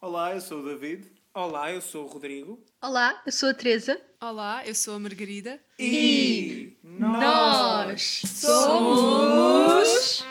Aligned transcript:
Olá, 0.00 0.34
eu 0.34 0.40
sou 0.40 0.60
o 0.60 0.64
David. 0.64 1.10
Olá, 1.34 1.72
eu 1.72 1.80
sou 1.80 2.04
o 2.04 2.08
Rodrigo. 2.08 2.64
Olá, 2.82 3.20
eu 3.26 3.32
sou 3.32 3.48
a 3.50 3.54
Teresa. 3.54 4.00
Olá, 4.20 4.66
eu 4.66 4.74
sou 4.74 4.94
a 4.94 4.98
Margarida. 4.98 5.60
E 5.78 6.76
Nós 6.82 8.22
somos. 8.26 10.24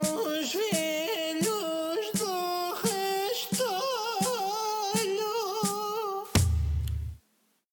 Os 0.00 0.52
velhos 0.52 2.12
do 2.18 2.74
restolho. 2.82 3.78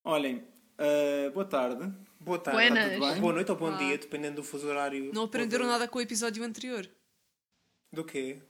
Olhem, 0.03 0.43
eh, 0.77 1.29
boa 1.33 1.45
tarde. 1.45 1.91
Boa 2.23 2.39
tarde. 2.39 2.57
Buenas. 2.57 2.85
Está 2.85 2.95
tudo 2.95 3.11
bem? 3.11 3.21
Boa 3.21 3.33
noite 3.33 3.51
ou 3.51 3.57
bom 3.57 3.67
Olá. 3.67 3.77
dia, 3.77 3.97
dependendo 3.97 4.35
do 4.37 4.43
fuso 4.43 4.67
horário. 4.67 5.11
Não 5.13 5.23
aprenderam 5.23 5.67
nada 5.67 5.87
com 5.89 5.99
o 5.99 6.01
episódio 6.01 6.41
anterior. 6.43 6.89
Do 7.91 8.05
quê? 8.05 8.41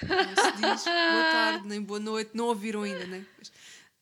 Não 0.00 0.44
se 0.44 0.52
diz 0.52 0.84
boa 0.84 1.24
tarde, 1.32 1.68
nem 1.68 1.82
boa 1.82 1.98
noite. 1.98 2.30
Não 2.32 2.46
ouviram 2.46 2.82
ainda, 2.82 3.06
né? 3.06 3.26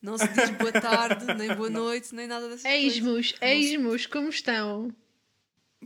Não 0.02 0.18
se 0.18 0.28
diz 0.28 0.50
boa 0.50 0.70
tarde, 0.70 1.24
nem 1.34 1.54
boa 1.54 1.70
noite, 1.70 2.14
nem 2.14 2.26
nada 2.26 2.46
dessas 2.46 2.62
coisas. 2.62 2.82
Eis-mos, 2.82 3.34
eis-mos, 3.40 4.06
como 4.06 4.28
estão? 4.28 4.94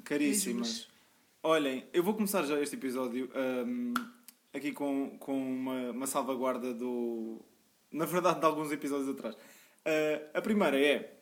Caríssimas. 0.02 0.88
Olhem, 1.40 1.86
eu 1.92 2.02
vou 2.02 2.14
começar 2.14 2.42
já 2.42 2.60
este 2.60 2.74
episódio 2.74 3.30
ahm, 3.32 3.94
aqui 4.52 4.72
com, 4.72 5.16
com 5.18 5.40
uma, 5.40 5.90
uma 5.92 6.06
salvaguarda 6.08 6.74
do. 6.74 7.40
Na 7.92 8.06
verdade, 8.06 8.40
de 8.40 8.46
alguns 8.46 8.72
episódios 8.72 9.08
atrás. 9.08 9.36
Ah, 9.84 10.38
a 10.38 10.42
primeira 10.42 10.80
é. 10.80 11.21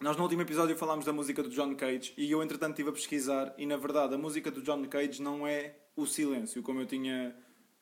Nós 0.00 0.16
no 0.16 0.22
último 0.22 0.42
episódio 0.42 0.76
falámos 0.76 1.04
da 1.04 1.12
música 1.12 1.42
do 1.42 1.48
John 1.48 1.74
Cage 1.74 2.12
e 2.16 2.30
eu, 2.30 2.42
entretanto, 2.42 2.70
estive 2.72 2.90
a 2.90 2.92
pesquisar 2.92 3.52
e, 3.58 3.66
na 3.66 3.76
verdade, 3.76 4.14
a 4.14 4.18
música 4.18 4.50
do 4.50 4.62
John 4.62 4.86
Cage 4.86 5.20
não 5.20 5.46
é 5.46 5.74
o 5.96 6.06
silêncio, 6.06 6.62
como 6.62 6.80
eu 6.80 6.86
tinha. 6.86 7.34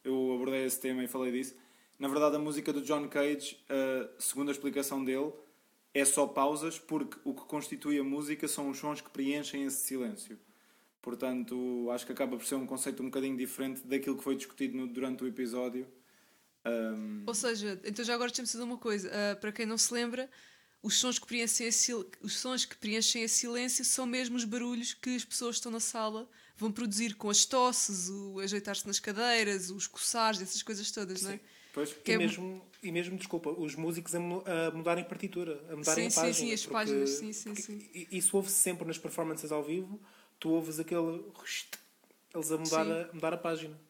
Eu 0.02 0.32
abordei 0.34 0.64
esse 0.64 0.80
tema 0.80 1.04
e 1.04 1.08
falei 1.08 1.30
disso. 1.32 1.54
Na 1.98 2.08
verdade, 2.08 2.36
a 2.36 2.38
música 2.38 2.72
do 2.72 2.80
John 2.80 3.06
Cage, 3.08 3.58
ah, 3.68 4.08
segundo 4.18 4.48
a 4.48 4.52
explicação 4.52 5.04
dele, 5.04 5.32
é 5.92 6.04
só 6.04 6.26
pausas 6.26 6.78
porque 6.78 7.18
o 7.24 7.34
que 7.34 7.42
constitui 7.44 7.98
a 7.98 8.04
música 8.04 8.48
são 8.48 8.70
os 8.70 8.78
sons 8.78 9.00
que 9.02 9.10
preenchem 9.10 9.64
esse 9.64 9.84
silêncio. 9.86 10.38
Portanto, 11.02 11.88
acho 11.92 12.06
que 12.06 12.12
acaba 12.12 12.36
por 12.36 12.44
ser 12.46 12.54
um 12.54 12.66
conceito 12.66 13.02
um 13.02 13.06
bocadinho 13.06 13.36
diferente 13.36 13.82
daquilo 13.86 14.16
que 14.16 14.24
foi 14.24 14.36
discutido 14.36 14.76
no- 14.76 14.86
durante 14.88 15.22
o 15.22 15.26
episódio. 15.26 15.86
Ahm, 16.64 17.24
Ou 17.26 17.34
seja, 17.34 17.78
então 17.84 18.04
já 18.04 18.14
agora 18.14 18.28
deixa-me 18.30 18.46
dizer 18.46 18.62
uma 18.62 18.78
coisa. 18.78 19.10
Ah, 19.12 19.36
para 19.36 19.52
quem 19.52 19.66
não 19.66 19.78
se 19.78 19.92
lembra, 19.94 20.28
os 20.82 20.94
sons, 20.98 21.18
que 21.18 21.26
preenchem 21.26 21.68
os 22.20 22.38
sons 22.38 22.64
que 22.64 22.76
preenchem 22.76 23.22
esse 23.22 23.34
silêncio 23.36 23.84
são 23.84 24.06
mesmo 24.06 24.36
os 24.36 24.44
barulhos 24.44 24.94
que 24.94 25.16
as 25.16 25.24
pessoas 25.24 25.56
que 25.56 25.60
estão 25.60 25.72
na 25.72 25.80
sala 25.80 26.28
vão 26.56 26.70
produzir 26.72 27.14
com 27.16 27.28
as 27.28 27.44
tosses, 27.44 28.08
o 28.08 28.38
ajeitar-se 28.40 28.86
nas 28.86 28.98
cadeiras, 29.00 29.70
os 29.70 29.86
coçares, 29.86 30.40
essas 30.40 30.62
coisas 30.62 30.90
todas, 30.90 31.22
não 31.22 31.32
é? 31.32 31.40
pois, 31.72 31.92
Que 31.92 32.12
E, 32.12 32.14
é- 32.14 32.18
mesmo, 32.18 32.64
e 32.82 32.90
mesmo, 32.92 33.16
desculpa, 33.18 33.50
os 33.50 33.74
músicos 33.74 34.14
a, 34.14 34.18
a 34.18 34.70
mudarem 34.70 35.04
partitura, 35.04 35.62
a 35.70 35.76
mudarem 35.76 36.04
Sim, 36.04 36.06
a 36.06 36.10
sim, 36.10 36.16
página. 36.20 36.34
sim, 36.34 36.52
as 36.52 36.60
porque- 36.62 36.72
páginas, 36.72 37.10
sim, 37.10 37.32
sim, 37.32 37.54
sim. 37.54 37.88
Isso 38.10 38.36
ouve-se 38.36 38.56
sempre 38.56 38.86
nas 38.86 38.96
performances 38.96 39.50
ao 39.52 39.62
vivo, 39.62 40.00
tu 40.38 40.50
ouves 40.50 40.78
aquele... 40.78 41.22
Eles 42.34 42.50
a 42.52 42.58
mudar, 42.58 42.84
Sim. 42.84 42.92
a, 42.92 43.10
mudar 43.14 43.32
a 43.34 43.36
página. 43.38 43.80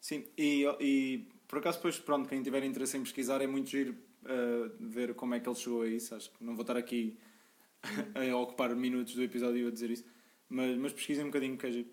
Sim, 0.00 0.24
e, 0.38 0.64
e 0.80 1.28
por 1.48 1.58
acaso, 1.58 1.78
depois, 1.78 1.98
pronto, 1.98 2.28
quem 2.28 2.42
tiver 2.42 2.62
interesse 2.64 2.96
em 2.96 3.02
pesquisar, 3.02 3.40
é 3.40 3.46
muito 3.46 3.68
giro 3.70 3.96
ver 4.80 5.14
como 5.14 5.34
é 5.34 5.40
que 5.40 5.48
ele 5.48 5.56
chegou 5.56 5.82
a 5.82 5.86
isso. 5.86 6.14
Acho 6.14 6.30
que 6.30 6.42
não 6.44 6.54
vou 6.54 6.62
estar 6.62 6.76
aqui 6.76 7.16
a 8.14 8.36
ocupar 8.36 8.74
minutos 8.74 9.14
do 9.14 9.22
episódio 9.22 9.68
a 9.68 9.70
dizer 9.70 9.90
isso, 9.90 10.04
mas, 10.48 10.76
mas 10.76 10.92
pesquisem 10.92 11.24
um 11.24 11.28
bocadinho 11.28 11.56
que 11.56 11.66
é 11.66 11.70
giro. 11.70 11.88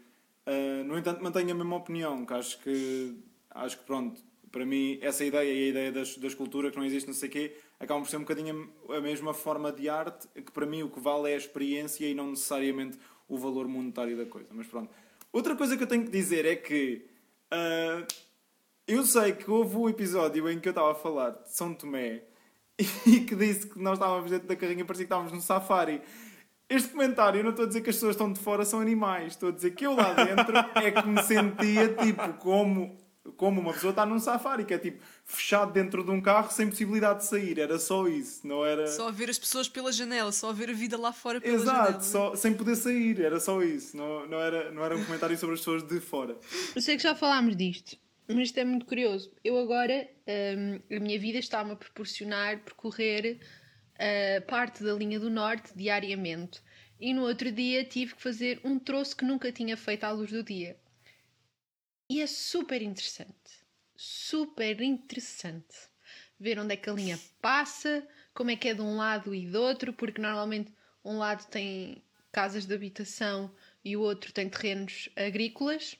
Ah, 0.45 0.83
no 0.83 0.97
entanto, 0.97 1.23
mantenho 1.23 1.51
a 1.51 1.55
mesma 1.55 1.75
opinião, 1.75 2.25
que 2.25 2.33
acho 2.33 2.59
que, 2.59 3.15
acho 3.49 3.77
que 3.77 3.85
pronto, 3.85 4.21
para 4.51 4.66
mim, 4.66 4.97
essa 5.01 5.23
ideia 5.23 5.51
e 5.51 5.66
a 5.66 5.69
ideia 5.69 5.91
das, 5.91 6.17
da 6.17 6.28
escultura 6.28 6.72
que 6.72 6.78
não 6.78 6.85
existe, 6.85 7.07
não 7.07 7.13
sei 7.13 7.29
o 7.29 7.31
quê, 7.31 7.57
acabam 7.79 8.03
por 8.03 8.09
ser 8.09 8.17
um 8.17 8.22
bocadinho 8.22 8.69
a, 8.89 9.00
mesma 9.00 9.33
forma 9.33 9.72
de 9.72 9.88
arte, 9.88 10.27
que 10.27 10.51
para 10.51 10.66
mim 10.66 10.83
o 10.83 10.89
que 10.89 11.00
vale 11.00 11.31
é 11.31 11.35
a 11.35 11.38
experiência 11.38 12.06
e 12.06 12.13
não 12.13 12.31
necessariamente 12.31 12.97
o 13.27 13.38
valor 13.38 13.67
monetário 13.67 14.17
da 14.17 14.25
coisa. 14.25 14.50
Mas 14.51 14.67
pronto. 14.67 14.91
Outra 15.31 15.56
coisa 15.56 15.77
que 15.77 15.83
eu 15.83 15.88
tenho 15.88 16.03
que 16.03 16.11
dizer 16.11 16.45
é 16.45 16.56
que 16.56 17.06
ah, 17.50 18.06
eu 18.88 19.06
sei 19.06 19.34
que 19.34 19.50
houve 19.50 19.75
um 19.78 19.90
episódio 19.90 20.50
em 20.50 20.59
que 20.59 20.68
eu 20.68 20.72
estava 20.72 20.92
a 20.92 20.96
falar 20.96 21.31
de 21.31 21.56
São 21.56 21.74
Tomé 21.74 22.24
e 23.06 23.19
que 23.22 23.36
disse 23.36 23.68
que 23.68 23.80
nós 23.80 23.94
estávamos 23.94 24.30
dentro 24.31 24.47
da 24.47 24.56
carrinha, 24.56 24.86
parecia 24.86 25.06
que 25.06 25.12
estávamos 25.12 25.31
no 25.31 25.42
safari. 25.42 26.02
Este 26.69 26.90
comentário, 26.90 27.40
eu 27.40 27.44
não 27.44 27.50
estou 27.52 27.66
a 27.66 27.68
dizer 27.68 27.81
que 27.81 27.90
as 27.90 27.96
pessoas 27.97 28.16
estão 28.16 28.31
de 28.31 28.40
fora 28.40 28.64
são 28.64 28.80
animais, 28.80 29.34
estou 29.34 29.50
a 29.50 29.52
dizer 29.52 29.72
que 29.72 29.86
eu 29.86 29.94
lá 29.94 30.14
dentro 30.14 30.58
é 30.75 30.90
que 30.90 31.06
me 31.06 31.22
sentia 31.22 31.94
tipo 31.96 32.34
como, 32.36 32.97
como 33.36 33.59
uma 33.59 33.74
pessoa 33.74 33.90
está 33.92 34.06
num 34.06 34.18
safari, 34.19 34.64
que 34.64 34.74
é 34.74 34.78
tipo 34.78 35.03
fechado 35.25 35.74
dentro 35.74 36.02
de 36.02 36.09
um 36.12 36.22
carro 36.22 36.50
sem 36.50 36.69
possibilidade 36.69 37.19
de 37.19 37.25
sair. 37.25 37.59
Era 37.59 37.78
só 37.78 38.08
isso, 38.08 38.48
não 38.48 38.66
era. 38.66 38.88
Só 38.88 39.09
a 39.09 39.12
ver 39.12 39.30
as 39.30 39.38
pessoas 39.38 39.68
pela 39.68 39.92
janela, 39.92 40.31
só 40.31 40.50
a 40.50 40.53
ver 40.53 40.69
a 40.69 40.74
vida 40.74 40.98
lá 40.98 41.12
fora 41.12 41.42
pela 41.42 41.53
Exato, 41.56 41.84
janela. 41.84 42.03
só, 42.03 42.36
sem 42.36 42.53
poder 42.53 42.78
sair, 42.78 43.19
era 43.19 43.40
só 43.42 43.62
isso. 43.62 43.98
Não, 43.98 44.25
não, 44.28 44.40
era, 44.40 44.72
não 44.72 44.84
era 44.86 44.96
um 44.96 45.03
comentário 45.03 45.38
sobre 45.38 45.56
as 45.56 45.59
pessoas 45.59 45.84
de 45.84 46.00
fora. 46.00 46.38
Eu 46.74 46.81
sei 46.81 46.96
que 46.96 47.03
já 47.03 47.13
falámos 47.13 47.53
disto, 47.58 47.98
mas 48.27 48.47
isto 48.47 48.57
é 48.59 48.63
muito 48.63 48.85
curioso. 48.85 49.31
Eu 49.43 49.57
agora, 49.57 50.09
hum, 50.27 50.79
a 50.95 50.99
minha 50.99 51.19
vida 51.19 51.39
está-me 51.39 51.71
a 51.71 51.75
proporcionar 51.75 52.59
percorrer 52.59 53.39
uh, 53.95 54.45
parte 54.47 54.83
da 54.83 54.93
linha 54.93 55.19
do 55.19 55.29
norte 55.29 55.75
diariamente. 55.75 56.61
E 56.99 57.13
no 57.13 57.23
outro 57.23 57.51
dia 57.51 57.83
tive 57.83 58.15
que 58.15 58.21
fazer 58.21 58.61
um 58.63 58.77
troço 58.77 59.17
que 59.17 59.25
nunca 59.25 59.51
tinha 59.51 59.75
feito 59.75 60.03
à 60.03 60.11
luz 60.11 60.31
do 60.31 60.43
dia. 60.43 60.77
E 62.09 62.21
é 62.21 62.27
super 62.27 62.81
interessante. 62.81 63.61
Super 63.95 64.81
interessante. 64.81 65.75
Ver 66.39 66.59
onde 66.59 66.73
é 66.73 66.77
que 66.77 66.89
a 66.89 66.93
linha 66.93 67.19
passa, 67.41 68.07
como 68.33 68.51
é 68.51 68.55
que 68.55 68.67
é 68.69 68.73
de 68.73 68.81
um 68.81 68.97
lado 68.97 69.33
e 69.33 69.47
do 69.47 69.61
outro, 69.61 69.93
porque 69.93 70.21
normalmente 70.21 70.73
um 71.03 71.17
lado 71.17 71.47
tem 71.49 72.03
casas 72.31 72.65
de 72.65 72.73
habitação 72.73 73.53
e 73.83 73.97
o 73.97 74.01
outro 74.01 74.31
tem 74.31 74.49
terrenos 74.49 75.09
agrícolas, 75.15 75.97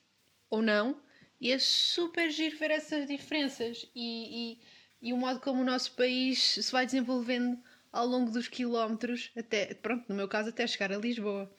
ou 0.50 0.62
não. 0.62 1.02
E 1.42 1.52
é 1.52 1.58
super 1.60 2.30
giro 2.30 2.58
ver 2.58 2.72
essas 2.72 3.08
diferenças 3.08 3.90
e, 3.96 4.54
e, 4.54 5.10
e 5.10 5.12
o 5.12 5.18
modo 5.18 5.40
como 5.40 5.62
o 5.62 5.66
nosso 5.66 5.94
país 5.94 6.40
se 6.40 6.72
vai 6.72 6.86
desenvolvendo 6.86 7.58
ao 7.92 8.06
longo 8.06 8.32
dos 8.32 8.48
quilómetros, 8.48 9.32
até, 9.36 9.74
pronto, 9.74 10.06
no 10.08 10.16
meu 10.16 10.28
caso, 10.28 10.50
até 10.50 10.66
chegar 10.68 10.94
a 10.94 10.98
Lisboa. 10.98 11.52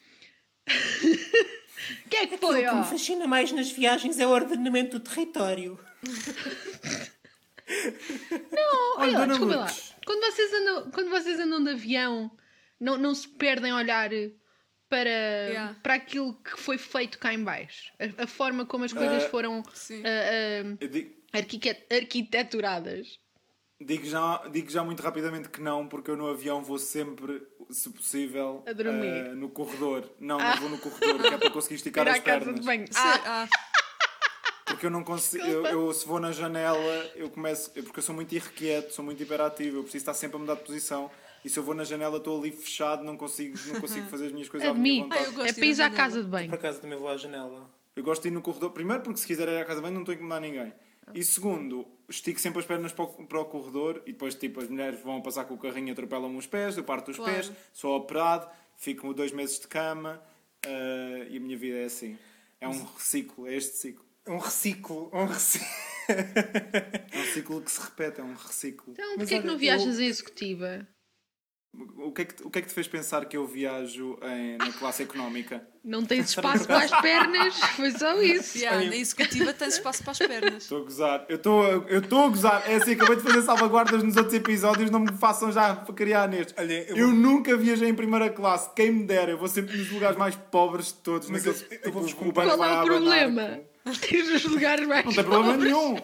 O 0.66 0.70
que 2.08 2.16
é 2.16 2.26
que 2.28 2.38
foi, 2.38 2.64
O 2.64 2.68
que 2.68 2.74
me 2.74 2.80
ó? 2.80 2.84
fascina 2.84 3.26
mais 3.26 3.50
nas 3.50 3.70
viagens 3.72 4.18
é 4.20 4.26
o 4.26 4.30
ordenamento 4.30 4.98
do 4.98 5.04
território. 5.04 5.78
Olha 8.96 9.18
lá, 9.18 9.26
desculpa 9.26 9.56
lá. 9.56 9.66
Quando 10.04 10.20
vocês 10.20 10.52
andam, 10.52 10.90
quando 10.90 11.10
vocês 11.10 11.40
andam 11.40 11.62
de 11.62 11.70
avião, 11.70 12.30
não, 12.78 12.98
não 12.98 13.14
se 13.14 13.28
perdem 13.28 13.70
a 13.72 13.76
olhar 13.76 14.10
para, 14.92 15.08
Yeah. 15.08 15.76
para 15.82 15.94
aquilo 15.94 16.34
que 16.34 16.60
foi 16.60 16.76
feito 16.76 17.18
cá 17.18 17.32
em 17.32 17.42
baixo. 17.42 17.90
A, 17.98 18.24
a 18.24 18.26
forma 18.26 18.66
como 18.66 18.84
as 18.84 18.92
coisas 18.92 19.24
Ah, 19.24 19.28
foram 19.30 19.62
Sim. 19.72 20.02
ah, 20.04 20.86
digo, 20.86 21.10
ah, 21.32 21.38
arquique- 21.38 21.86
arquiteturadas. 21.90 23.18
Digo 23.80 24.04
já, 24.04 24.46
digo 24.52 24.70
já 24.70 24.84
muito 24.84 25.02
rapidamente 25.02 25.48
que 25.48 25.60
não, 25.62 25.88
porque 25.88 26.10
eu 26.10 26.16
no 26.16 26.28
avião 26.28 26.62
vou 26.62 26.78
sempre, 26.78 27.42
se 27.70 27.88
possível, 27.90 28.62
A 28.66 28.72
dormir. 28.74 29.34
no 29.34 29.48
corredor. 29.48 30.08
Não, 30.20 30.38
não 30.38 30.56
vou 30.58 30.68
no 30.68 30.78
corredor, 30.78 31.20
que 31.22 31.34
é 31.34 31.38
para 31.38 31.50
conseguir 31.50 31.76
esticar 31.76 32.06
as 32.06 32.18
casa 32.20 32.40
pernas. 32.44 32.60
de 32.60 32.66
banho. 32.66 32.86
Se- 32.86 32.98
Ah, 32.98 33.48
ah, 33.48 33.48
Porque 34.66 34.86
eu 34.86 34.90
não 34.90 35.02
consigo, 35.04 35.44
eu, 35.44 35.66
eu, 35.66 35.92
se 35.92 36.06
vou 36.06 36.20
na 36.20 36.32
janela, 36.32 37.10
eu 37.16 37.28
começo, 37.30 37.70
porque 37.72 37.98
eu 37.98 38.02
sou 38.02 38.14
muito 38.14 38.34
irrequieto, 38.34 38.92
sou 38.92 39.04
muito 39.04 39.22
hiperativo, 39.22 39.78
eu 39.78 39.82
preciso 39.82 40.02
estar 40.02 40.14
sempre 40.14 40.36
a 40.36 40.40
mudar 40.40 40.54
de 40.54 40.62
posição. 40.64 41.10
E 41.44 41.48
se 41.48 41.58
eu 41.58 41.62
vou 41.62 41.74
na 41.74 41.84
janela, 41.84 42.18
estou 42.18 42.38
ali 42.38 42.52
fechado, 42.52 43.02
não 43.04 43.16
consigo, 43.16 43.58
não 43.72 43.80
consigo 43.80 44.06
fazer 44.08 44.26
as 44.26 44.32
minhas 44.32 44.48
coisas 44.48 44.68
à 44.68 44.74
minha 44.74 45.02
vontade. 45.04 45.24
Ah, 45.40 45.42
é 45.48 45.52
de 45.52 45.54
para 45.54 45.66
ir 45.66 45.80
à 45.80 45.86
à 45.86 45.90
casa 45.90 46.18
de 46.18 46.24
Por 46.24 46.30
banho. 46.30 46.54
acaso 46.54 46.80
também 46.80 46.98
vou 46.98 47.08
à 47.08 47.16
janela. 47.16 47.68
Eu 47.96 48.02
gosto 48.04 48.22
de 48.22 48.28
ir 48.28 48.30
no 48.30 48.40
corredor, 48.40 48.70
primeiro 48.70 49.02
porque 49.02 49.18
se 49.18 49.26
quiser 49.26 49.48
ir 49.48 49.58
à 49.58 49.64
casa 49.64 49.82
bem 49.82 49.90
não 49.90 50.00
estou 50.00 50.12
a 50.12 50.16
incomodar 50.16 50.40
ninguém. 50.40 50.72
E 51.12 51.22
segundo, 51.24 51.86
estico 52.08 52.40
sempre 52.40 52.60
as 52.60 52.64
pernas 52.64 52.92
para 52.92 53.04
o, 53.04 53.08
para 53.26 53.40
o 53.40 53.44
corredor 53.44 54.00
e 54.06 54.12
depois 54.12 54.34
tipo 54.36 54.60
as 54.60 54.68
mulheres 54.68 55.00
vão 55.02 55.20
passar 55.20 55.44
com 55.44 55.54
o 55.54 55.58
carrinho 55.58 55.88
e 55.88 55.90
atropelam-me 55.90 56.38
os 56.38 56.46
pés, 56.46 56.76
eu 56.76 56.84
parto 56.84 57.10
os 57.10 57.16
Claro. 57.16 57.32
pés, 57.34 57.52
sou 57.72 57.94
operado, 57.96 58.48
fico 58.76 59.12
dois 59.12 59.32
meses 59.32 59.58
de 59.58 59.66
cama 59.66 60.22
eh, 60.64 61.26
e 61.30 61.36
a 61.36 61.40
minha 61.40 61.58
vida 61.58 61.78
é 61.78 61.84
assim. 61.86 62.16
É 62.60 62.68
um 62.68 62.84
reciclo, 62.84 63.48
é 63.48 63.56
este 63.56 63.76
ciclo. 63.76 64.04
Um 64.28 64.38
reciclo, 64.38 65.10
um 65.12 65.24
reciclo. 65.26 65.66
É 66.08 67.18
um 67.20 67.24
ciclo 67.32 67.60
que 67.62 67.70
se 67.70 67.80
repete, 67.80 68.20
é 68.20 68.24
um 68.24 68.34
reciclo. 68.34 68.92
Então, 68.92 69.16
porquê 69.16 69.34
é 69.36 69.40
que 69.40 69.46
não 69.46 69.56
viajas 69.56 69.98
eu- 69.98 70.04
em 70.04 70.06
executiva? 70.08 70.86
O 71.74 72.12
que, 72.12 72.20
é 72.20 72.24
que, 72.26 72.42
o 72.46 72.50
que 72.50 72.58
é 72.58 72.62
que 72.62 72.68
te 72.68 72.74
fez 72.74 72.86
pensar 72.86 73.24
que 73.24 73.34
eu 73.34 73.46
viajo 73.46 74.18
em- 74.22 74.58
na 74.58 74.70
classe 74.72 75.02
económica? 75.04 75.66
Não 75.82 76.04
tens 76.04 76.28
espaço 76.28 76.66
para 76.66 76.84
as 76.84 77.00
pernas, 77.00 77.54
foi 77.76 77.90
só 77.92 78.20
isso. 78.20 78.58
Yeah, 78.58 78.84
na 78.90 78.94
executiva 78.94 79.54
tens 79.54 79.74
espaço 79.76 80.02
para 80.02 80.12
as 80.12 80.18
pernas. 80.18 80.62
Estou 80.64 80.82
a 80.82 80.84
gozar. 80.84 81.24
Eu 81.30 81.36
estou 81.36 81.62
a- 81.64 81.84
eu 81.88 82.00
estou 82.00 82.24
a 82.26 82.28
gozar. 82.28 82.62
É 82.70 82.74
assim, 82.74 82.92
acabei 82.92 83.16
de 83.16 83.22
fazer 83.22 83.40
salvaguardas 83.40 84.02
nos 84.02 84.16
outros 84.18 84.34
episódios, 84.34 84.90
não 84.90 85.00
me 85.00 85.12
façam 85.16 85.50
já 85.50 85.74
para 85.74 85.94
criar 85.94 86.28
nestes. 86.28 86.54
Olha, 86.58 86.90
eu 86.90 86.96
eu 86.96 87.06
vou- 87.06 87.16
nunca 87.16 87.56
viajei 87.56 87.88
em 87.88 87.94
primeira 87.94 88.28
classe. 88.28 88.68
Quem 88.76 88.90
me 88.92 89.04
dera, 89.04 89.30
eu 89.30 89.38
vou 89.38 89.48
sempre 89.48 89.74
nos 89.78 89.90
lugares 89.90 90.18
mais 90.18 90.36
pobres 90.36 90.88
de 90.88 90.94
todos. 90.94 91.30
Mas 91.30 91.42
naqueles, 91.42 91.66
eu- 91.70 91.78
eu 92.00 92.06
tipo, 92.06 92.24
banco 92.32 92.48
Qual 92.48 92.58
vai 92.58 92.68
é 92.68 92.72
o 92.72 92.76
abanar. 92.80 92.84
problema? 92.84 93.60
Tens 94.10 94.28
os 94.28 94.44
lugares 94.44 94.86
mais 94.86 95.06
Não 95.06 95.12
tem 95.14 95.24
problema 95.24 95.52
pobres. 95.54 95.72
nenhum. 95.72 95.96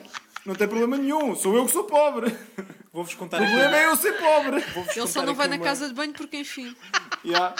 Não 0.47 0.55
tem 0.55 0.67
problema 0.67 0.97
nenhum. 0.97 1.35
Sou 1.37 1.55
eu 1.55 1.67
que 1.67 1.73
sou 1.73 1.85
pobre. 1.85 2.35
Vou-vos 2.99 3.15
contar 3.15 3.37
O 3.41 3.45
problema 3.45 3.77
é 3.77 3.87
eu 3.87 3.97
ser 3.97 4.12
pobre. 4.19 4.56
Ele 4.97 5.06
só 5.06 5.23
não 5.23 5.33
vai 5.33 5.47
na 5.47 5.55
uma- 5.55 5.65
casa 5.65 5.87
de 5.87 5.95
banho 5.95 6.12
porque, 6.12 6.39
enfim. 6.39 6.75
Yeah. 7.25 7.55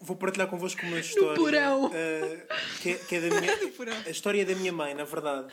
Vou 0.00 0.16
partilhar 0.16 0.48
convosco 0.48 0.80
uma 0.86 0.98
história. 0.98 1.34
porão. 1.36 1.90
eh, 1.92 2.46
que, 2.80 2.90
é, 2.92 2.94
que 2.94 3.14
é 3.16 3.20
da 3.28 3.38
minha. 3.38 3.54
porão. 3.76 3.92
A 4.06 4.08
história 4.08 4.46
da 4.46 4.54
minha 4.54 4.72
mãe, 4.72 4.94
na 4.94 5.04
verdade. 5.04 5.52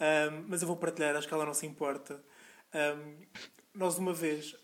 Ahm, 0.00 0.46
mas 0.48 0.62
eu 0.62 0.66
vou 0.66 0.76
partilhar, 0.76 1.14
acho 1.14 1.28
que 1.28 1.32
ela 1.34 1.46
não 1.46 1.54
se 1.54 1.64
importa. 1.64 2.20
Ahm, 2.72 3.18
nós, 3.72 3.98
uma 3.98 4.12
vez. 4.12 4.56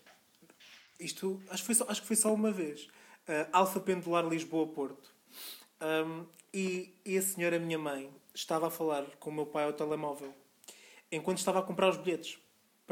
Isto, 0.99 1.41
acho 1.49 1.63
que 1.63 1.67
foi 1.67 1.75
só, 1.75 1.85
acho 1.87 2.01
que 2.01 2.07
foi 2.07 2.15
só 2.17 2.33
uma 2.33 2.51
vez. 2.51 2.89
Ah, 3.25 3.47
Alfa 3.53 3.79
Pendular 3.79 4.27
Lisboa-Porto. 4.27 5.15
Ahm, 5.79 6.25
e, 6.53 6.93
e 7.05 7.17
a 7.17 7.21
senhora, 7.21 7.57
minha 7.57 7.79
mãe, 7.79 8.09
estava 8.35 8.67
a 8.67 8.69
falar 8.69 9.05
com 9.17 9.29
o 9.29 9.33
meu 9.33 9.45
pai 9.45 9.63
ao 9.63 9.71
telemóvel. 9.71 10.33
Enquanto 11.09 11.37
estava 11.37 11.59
a 11.59 11.63
comprar 11.63 11.87
os 11.89 11.95
bilhetes 11.95 12.37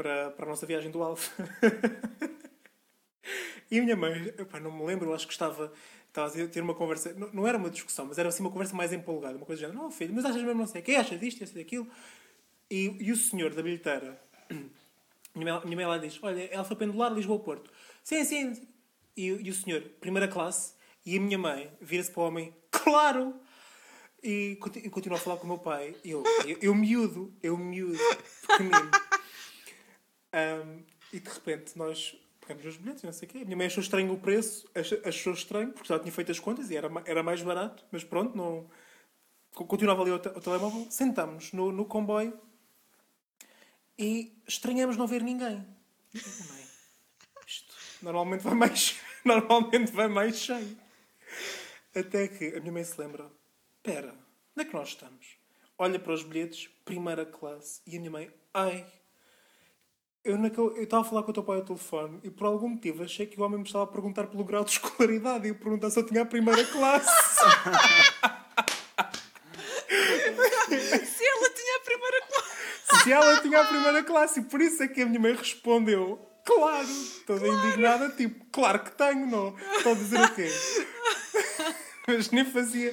para, 0.00 0.30
para 0.30 0.46
a 0.46 0.48
nossa 0.48 0.64
viagem 0.64 0.90
do 0.90 1.02
Alfa. 1.02 1.30
E 3.70 3.78
a 3.78 3.82
minha 3.84 3.94
mãe, 3.94 4.26
epá, 4.36 4.58
não 4.58 4.72
me 4.72 4.84
lembro, 4.84 5.14
acho 5.14 5.28
que 5.28 5.32
estava, 5.32 5.72
estava 6.08 6.26
a 6.26 6.48
ter 6.48 6.60
uma 6.60 6.74
conversa, 6.74 7.12
não, 7.12 7.30
não 7.32 7.46
era 7.46 7.56
uma 7.56 7.70
discussão, 7.70 8.04
mas 8.04 8.18
era 8.18 8.28
assim 8.28 8.42
uma 8.42 8.50
conversa 8.50 8.74
mais 8.74 8.92
empolgada, 8.92 9.36
uma 9.36 9.46
coisa 9.46 9.60
de 9.60 9.66
género, 9.68 9.80
não 9.84 9.92
filho, 9.92 10.12
mas 10.12 10.24
achas 10.24 10.42
mesmo 10.42 10.58
não 10.58 10.66
sei 10.66 10.80
o 10.80 10.84
que, 10.84 10.96
achas 10.96 11.20
disto, 11.20 11.44
achas 11.44 11.54
daquilo? 11.54 11.86
E, 12.68 12.96
e 12.98 13.12
o 13.12 13.16
senhor 13.16 13.54
da 13.54 13.62
bilheteira, 13.62 14.20
minha 15.36 15.60
minha 15.60 15.76
mãe 15.76 15.86
lá 15.86 15.98
diz, 15.98 16.18
olha, 16.20 16.42
é 16.52 16.56
Alfa 16.56 16.74
Pendular, 16.74 17.12
Lisboa-Porto. 17.12 17.70
Sim, 18.02 18.24
sim. 18.24 18.60
E, 19.16 19.26
e 19.26 19.50
o 19.50 19.54
senhor, 19.54 19.82
primeira 20.00 20.26
classe, 20.26 20.74
e 21.06 21.16
a 21.16 21.20
minha 21.20 21.38
mãe 21.38 21.70
vira-se 21.80 22.10
para 22.10 22.22
o 22.22 22.26
homem, 22.26 22.52
claro! 22.72 23.36
E, 24.20 24.56
conti- 24.60 24.90
continua 24.90 25.16
a 25.16 25.20
falar 25.20 25.36
com 25.36 25.44
o 25.44 25.48
meu 25.48 25.58
pai, 25.58 25.94
eu, 26.04 26.24
eu, 26.44 26.58
eu 26.60 26.74
miúdo, 26.74 27.32
eu 27.40 27.56
miúdo, 27.56 28.00
pequenino. 28.48 28.90
Um, 30.32 30.82
e 31.12 31.18
de 31.20 31.28
repente 31.28 31.76
nós 31.76 32.16
pegamos 32.40 32.64
os 32.66 32.76
bilhetes, 32.76 33.02
não 33.02 33.12
sei 33.12 33.28
o 33.28 33.30
quê. 33.30 33.38
A 33.38 33.44
minha 33.44 33.56
mãe 33.56 33.66
achou 33.66 33.82
estranho 33.82 34.12
o 34.12 34.18
preço, 34.20 34.68
ach- 34.74 35.00
achou 35.06 35.32
estranho, 35.32 35.72
porque 35.72 35.88
já 35.88 35.98
tinha 35.98 36.12
feito 36.12 36.30
as 36.30 36.38
contas 36.38 36.70
e 36.70 36.76
era, 36.76 36.88
era 37.04 37.22
mais 37.22 37.42
barato, 37.42 37.84
mas 37.90 38.04
pronto, 38.04 38.36
não. 38.36 38.68
co- 39.54 39.66
Continuava 39.66 40.02
ali 40.02 40.12
o, 40.12 40.18
te- 40.18 40.28
o 40.28 40.40
telemóvel, 40.40 40.86
sentamos 40.90 41.52
no, 41.52 41.72
no 41.72 41.84
comboio 41.84 42.38
e 43.98 44.32
estranhamos 44.46 44.96
não 44.96 45.06
ver 45.06 45.22
ninguém. 45.22 45.66
Isto 47.46 47.74
normalmente 48.02 48.42
vai 48.42 48.54
mais, 48.54 48.96
normalmente 49.24 49.92
vai 49.92 50.08
mais 50.08 50.36
cheio. 50.36 50.76
Até 51.94 52.28
que 52.28 52.56
a 52.56 52.60
minha 52.60 52.72
mãe 52.72 52.84
se 52.84 53.00
lembra: 53.00 53.30
espera, 53.76 54.12
onde 54.56 54.66
é 54.66 54.70
que 54.70 54.74
nós 54.74 54.88
estamos? 54.90 55.36
Olha 55.78 55.98
para 55.98 56.12
os 56.12 56.22
bilhetes, 56.22 56.68
primeira 56.84 57.24
classe, 57.24 57.80
e 57.86 57.96
a 57.96 57.98
minha 57.98 58.10
mãe, 58.10 58.30
ai, 58.52 58.86
eu, 60.24 60.82
estava 60.82 61.02
a 61.02 61.04
falar 61.04 61.22
com 61.22 61.30
o 61.30 61.34
teu 61.34 61.42
pai 61.42 61.58
ao 61.58 61.64
telefone 61.64 62.20
e 62.22 62.30
por 62.30 62.46
algum 62.46 62.68
motivo 62.68 63.02
achei 63.02 63.26
que 63.26 63.40
o 63.40 63.44
homem 63.44 63.58
me 63.58 63.64
estava 63.64 63.84
a 63.84 63.86
perguntar 63.86 64.26
pelo 64.26 64.44
grau 64.44 64.64
de 64.64 64.72
escolaridade 64.72 65.46
e 65.46 65.50
eu 65.50 65.54
perguntar 65.54 65.90
se 65.90 65.98
eu 65.98 66.06
tinha 66.06 66.22
a 66.22 66.26
primeira 66.26 66.64
classe. 66.64 67.08
Se 70.70 71.24
ela 71.24 71.50
tinha 71.50 71.76
a 71.76 71.80
primeira 71.84 72.26
classe. 72.28 73.02
se 73.02 73.12
ela 73.12 73.40
tinha 73.40 73.60
a 73.60 73.66
primeira 73.66 74.04
classe 74.04 74.40
e 74.40 74.44
por 74.44 74.60
isso 74.60 74.82
é 74.82 74.88
que 74.88 75.02
a 75.02 75.06
minha 75.06 75.20
mãe 75.20 75.34
respondeu. 75.34 76.18
Claro! 76.44 76.88
Toda 77.26 77.48
indignada, 77.48 78.10
tipo, 78.10 78.44
claro 78.52 78.80
que 78.80 78.92
tenho, 78.92 79.26
não. 79.26 79.56
Estou 79.76 79.92
a 79.92 79.94
dizer 79.94 80.20
o 80.20 80.34
quê? 80.34 80.48
Mas 82.08 82.30
nem 82.30 82.44
fazia. 82.44 82.92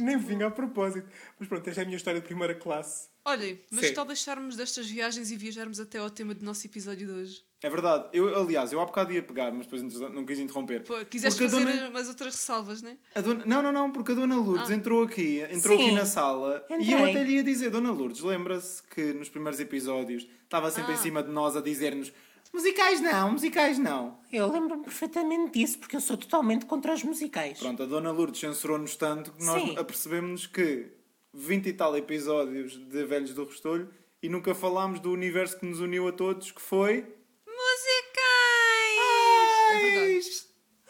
nem 0.00 0.18
vinha 0.18 0.46
a 0.46 0.50
propósito. 0.50 1.08
Mas 1.38 1.48
pronto, 1.48 1.66
esta 1.68 1.80
é 1.80 1.82
a 1.82 1.86
minha 1.86 1.96
história 1.96 2.20
de 2.20 2.26
primeira 2.26 2.54
classe. 2.54 3.08
Olhem, 3.24 3.60
mas 3.72 3.86
Sim. 3.88 3.94
tal 3.94 4.04
deixarmos 4.04 4.54
destas 4.54 4.86
viagens 4.86 5.32
e 5.32 5.36
viajarmos 5.36 5.80
até 5.80 5.98
ao 5.98 6.08
tema 6.08 6.32
do 6.32 6.44
nosso 6.44 6.64
episódio 6.64 7.08
de 7.08 7.12
hoje? 7.12 7.42
É 7.60 7.68
verdade. 7.68 8.08
Eu, 8.12 8.32
aliás, 8.40 8.70
eu 8.72 8.80
há 8.80 8.84
bocado 8.86 9.12
ia 9.12 9.20
pegar, 9.20 9.50
mas 9.50 9.66
depois 9.66 9.82
não 9.82 10.24
quis 10.24 10.38
interromper. 10.38 10.84
Pô, 10.84 10.94
quiseste 11.06 11.40
Porque 11.42 11.50
fazer 11.56 11.64
dona- 11.76 11.88
umas 11.88 12.06
outras 12.06 12.34
ressalvas, 12.36 12.82
né? 12.82 12.96
A 13.16 13.20
dona- 13.20 13.44
Não, 13.44 13.60
não, 13.62 13.72
não, 13.72 13.90
porque 13.90 14.12
a 14.12 14.14
Dona 14.14 14.36
Lourdes 14.36 14.70
entrou 14.70 15.02
aqui, 15.02 15.40
entrou 15.50 15.76
Sim. 15.76 15.86
aqui 15.86 15.94
na 15.96 16.04
sala 16.06 16.64
e 16.70 16.72
eu 16.74 16.80
Entrei. 16.98 17.10
até 17.10 17.24
lhe 17.24 17.32
ia 17.32 17.42
dizer, 17.42 17.70
Dona 17.70 17.90
Lourdes, 17.90 18.20
lembra-se 18.20 18.80
que 18.84 19.12
nos 19.14 19.28
primeiros 19.28 19.58
episódios 19.58 20.24
estava 20.44 20.70
sempre 20.70 20.92
em 20.92 20.94
Ah. 20.94 20.98
cima 20.98 21.20
de 21.22 21.30
nós 21.32 21.56
a 21.56 21.60
dizer-nos 21.60 22.12
musicais 22.56 23.00
não, 23.02 23.32
musicais 23.32 23.78
não. 23.78 24.18
Eu 24.32 24.50
lembro-me 24.50 24.82
perfeitamente 24.82 25.52
disso, 25.52 25.78
porque 25.78 25.94
eu 25.94 26.00
sou 26.00 26.16
totalmente 26.16 26.64
contra 26.64 26.94
os 26.94 27.02
musicais. 27.02 27.58
Pronto, 27.58 27.82
a 27.82 27.86
Dona 27.86 28.10
Lourdes 28.10 28.40
censurou-nos 28.40 28.96
tanto 28.96 29.30
que 29.32 29.44
nós 29.44 29.62
Sim. 29.62 29.76
apercebemos 29.78 30.46
que 30.46 30.90
20 31.34 31.66
e 31.68 31.72
tal 31.74 31.96
episódios 31.96 32.76
de 32.76 33.04
Velhos 33.04 33.34
do 33.34 33.44
Restolho 33.44 33.90
e 34.22 34.28
nunca 34.28 34.54
falámos 34.54 35.00
do 35.00 35.12
universo 35.12 35.60
que 35.60 35.66
nos 35.66 35.80
uniu 35.80 36.08
a 36.08 36.12
todos, 36.12 36.50
que 36.50 36.60
foi... 36.60 37.06
Musicais! 37.46 38.16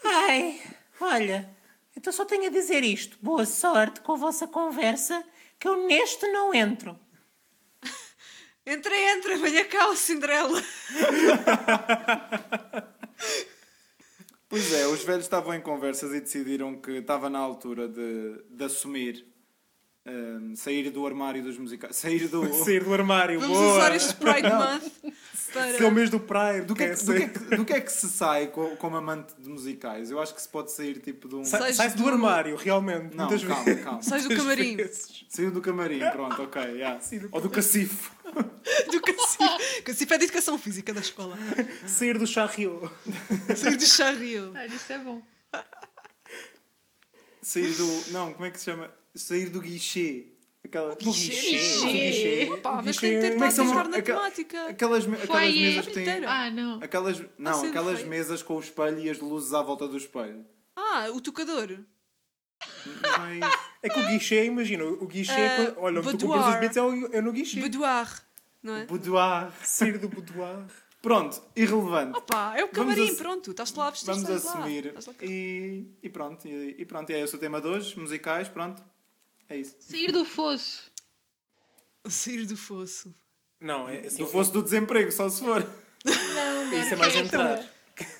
É. 0.04 0.08
Ai, 0.08 0.62
olha, 1.00 1.50
então 1.96 2.12
só 2.12 2.24
tenho 2.24 2.46
a 2.46 2.50
dizer 2.50 2.84
isto. 2.84 3.18
Boa 3.20 3.44
sorte 3.44 4.00
com 4.00 4.12
a 4.12 4.16
vossa 4.16 4.46
conversa, 4.46 5.24
que 5.58 5.66
eu 5.66 5.86
neste 5.88 6.28
não 6.28 6.54
entro. 6.54 6.96
Entra, 8.66 8.94
entra, 8.96 9.38
venha 9.38 9.64
cá, 9.64 9.88
o 9.90 9.96
Cinderela. 9.96 10.60
Pois 14.48 14.72
é, 14.72 14.86
os 14.86 15.02
velhos 15.02 15.24
estavam 15.24 15.54
em 15.54 15.60
conversas 15.60 16.12
e 16.12 16.20
decidiram 16.20 16.80
que 16.80 16.92
estava 16.92 17.28
na 17.28 17.38
altura 17.38 17.88
de, 17.88 18.42
de 18.48 18.64
assumir, 18.64 19.26
hum, 20.06 20.54
sair 20.56 20.90
do 20.90 21.06
armário 21.06 21.42
dos 21.42 21.58
musicais, 21.58 21.96
sair 21.96 22.28
do... 22.28 22.46
Sair 22.64 22.84
do 22.84 22.92
armário, 22.94 23.40
Vamos 23.40 23.56
boa! 23.58 23.72
usar 23.74 23.94
este 23.94 24.14
Pride 24.14 24.48
Month 24.50 24.82
Que 25.52 25.58
é 25.58 25.74
o 25.74 25.78
para. 25.78 25.90
mês 25.90 26.10
do 26.10 26.20
Pride. 26.20 26.62
Do 26.66 26.74
que, 26.74 26.82
é, 26.84 26.94
que- 26.94 27.04
do, 27.04 27.14
que 27.14 27.22
é 27.22 27.28
que, 27.28 27.38
do 27.56 27.64
que 27.64 27.72
é 27.72 27.80
que 27.80 27.92
se 27.92 28.08
sai 28.08 28.46
co- 28.48 28.76
como 28.76 28.96
amante 28.96 29.34
de 29.38 29.48
musicais? 29.48 30.10
Eu 30.10 30.20
acho 30.20 30.34
que 30.34 30.42
se 30.42 30.48
pode 30.48 30.70
sair 30.72 30.98
tipo 31.00 31.28
de 31.28 31.34
um. 31.36 31.44
Sa- 31.44 31.58
Sais 31.58 31.76
Sai-se 31.76 31.96
do 31.96 32.02
do- 32.02 32.08
armário, 32.10 32.56
realmente. 32.56 33.16
Não, 33.16 33.26
muitas 33.26 33.44
calma, 33.46 33.64
vezes. 33.64 33.84
calma. 33.84 34.02
Sais 34.02 34.24
do 34.26 34.36
camarim. 34.36 34.76
Saiu 35.28 35.50
do 35.50 35.60
camarim, 35.60 36.00
pronto, 36.12 36.42
ok. 36.42 36.62
yeah. 36.62 36.98
Sim, 37.02 37.18
do 37.20 37.28
Ou 37.32 37.40
do 37.40 37.50
cacifo. 37.50 38.14
Do 38.90 39.00
Cacife. 39.00 39.82
Cacife 39.82 40.14
é 40.14 40.18
de 40.18 40.24
educação 40.24 40.58
física 40.58 40.92
da 40.92 41.00
escola. 41.00 41.38
Sair 41.86 42.18
do 42.18 42.26
charrio. 42.26 42.90
Sair 43.56 43.76
de 43.76 43.86
charrio. 43.86 44.52
Ah, 44.56 44.66
isso 44.66 44.92
é 44.92 44.98
bom. 44.98 45.22
Sair 47.40 47.72
do. 47.74 48.10
Não, 48.10 48.32
como 48.32 48.44
é 48.46 48.50
que 48.50 48.58
se 48.58 48.64
chama? 48.64 48.90
Sair 49.16 49.48
do 49.50 49.60
guichê. 49.60 50.26
Aquela... 50.64 50.90
No 50.90 50.96
guichê. 50.96 51.30
Guichê. 51.32 51.84
no 51.84 51.92
guichê. 51.92 52.50
Opa, 52.52 52.72
mas 52.82 52.84
Guichê. 52.98 53.20
tem 53.20 53.20
que 53.20 53.30
Como 53.32 53.44
é 53.44 53.48
que 53.48 53.54
são- 53.54 53.66
pensar 53.66 53.88
na 53.88 54.02
temática. 54.02 54.66
Aquelas, 54.68 55.06
me- 55.06 55.14
aquelas 55.16 55.28
Foyer. 55.42 55.60
mesas 55.76 55.86
que 55.86 55.92
têm. 56.04 56.24
Ah, 56.24 56.50
não. 56.50 56.82
Aquelas, 56.82 57.22
não, 57.38 57.54
sendo 57.54 57.68
aquelas 57.70 57.98
feio. 57.98 58.08
mesas 58.10 58.42
com 58.42 58.56
o 58.56 58.60
espelho 58.60 58.98
e 58.98 59.08
as 59.10 59.18
luzes 59.20 59.54
à 59.54 59.62
volta 59.62 59.86
do 59.86 59.96
espelho. 59.96 60.44
Ah, 60.74 61.08
o 61.14 61.20
tocador. 61.20 61.78
Mas, 63.18 63.52
É 63.82 63.88
que 63.88 63.98
o 64.00 64.06
guichê, 64.08 64.44
imagina, 64.46 64.84
o 64.84 65.06
guichê, 65.06 65.32
é 65.32 65.46
Ah, 65.46 65.56
quando- 65.56 65.78
olha, 65.84 66.00
onde 66.00 66.08
tu 66.18 66.26
boudoir. 66.26 66.32
compras 66.32 66.48
os 66.48 66.54
bilhetes 66.56 66.76
é, 66.76 66.82
o- 66.82 67.16
é 67.16 67.20
no 67.20 67.32
guichê. 67.32 67.60
Boudoir. 67.60 68.22
Não 68.62 68.76
é? 68.76 68.86
boudoir. 68.86 69.52
Sair 69.62 69.98
do 69.98 70.08
boudoir. 70.08 70.64
Pronto, 71.00 71.40
irrelevante. 71.54 72.18
Opa, 72.18 72.54
é 72.56 72.64
o 72.64 72.68
Vamos 72.72 72.94
camarim, 72.94 73.08
ass- 73.12 73.16
pronto. 73.18 73.50
Estás-te 73.52 73.78
lá 73.78 73.86
a 73.86 73.90
vestir, 73.90 74.06
Vamos 74.06 74.22
estás 74.24 74.44
lá. 74.44 74.50
assumir. 74.52 74.86
Estás 74.86 75.06
lá. 75.06 75.14
E, 75.22 75.86
e 76.02 76.08
pronto, 76.08 76.48
e, 76.48 76.74
e 76.78 76.84
pronto. 76.84 77.10
E 77.10 77.14
é 77.14 77.20
esse 77.20 77.36
o 77.36 77.38
tema 77.38 77.60
de 77.60 77.68
hoje, 77.68 77.96
musicais, 77.98 78.48
pronto. 78.48 78.82
É 79.48 79.56
isso. 79.56 79.76
Sair 79.80 80.12
do 80.12 80.24
fosso. 80.24 80.90
Sair 82.08 82.46
do 82.46 82.56
fosso. 82.56 83.14
Não, 83.60 83.88
é 83.88 84.00
assim. 84.00 84.24
Se 84.24 84.30
fosse 84.30 84.52
do 84.52 84.62
desemprego, 84.62 85.10
só 85.12 85.28
se 85.28 85.40
for. 85.40 85.62
Não, 86.04 86.72
Isso 86.80 86.94
é 86.94 86.96
mais 86.96 87.14
entrar. 87.16 87.68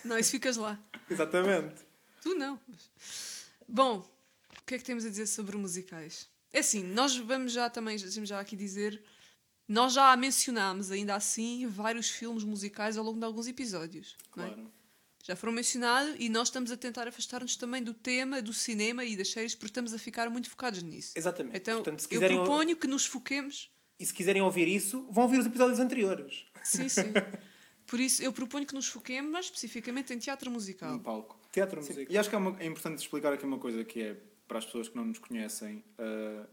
Não, 0.05 0.19
isso 0.19 0.31
ficas 0.31 0.57
lá. 0.57 0.79
Exatamente. 1.11 1.85
Tu 2.23 2.35
não. 2.35 2.59
Bom, 3.69 3.99
o 3.99 4.65
que 4.65 4.75
é 4.75 4.79
que 4.79 4.85
temos 4.85 5.05
a 5.05 5.09
dizer 5.11 5.27
sobre 5.27 5.57
musicais? 5.57 6.29
É 6.53 6.61
assim, 6.61 6.83
nós 6.83 7.17
vamos 7.17 7.53
já 7.53 7.69
também, 7.69 7.97
deixa-me 7.97 8.27
já 8.27 8.41
aqui 8.41 8.57
dizer, 8.57 9.03
nós 9.69 9.93
já 9.93 10.17
mencionámos 10.17 10.91
ainda 10.91 11.15
assim 11.15 11.67
vários 11.67 12.09
filmes 12.09 12.43
musicais 12.45 12.97
ao 12.97 13.05
longo 13.05 13.19
de 13.19 13.25
alguns 13.25 13.47
episódios. 13.47 14.17
não 14.35 14.45
é? 14.45 14.57
Já 15.27 15.35
foram 15.35 15.53
mencionados 15.53 16.15
e 16.21 16.29
nós 16.29 16.47
estamos 16.49 16.71
a 16.71 16.77
tentar 16.77 17.09
afastar-nos 17.09 17.57
também 17.57 17.83
do 17.83 17.93
tema 17.93 18.41
do 18.41 18.53
cinema 18.53 19.05
e 19.05 19.17
das 19.17 19.29
séries 19.29 19.57
porque 19.57 19.67
estamos 19.71 19.93
a 19.93 19.99
ficar 19.99 20.31
muito 20.31 20.49
focados 20.49 20.81
nisso. 20.85 21.15
Exatamente. 21.17 21.57
Então, 21.57 21.77
Portanto, 21.83 21.99
se 21.99 22.07
eu 22.07 22.11
quiserem, 22.11 22.37
proponho 22.37 22.77
que 22.77 22.87
nos 22.87 23.05
foquemos. 23.07 23.69
E 23.99 24.07
se 24.07 24.15
quiserem 24.15 24.41
ouvir 24.43 24.69
isso, 24.69 25.05
vão 25.11 25.25
ouvir 25.25 25.39
os 25.41 25.47
episódios 25.47 25.81
anteriores. 25.81 26.45
Sim, 26.63 26.89
sim. 26.89 27.03
Por 27.89 27.99
isso, 27.99 28.23
eu 28.23 28.33
proponho 28.33 28.65
que 28.67 28.75
nos 28.75 28.87
foquemos 28.87 29.31
mais 29.33 29.47
especificamente 29.47 30.13
em 30.15 30.19
teatro 30.19 30.49
musical. 30.49 30.95
Um 30.95 30.99
palco. 31.01 31.41
Teatro 31.51 31.83
Sim, 31.83 31.89
música. 31.95 32.13
E 32.13 32.17
acho 32.17 32.29
que 32.29 32.35
é, 32.35 32.39
uma- 32.39 32.57
é 32.61 32.67
importante 32.67 32.99
explicar 33.01 33.33
aqui 33.33 33.45
uma 33.45 33.59
coisa 33.59 33.85
que 33.85 34.01
é 34.03 34.17
para 34.47 34.59
as 34.59 34.65
pessoas 34.65 34.89
que 34.89 34.95
não 34.97 35.07
nos 35.07 35.19
conhecem. 35.19 35.83
uh, 35.99 36.47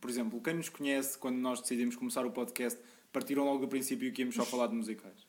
por 0.00 0.10
exemplo, 0.10 0.38
quem 0.42 0.54
nos 0.54 0.68
conhece, 0.68 1.16
quando 1.16 1.36
nós 1.36 1.60
decidimos 1.62 1.94
começar 1.96 2.26
o 2.26 2.30
podcast, 2.30 2.78
partiram 3.12 3.44
logo 3.44 3.60
do 3.60 3.68
princípio 3.68 4.12
que 4.12 4.20
íamos 4.22 4.34
só 4.34 4.44
falar 4.44 4.66
de 4.66 4.74
musicais. 4.74 5.26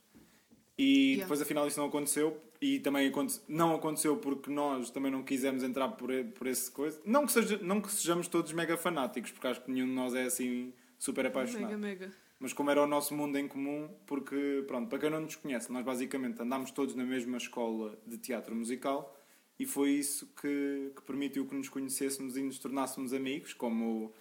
E 0.77 1.11
Yeah. 1.13 1.23
depois, 1.25 1.41
afinal, 1.41 1.67
isso 1.67 1.79
não 1.79 1.87
aconteceu. 1.87 2.41
E 2.61 2.79
também 2.79 3.07
aconte- 3.07 3.41
não 3.47 3.75
aconteceu 3.75 4.17
porque 4.17 4.49
nós 4.49 4.89
também 4.89 5.11
não 5.11 5.21
quisemos 5.21 5.63
entrar 5.63 5.89
por, 5.89 6.09
por 6.35 6.47
esse 6.47 6.71
coisa. 6.71 6.99
Não 7.05 7.25
que, 7.25 7.31
seja, 7.31 7.59
não 7.61 7.81
que 7.81 7.91
sejamos 7.91 8.27
todos 8.27 8.51
mega 8.53 8.75
fanáticos, 8.77 9.31
porque 9.31 9.47
acho 9.47 9.61
que 9.61 9.69
nenhum 9.71 9.85
de 9.87 9.91
nós 9.93 10.13
é 10.15 10.23
assim 10.23 10.73
super 10.97 11.25
apaixonado. 11.25 11.77
Mega, 11.77 11.77
mega. 11.77 12.11
Mas 12.39 12.51
como 12.53 12.69
era 12.71 12.81
o 12.81 12.87
nosso 12.87 13.13
mundo 13.15 13.37
em 13.37 13.47
comum, 13.47 13.89
porque, 14.07 14.63
pronto, 14.67 14.89
para 14.89 14.97
quem 14.99 15.09
não 15.09 15.21
nos 15.21 15.35
conhece, 15.35 15.71
nós 15.71 15.83
basicamente 15.85 16.41
andámos 16.41 16.71
todos 16.71 16.95
na 16.95 17.03
mesma 17.05 17.37
escola 17.37 17.97
de 18.07 18.17
teatro 18.17 18.55
musical 18.55 19.15
e 19.59 19.65
foi 19.65 19.91
isso 19.91 20.25
que, 20.41 20.91
que 20.95 21.01
permitiu 21.03 21.45
que 21.45 21.55
nos 21.55 21.69
conhecêssemos 21.69 22.35
e 22.35 22.41
nos 22.41 22.57
tornássemos 22.59 23.13
amigos, 23.13 23.53
como 23.53 24.13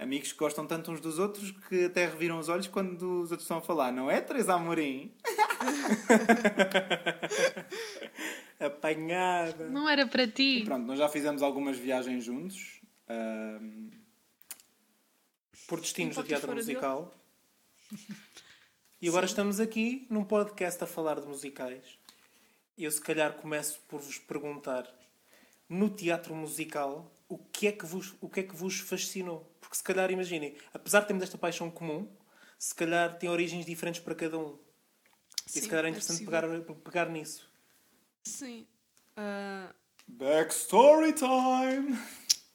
amigos 0.00 0.32
que 0.32 0.38
gostam 0.38 0.66
tanto 0.66 0.90
uns 0.90 1.00
dos 1.00 1.18
outros 1.18 1.50
que 1.68 1.84
até 1.84 2.06
reviram 2.06 2.38
os 2.38 2.48
olhos 2.48 2.66
quando 2.66 3.22
os 3.22 3.30
outros 3.30 3.42
estão 3.42 3.58
a 3.58 3.60
falar, 3.60 3.92
não 3.92 4.10
é, 4.10 4.20
Teresa 4.20 4.54
Amorim? 4.54 5.12
Apanhada. 8.58 9.68
Não 9.68 9.88
era 9.88 10.06
para 10.06 10.26
ti. 10.26 10.62
Pronto, 10.64 10.86
nós 10.86 10.98
já 10.98 11.08
fizemos 11.08 11.42
algumas 11.42 11.78
viagens 11.78 12.24
juntos. 12.24 12.80
ahm, 13.08 13.90
Por 15.66 15.80
destinos 15.80 16.16
Um 16.16 16.22
do 16.22 16.26
teatro 16.26 16.52
musical. 16.54 17.14
E 19.00 19.08
agora 19.08 19.26
estamos 19.26 19.60
aqui 19.60 20.06
num 20.10 20.24
podcast 20.24 20.82
a 20.84 20.86
falar 20.86 21.20
de 21.20 21.26
musicais. 21.26 21.98
E 22.76 22.84
eu 22.84 22.90
se 22.90 23.00
calhar 23.00 23.32
começo 23.34 23.80
por 23.88 24.00
vos 24.00 24.18
perguntar 24.18 24.86
no 25.68 25.88
teatro 25.88 26.34
musical 26.34 27.10
o 27.28 27.38
que 27.38 27.68
é 27.68 27.72
que 27.72 27.86
vos, 27.86 28.14
o 28.20 28.28
que 28.28 28.40
é 28.40 28.42
que 28.42 28.54
vos 28.56 28.80
fascinou? 28.80 29.48
Porque 29.70 29.78
se 29.78 29.84
calhar 29.84 30.10
imaginem, 30.10 30.56
apesar 30.74 31.02
de 31.02 31.06
termos 31.06 31.22
esta 31.22 31.38
paixão 31.38 31.70
comum, 31.70 32.10
se 32.58 32.74
calhar 32.74 33.16
tem 33.16 33.30
origens 33.30 33.64
diferentes 33.64 34.00
para 34.00 34.16
cada 34.16 34.36
um. 34.36 34.58
e 35.46 35.50
Sim, 35.50 35.60
se 35.60 35.68
calhar 35.68 35.84
é 35.84 35.86
é 35.86 35.90
interessante 35.92 36.24
possível. 36.24 36.64
pegar, 36.64 36.74
pegar 36.82 37.08
nisso. 37.08 37.48
Sim. 38.24 38.66
Ah, 39.16 39.72
Backstory 40.08 41.12
time! 41.12 41.96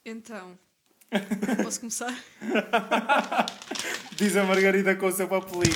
então. 0.04 0.60
Posso 1.64 1.80
começar? 1.80 2.14
Diz 4.18 4.36
a 4.36 4.44
Margarida 4.44 4.94
com 4.98 5.06
o 5.06 5.12
seu 5.14 5.30
papelinho. 5.30 5.72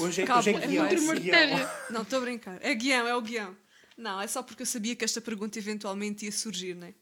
Hoje 0.00 0.22
é, 0.22 0.26
Cabo, 0.26 0.40
hoje 0.40 0.50
é 0.50 0.54
é 0.54 0.66
guião. 0.66 0.84
muito 1.04 1.22
guião. 1.22 1.70
Não, 1.90 2.02
estou 2.02 2.18
a 2.18 2.22
brincar. 2.22 2.58
É 2.60 2.74
guião, 2.74 3.06
é 3.06 3.14
o 3.14 3.22
guião. 3.22 3.56
Não, 3.96 4.20
é 4.20 4.26
só 4.26 4.42
porque 4.42 4.62
eu 4.62 4.66
sabia 4.66 4.96
que 4.96 5.04
esta 5.04 5.20
pergunta 5.20 5.60
eventualmente 5.60 6.24
ia 6.24 6.32
surgir, 6.32 6.74
né? 6.74 6.92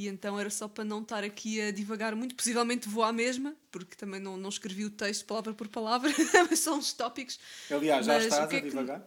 E 0.00 0.08
então 0.08 0.38
era 0.40 0.48
só 0.48 0.66
para 0.66 0.84
não 0.84 1.02
estar 1.02 1.22
aqui 1.22 1.60
a 1.60 1.70
divagar 1.70 2.14
muito. 2.16 2.34
Possivelmente 2.34 2.88
vou 2.88 3.02
à 3.04 3.12
mesma, 3.12 3.54
porque 3.70 3.94
também 3.96 4.18
não, 4.20 4.36
não 4.36 4.48
escrevi 4.48 4.84
o 4.84 4.90
texto 4.90 5.26
palavra 5.26 5.52
por 5.52 5.68
palavra, 5.68 6.10
mas 6.50 6.58
são 6.60 6.78
uns 6.78 6.92
tópicos. 6.92 7.38
Aliás, 7.70 8.06
já 8.06 8.14
Mas 8.14 8.24
estás 8.24 8.48
que 8.48 8.56
é 8.56 8.58
a 8.58 8.62
que- 8.62 8.68
divagar? 8.70 9.06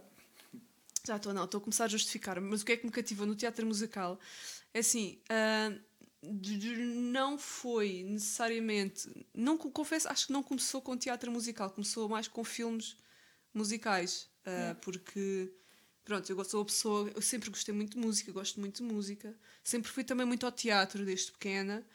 Já 1.05 1.15
estou, 1.17 1.33
não, 1.33 1.45
estou 1.45 1.57
a 1.57 1.61
começar 1.61 1.85
a 1.85 1.87
justificar. 1.87 2.39
Mas 2.39 2.61
o 2.61 2.65
que 2.65 2.71
é 2.73 2.77
que 2.77 2.85
me 2.85 2.91
cativou 2.91 3.25
no 3.25 3.35
teatro 3.35 3.65
musical? 3.65 4.19
É 4.73 4.79
assim, 4.79 5.19
de- 6.21 6.75
não 6.77 7.37
foi 7.37 8.03
necessariamente. 8.03 9.09
Não, 9.33 9.57
co- 9.57 9.69
confesso, 9.71 10.07
acho 10.07 10.27
que 10.27 10.33
não 10.33 10.41
começou 10.43 10.81
com 10.81 10.95
teatro 10.95 11.31
musical, 11.31 11.69
começou 11.71 12.07
mais 12.07 12.27
com 12.27 12.43
filmes 12.43 12.95
musicais. 13.53 14.27
ah, 14.45 14.75
Porque, 14.81 15.51
pronto, 16.03 16.29
eu 16.29 16.43
sou 16.43 16.59
uma 16.59 16.65
pessoa. 16.65 17.11
Eu 17.15 17.21
sempre 17.21 17.49
gostei 17.49 17.73
muito 17.73 17.93
de 17.93 18.05
música, 18.05 18.31
gosto 18.31 18.59
muito 18.59 18.83
de 18.83 18.93
música. 18.93 19.35
Sempre 19.63 19.91
fui 19.91 20.03
também 20.03 20.25
muito 20.25 20.45
ao 20.45 20.51
teatro 20.51 21.05
desde 21.05 21.31
pequena, 21.31 21.85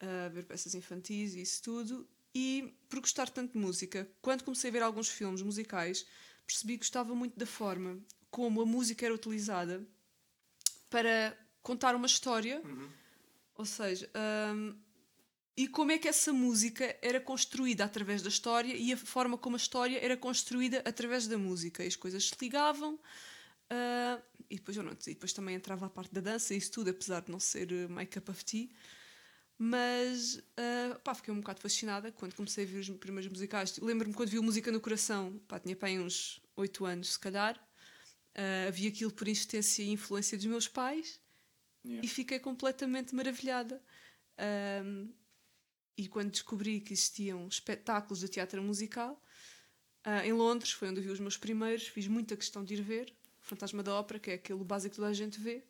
a 0.00 0.28
ver 0.28 0.44
peças 0.44 0.74
infantis 0.74 1.34
e 1.34 1.42
isso 1.42 1.62
tudo. 1.62 2.08
E 2.34 2.74
por 2.88 3.00
gostar 3.00 3.28
tanto 3.28 3.52
de 3.52 3.58
música, 3.58 4.08
quando 4.20 4.42
comecei 4.44 4.70
a 4.70 4.72
ver 4.72 4.82
alguns 4.82 5.08
filmes 5.08 5.42
musicais, 5.42 6.06
percebi 6.46 6.74
que 6.74 6.78
gostava 6.80 7.14
muito 7.14 7.38
da 7.38 7.46
forma 7.46 7.98
como 8.30 8.62
a 8.62 8.66
música 8.66 9.04
era 9.04 9.14
utilizada 9.14 9.86
para 10.88 11.36
contar 11.62 11.94
uma 11.94 12.06
história, 12.06 12.62
ou 13.54 13.64
seja, 13.66 14.10
hum, 14.54 14.74
e 15.56 15.68
como 15.68 15.92
é 15.92 15.98
que 15.98 16.08
essa 16.08 16.32
música 16.32 16.96
era 17.02 17.20
construída 17.20 17.84
através 17.84 18.22
da 18.22 18.28
história 18.30 18.74
e 18.74 18.92
a 18.92 18.96
forma 18.96 19.36
como 19.36 19.54
a 19.56 19.58
história 19.58 19.98
era 20.02 20.16
construída 20.16 20.82
através 20.84 21.26
da 21.26 21.36
música. 21.36 21.84
E 21.84 21.88
as 21.88 21.96
coisas 21.96 22.28
se 22.28 22.34
ligavam. 22.40 22.98
Ah, 23.72 24.22
e, 24.50 24.56
depois, 24.56 24.76
eu 24.76 24.82
não, 24.82 24.92
e 24.92 25.14
depois 25.14 25.32
também 25.32 25.54
entrava 25.54 25.86
a 25.86 25.90
parte 25.90 26.12
da 26.12 26.20
dança 26.20 26.52
e 26.54 26.58
isso 26.58 26.70
tudo, 26.72 26.90
apesar 26.90 27.22
de 27.22 27.30
não 27.30 27.40
ser 27.40 27.72
uh, 27.72 27.88
my 27.90 28.04
cup 28.06 28.28
of 28.28 28.44
tea. 28.44 28.68
Mas 29.58 30.42
ah, 30.56 30.98
pá, 31.02 31.14
fiquei 31.14 31.32
um 31.32 31.40
bocado 31.40 31.60
fascinada 31.60 32.12
quando 32.12 32.34
comecei 32.34 32.64
a 32.64 32.66
ver 32.66 32.80
os 32.80 32.88
primeiros 32.90 33.30
musicais. 33.30 33.78
Lembro-me 33.78 34.14
quando 34.14 34.28
vi 34.28 34.38
o 34.38 34.42
Música 34.42 34.70
no 34.70 34.80
Coração, 34.80 35.40
pá, 35.48 35.58
tinha 35.58 35.76
aí 35.80 35.98
uns 35.98 36.40
8 36.56 36.84
anos, 36.84 37.12
se 37.14 37.18
calhar. 37.18 37.58
Ah, 38.34 38.70
vi 38.70 38.86
aquilo 38.88 39.10
por 39.10 39.26
insistência 39.28 39.82
e 39.82 39.90
influência 39.90 40.36
dos 40.36 40.46
meus 40.46 40.68
pais 40.68 41.20
Yeah. 41.84 42.06
e 42.06 42.08
fiquei 42.08 42.38
completamente 42.38 43.14
maravilhada. 43.14 43.82
Ahm, 44.38 45.08
e 45.96 46.08
quando 46.08 46.30
descobri 46.30 46.80
que 46.80 46.92
existiam 46.92 47.46
espetáculos 47.48 48.20
de 48.20 48.28
teatro 48.28 48.62
musical 48.62 49.20
ah, 50.04 50.24
em 50.26 50.32
Londres, 50.32 50.72
foi 50.72 50.88
onde 50.88 51.00
eu 51.00 51.04
vi 51.04 51.10
os 51.10 51.20
meus 51.20 51.36
primeiros, 51.36 51.86
fiz 51.88 52.06
muita 52.06 52.36
questão 52.36 52.64
de 52.64 52.74
ir 52.74 52.82
ver. 52.82 53.12
Fantasma 53.42 53.82
da 53.82 53.94
Ópera, 53.94 54.18
que 54.18 54.30
é 54.30 54.34
aquele 54.34 54.64
básico 54.64 54.90
que 54.94 54.96
toda 54.96 55.08
a 55.08 55.12
gente 55.12 55.38
vê, 55.40 55.62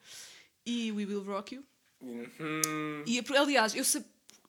e 0.64 0.92
We 0.92 1.06
Will 1.06 1.22
Rock 1.24 1.56
You. 1.56 1.64
Hum, 2.00 3.04
E, 3.06 3.18
aliás, 3.36 3.74
eu, 3.74 3.84
sa- 3.84 4.04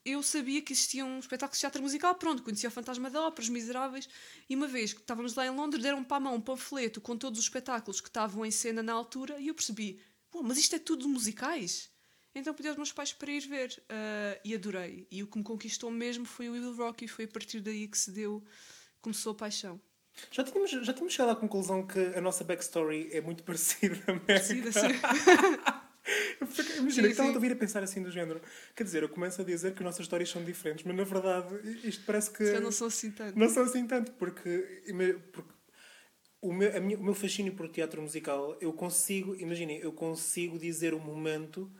eu 0.05 0.21
sabia 0.23 0.61
que 0.61 0.73
existiam 0.73 1.17
espetáculos 1.19 1.57
de 1.57 1.61
teatro 1.61 1.81
musical, 1.81 2.15
pronto, 2.15 2.43
conhecia 2.43 2.69
o 2.69 2.71
Fantasma 2.71 3.09
da 3.09 3.21
Ópera, 3.21 3.43
Os 3.43 3.49
Miseráveis, 3.49 4.09
e 4.49 4.55
uma 4.55 4.67
vez 4.67 4.93
que 4.93 5.01
estávamos 5.01 5.33
lá 5.35 5.45
em 5.45 5.49
Londres, 5.51 5.81
deram 5.83 6.03
para 6.03 6.17
a 6.17 6.19
mão 6.19 6.35
um 6.35 6.41
panfleto 6.41 6.99
com 6.99 7.17
todos 7.17 7.39
os 7.39 7.45
espetáculos 7.45 8.01
que 8.01 8.09
estavam 8.09 8.45
em 8.45 8.51
cena 8.51 8.83
na 8.83 8.93
altura, 8.93 9.39
e 9.39 9.47
eu 9.47 9.55
percebi, 9.55 9.99
mas 10.43 10.57
isto 10.57 10.75
é 10.75 10.79
tudo 10.79 11.07
musicais? 11.07 11.89
Então 12.35 12.53
pedi 12.55 12.67
aos 12.67 12.77
meus 12.77 12.91
pais 12.91 13.13
para 13.13 13.31
ir 13.31 13.41
ver, 13.47 13.81
ah, 13.87 14.39
e 14.43 14.55
adorei. 14.55 15.07
E 15.11 15.21
o 15.21 15.27
que 15.27 15.37
me 15.37 15.43
conquistou 15.43 15.91
mesmo 15.91 16.25
foi 16.25 16.49
o 16.49 16.53
Will 16.53 16.75
Rock, 16.75 17.05
e 17.05 17.07
foi 17.07 17.25
a 17.25 17.27
partir 17.27 17.61
daí 17.61 17.87
que 17.87 17.97
se 17.97 18.11
deu, 18.11 18.43
começou 19.01 19.33
a 19.33 19.35
paixão. 19.35 19.79
Já, 20.31 20.43
tínhamos, 20.43 20.71
já 20.71 20.93
tínhamos 20.93 21.13
chegado 21.13 21.31
à 21.31 21.35
conclusão 21.35 21.85
que 21.85 21.99
a 21.99 22.21
nossa 22.21 22.43
backstory 22.43 23.09
é 23.11 23.21
muito 23.21 23.43
parecida. 23.45 23.95
Sim, 24.39 24.61
Meg. 24.71 24.73
sim. 24.73 24.99
Imagina, 26.77 27.07
Sim, 27.07 27.11
estava 27.11 27.29
sim. 27.29 27.33
a 27.33 27.35
ouvir 27.35 27.51
a 27.51 27.55
pensar 27.55 27.81
assim 27.83 28.01
do 28.03 28.11
género. 28.11 28.41
Quer 28.75 28.83
dizer, 28.83 29.03
eu 29.03 29.09
começo 29.09 29.41
a 29.41 29.45
dizer 29.45 29.71
que 29.73 29.79
as 29.79 29.85
nossas 29.85 30.01
histórias 30.01 30.29
são 30.29 30.43
diferentes, 30.43 30.83
mas 30.85 30.95
na 30.95 31.03
verdade 31.03 31.55
isto 31.87 32.03
parece 32.05 32.31
que. 32.31 32.45
Já 32.45 32.59
não 32.59 32.71
sou 32.71 32.87
assim 32.87 33.11
tanto. 33.11 33.37
Não 33.39 33.49
são 33.49 33.63
assim 33.63 33.87
tanto, 33.87 34.11
porque, 34.13 34.83
porque 35.31 35.53
o, 36.41 36.51
meu, 36.53 36.81
minha- 36.81 36.97
o 36.99 37.03
meu 37.03 37.13
fascínio 37.15 37.53
por 37.55 37.69
teatro 37.69 38.01
musical, 38.01 38.57
eu 38.59 38.73
consigo, 38.73 39.35
imaginem, 39.35 39.79
eu 39.79 39.93
consigo 39.93 40.59
dizer 40.59 40.93
o 40.93 40.99
momento 40.99 41.71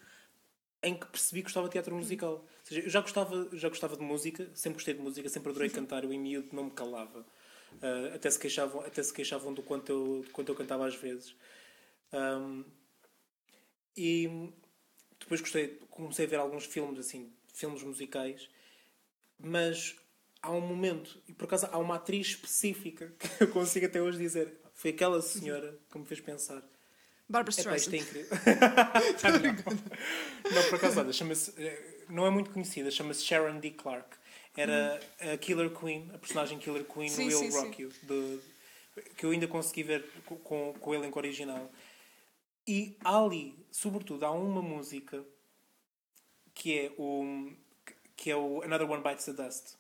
em 0.82 0.96
que 0.98 1.06
percebi 1.08 1.42
que 1.42 1.46
gostava 1.46 1.68
de 1.68 1.74
teatro 1.74 1.96
musical. 1.96 2.34
Ou 2.34 2.48
seja, 2.64 2.82
eu 2.82 2.90
já 2.90 3.02
gostava, 3.02 3.50
já 3.54 3.70
gostava 3.70 3.98
de 3.98 4.04
música, 4.04 4.50
sempre 4.54 4.76
gostei 4.76 4.94
de 4.94 5.02
música, 5.02 5.28
sempre 5.30 5.50
adorei 5.52 5.70
cantar, 5.70 6.04
eu 6.04 6.14
em 6.14 6.20
miúdo 6.20 6.50
não 6.54 6.66
me 6.66 6.72
calava. 6.72 7.26
Ah, 7.82 8.16
até, 8.16 8.30
se 8.30 8.40
queixavam, 8.40 8.82
até 8.82 9.02
se 9.02 9.14
queixavam 9.14 9.54
do 9.54 9.62
quanto 9.62 9.92
eu, 9.92 10.24
do 10.26 10.32
quanto 10.32 10.50
eu 10.50 10.56
cantava 10.56 10.88
às 10.88 10.96
vezes. 10.96 11.36
Ahm, 12.12 12.64
e 13.96 14.52
depois 15.20 15.42
gostei, 15.42 15.80
comecei 15.90 16.26
a 16.26 16.30
ver 16.30 16.38
alguns 16.38 16.66
filmes, 16.66 17.00
assim, 17.00 17.32
filmes 17.54 17.84
musicais, 17.84 18.50
mas 19.40 19.96
há 20.42 20.52
um 20.52 20.62
momento, 20.62 21.22
e 21.28 21.34
por 21.34 21.46
acaso 21.46 21.68
há 21.72 21.78
uma 21.78 21.96
atriz 21.96 22.28
específica 22.28 23.14
que 23.38 23.44
eu 23.44 23.48
consigo 23.50 23.86
até 23.86 24.02
hoje 24.02 24.18
dizer, 24.18 24.54
foi 24.74 24.92
aquela 24.92 25.22
senhora 25.22 25.80
que 25.90 25.98
me 25.98 26.06
fez 26.06 26.20
pensar. 26.20 26.62
Barbara 27.30 27.56
é 27.56 27.60
Streisand. 27.60 27.96
incrível. 27.96 28.38
não. 30.44 30.52
não, 30.52 30.70
por 30.70 30.76
acaso, 30.76 31.00
olha, 31.00 31.14
chama-se, 31.14 31.54
eh, 31.58 32.06
não 32.10 32.26
é 32.26 32.30
muito 32.30 32.52
conhecida, 32.52 32.92
chama-se 32.92 33.24
Sharon 33.24 33.60
D. 33.60 33.72
Clark. 33.72 34.18
Era 34.56 35.00
a 35.34 35.38
Killer 35.38 35.70
Queen, 35.72 36.10
a 36.14 36.18
personagem 36.18 36.60
Killer 36.60 36.84
Queen 36.86 37.10
Sim, 37.10 37.24
no 37.24 37.28
Will 37.30 37.52
sim, 37.52 37.58
Rock 37.60 37.82
You, 37.82 37.90
do- 38.04 38.42
que 39.18 39.26
eu 39.26 39.32
ainda 39.32 39.48
consegui 39.48 39.82
ver 39.84 40.06
co- 40.26 40.36
com, 40.38 40.74
com 40.80 40.90
o 40.92 40.94
elenco 40.94 41.18
original. 41.18 41.72
E 42.68 42.96
ali, 43.04 43.56
sobretudo, 43.72 44.26
há 44.26 44.32
uma 44.32 44.62
música 44.62 45.24
que 46.54 46.78
é 46.80 46.92
o 46.98 47.52
que 48.16 48.30
é 48.30 48.36
o 48.36 48.62
Another 48.62 48.90
One 48.90 49.04
Bites 49.04 49.26
the 49.26 49.34
Dust. 49.34 49.76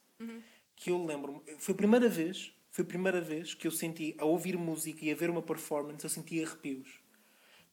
Que 0.75 0.89
eu 0.89 1.05
lembro-me, 1.05 1.39
foi 1.59 1.73
a 1.73 1.77
primeira 1.77 2.09
vez, 2.09 2.51
foi 2.71 2.83
a 2.83 2.87
primeira 2.87 3.21
vez 3.21 3.53
que 3.53 3.67
eu 3.67 3.71
senti 3.71 4.15
a 4.17 4.25
ouvir 4.25 4.57
música 4.57 5.05
e 5.05 5.11
a 5.11 5.15
ver 5.15 5.29
uma 5.29 5.41
performance, 5.41 6.03
eu 6.03 6.09
senti 6.09 6.43
arrepios. 6.43 6.99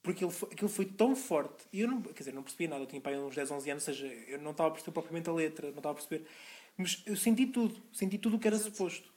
Porque 0.02 0.18
aquilo 0.24 0.30
foi, 0.30 0.48
aquilo 0.52 0.68
foi 0.68 0.84
tão 0.86 1.16
forte. 1.16 1.64
E 1.72 1.80
eu 1.80 1.88
não, 1.88 2.00
quer 2.02 2.18
dizer, 2.18 2.32
não 2.34 2.42
percebia 2.42 2.68
nada. 2.68 2.82
Eu 2.82 2.86
tinha 2.86 3.00
pai 3.00 3.18
uns 3.18 3.34
10, 3.34 3.50
11 3.50 3.70
anos, 3.70 3.88
ou 3.88 3.94
seja, 3.94 4.06
eu 4.06 4.38
não 4.40 4.50
estava 4.52 4.68
a 4.68 4.72
perceber 4.72 4.92
propriamente 4.92 5.28
a 5.28 5.32
letra, 5.32 5.68
não 5.70 5.78
estava 5.78 5.92
a 5.92 5.94
perceber. 5.94 6.26
Mas 6.76 7.02
eu 7.06 7.16
senti 7.16 7.46
tudo, 7.46 7.80
senti 7.92 8.18
tudo 8.18 8.36
o 8.36 8.38
que 8.38 8.46
era 8.48 8.58
suposto. 8.58 9.10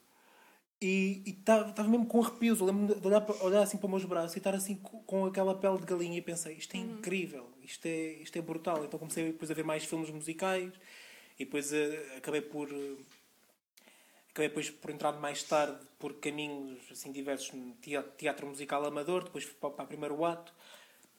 E 0.81 1.23
estava 1.25 1.83
mesmo 1.87 2.05
com 2.05 2.21
arrepios. 2.21 2.59
Eu 2.59 2.65
lembro 2.65 2.93
de 2.99 3.07
olhar, 3.07 3.25
olhar 3.41 3.61
assim 3.61 3.77
para 3.77 3.85
os 3.85 3.91
meus 3.91 4.05
braços 4.05 4.35
e 4.35 4.39
estar 4.39 4.53
assim 4.53 4.75
co- 4.75 4.99
com 5.01 5.25
aquela 5.25 5.55
pele 5.57 5.77
de 5.77 5.85
galinha 5.85 6.17
e 6.17 6.21
pensei, 6.21 6.55
isto 6.57 6.75
é 6.75 6.79
incrível, 6.79 7.47
isto 7.63 7.85
é, 7.85 8.13
isto 8.15 8.37
é 8.37 8.41
brutal. 8.41 8.83
Então 8.83 8.99
comecei 8.99 9.23
depois 9.31 9.49
a 9.49 9.53
ver 9.53 9.63
mais 9.63 9.85
filmes 9.85 10.09
musicais 10.09 10.73
e 11.39 11.45
depois 11.45 11.71
eh, 11.71 12.15
acabei 12.17 12.41
por. 12.41 12.69
eh, 12.69 12.97
acabei 14.29 14.49
depois 14.49 14.69
por 14.69 14.89
entrar 14.91 15.13
mais 15.13 15.43
tarde 15.43 15.77
por 15.99 16.15
caminhos 16.15 16.79
assim 16.91 17.11
diversos 17.11 17.53
no 17.53 17.73
teatro, 17.75 18.11
teatro 18.17 18.47
musical 18.47 18.83
amador, 18.85 19.23
depois 19.23 19.43
fui 19.45 19.53
para, 19.53 19.69
para 19.69 19.85
o 19.85 19.87
primeiro 19.87 20.25
ato. 20.25 20.53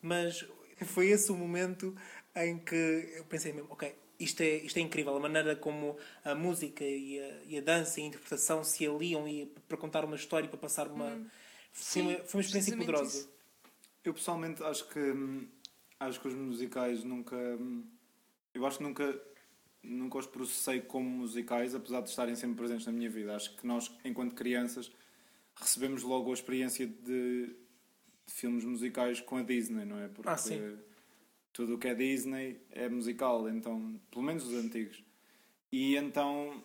Mas 0.01 0.45
foi 0.85 1.07
esse 1.07 1.31
o 1.31 1.35
momento 1.35 1.95
em 2.35 2.59
que 2.59 2.75
eu 3.15 3.25
pensei 3.25 3.51
mesmo, 3.53 3.69
ok, 3.71 3.95
isto 4.19 4.41
é, 4.41 4.57
isto 4.57 4.77
é 4.77 4.81
incrível, 4.81 5.15
a 5.15 5.19
maneira 5.19 5.55
como 5.55 5.97
a 6.23 6.33
música 6.35 6.83
e 6.83 7.19
a, 7.19 7.43
e 7.45 7.57
a 7.57 7.61
dança 7.61 7.99
e 7.99 8.03
a 8.03 8.07
interpretação 8.07 8.63
se 8.63 8.85
aliam 8.85 9.27
e, 9.27 9.45
para 9.67 9.77
contar 9.77 10.05
uma 10.05 10.15
história, 10.15 10.47
para 10.47 10.57
passar 10.57 10.87
uma. 10.87 11.09
Foi, 11.71 12.01
Sim, 12.01 12.01
uma, 12.01 12.17
foi 12.23 12.37
uma 12.37 12.41
experiência 12.41 12.77
poderosa. 12.77 13.17
isso. 13.19 13.29
Eu 14.03 14.13
pessoalmente 14.13 14.63
acho 14.63 14.87
que 14.87 14.99
hum, 14.99 15.47
acho 15.99 16.19
que 16.19 16.27
os 16.27 16.33
musicais 16.33 17.03
nunca 17.03 17.35
hum, 17.35 17.85
eu 18.53 18.65
acho 18.65 18.77
que 18.77 18.83
nunca 18.83 19.21
nunca 19.83 20.17
os 20.17 20.25
processei 20.25 20.81
como 20.81 21.07
musicais, 21.07 21.75
apesar 21.75 22.01
de 22.01 22.09
estarem 22.09 22.35
sempre 22.35 22.57
presentes 22.57 22.85
na 22.85 22.91
minha 22.91 23.09
vida. 23.09 23.35
Acho 23.35 23.55
que 23.55 23.67
nós, 23.67 23.91
enquanto 24.03 24.33
crianças, 24.33 24.91
recebemos 25.55 26.01
logo 26.01 26.31
a 26.31 26.33
experiência 26.33 26.87
de, 26.87 27.47
de 27.47 28.33
filmes 28.33 28.63
musicais 28.63 29.21
com 29.21 29.37
a 29.37 29.43
Disney, 29.43 29.85
não 29.85 29.99
é? 29.99 30.07
Porque 30.07 30.29
Ah, 30.29 30.37
sim. 30.37 30.77
Tudo 31.55 31.75
o 31.75 31.77
que 31.77 31.87
é 31.87 31.95
Disney 31.95 32.59
é 32.69 32.89
musical, 32.89 33.47
então, 33.49 33.97
pelo 34.11 34.25
menos 34.25 34.45
os 34.45 34.53
antigos. 34.53 35.01
E 35.71 35.95
então 35.95 36.61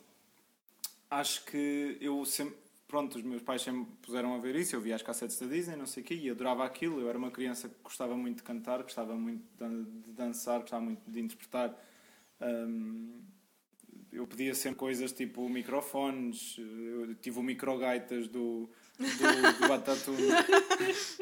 acho 1.09 1.45
que 1.45 1.97
eu 2.01 2.25
sempre. 2.27 2.59
Pronto, 2.89 3.17
os 3.17 3.23
meus 3.23 3.41
pais 3.41 3.63
sempre 3.63 3.87
puseram 4.03 4.35
a 4.35 4.39
ver 4.39 4.57
isso, 4.57 4.75
eu 4.75 4.81
via 4.81 4.97
as 4.97 5.03
cassetes 5.03 5.39
da 5.39 5.47
Disney, 5.47 5.77
não 5.77 5.87
sei 5.87 6.03
o 6.03 6.07
quê, 6.07 6.15
e 6.17 6.29
adorava 6.29 6.65
aquilo. 6.65 7.01
Eu 7.01 7.09
era 7.09 7.17
uma 7.17 7.31
criança 7.31 7.69
que 7.69 7.77
gostava 7.85 8.17
muito 8.17 8.39
de 8.39 8.43
cantar, 8.43 8.83
gostava 8.83 9.15
muito 9.15 9.45
de 9.57 10.13
dançar, 10.13 10.59
gostava 10.59 10.83
muito 10.83 11.09
de 11.09 11.21
interpretar. 11.21 11.73
Hum, 12.41 13.21
eu 14.13 14.27
pedia 14.27 14.53
sempre 14.57 14.81
coisas 14.81 15.13
tipo 15.13 15.49
microfones, 15.49 16.57
eu 16.59 17.15
tive 17.15 17.39
o 17.39 17.45
microgaitas 17.45 18.27
do, 18.27 18.69
do, 18.99 19.69
do. 19.69 20.13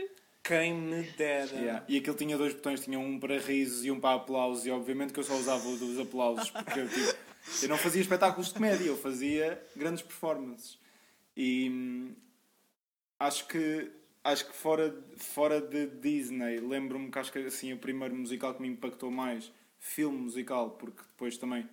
Quem 0.49 0.73
me 0.73 1.03
dera. 1.03 1.55
Yeah. 1.55 1.85
E 1.87 1.99
aquilo 1.99 2.17
tinha 2.17 2.39
dois 2.39 2.55
botões, 2.55 2.81
tinha 2.81 2.99
um 2.99 3.21
para 3.21 3.39
risos 3.39 3.85
e 3.85 3.91
um 3.91 4.01
para 4.01 4.17
aplausos, 4.17 4.65
e 4.65 4.71
obviamente 4.71 5.13
que 5.13 5.21
eu 5.21 5.25
só 5.25 5.35
usava 5.35 5.69
o 5.69 5.77
dos 5.77 5.99
aplausos, 6.01 6.51
porque 6.51 6.81
eu, 6.81 6.89
tipo, 6.89 7.15
eu 7.63 7.69
não 7.69 7.77
fazia 7.77 8.01
espetáculos 8.01 8.49
de 8.49 8.55
comédia, 8.55 8.87
eu 8.87 8.97
fazia 8.97 9.63
grandes 9.77 10.03
performances. 10.03 10.79
E 11.37 11.69
hum, 11.71 12.15
acho 13.21 13.47
que 13.47 13.91
acho 14.25 14.47
que 14.47 14.55
fora, 14.55 14.95
fora 15.17 15.61
de 15.61 15.87
Disney, 15.87 16.61
lembro-me 16.61 17.11
que 17.11 17.19
acho 17.19 17.31
que 17.31 17.39
assim, 17.41 17.73
o 17.75 17.79
primeiro 17.79 18.15
musical 18.15 18.55
que 18.55 18.63
me 18.63 18.69
impactou 18.69 19.11
mais, 19.11 19.53
filme 19.79 20.19
musical, 20.19 20.71
porque 20.73 21.03
depois 21.03 21.37
também 21.37 21.69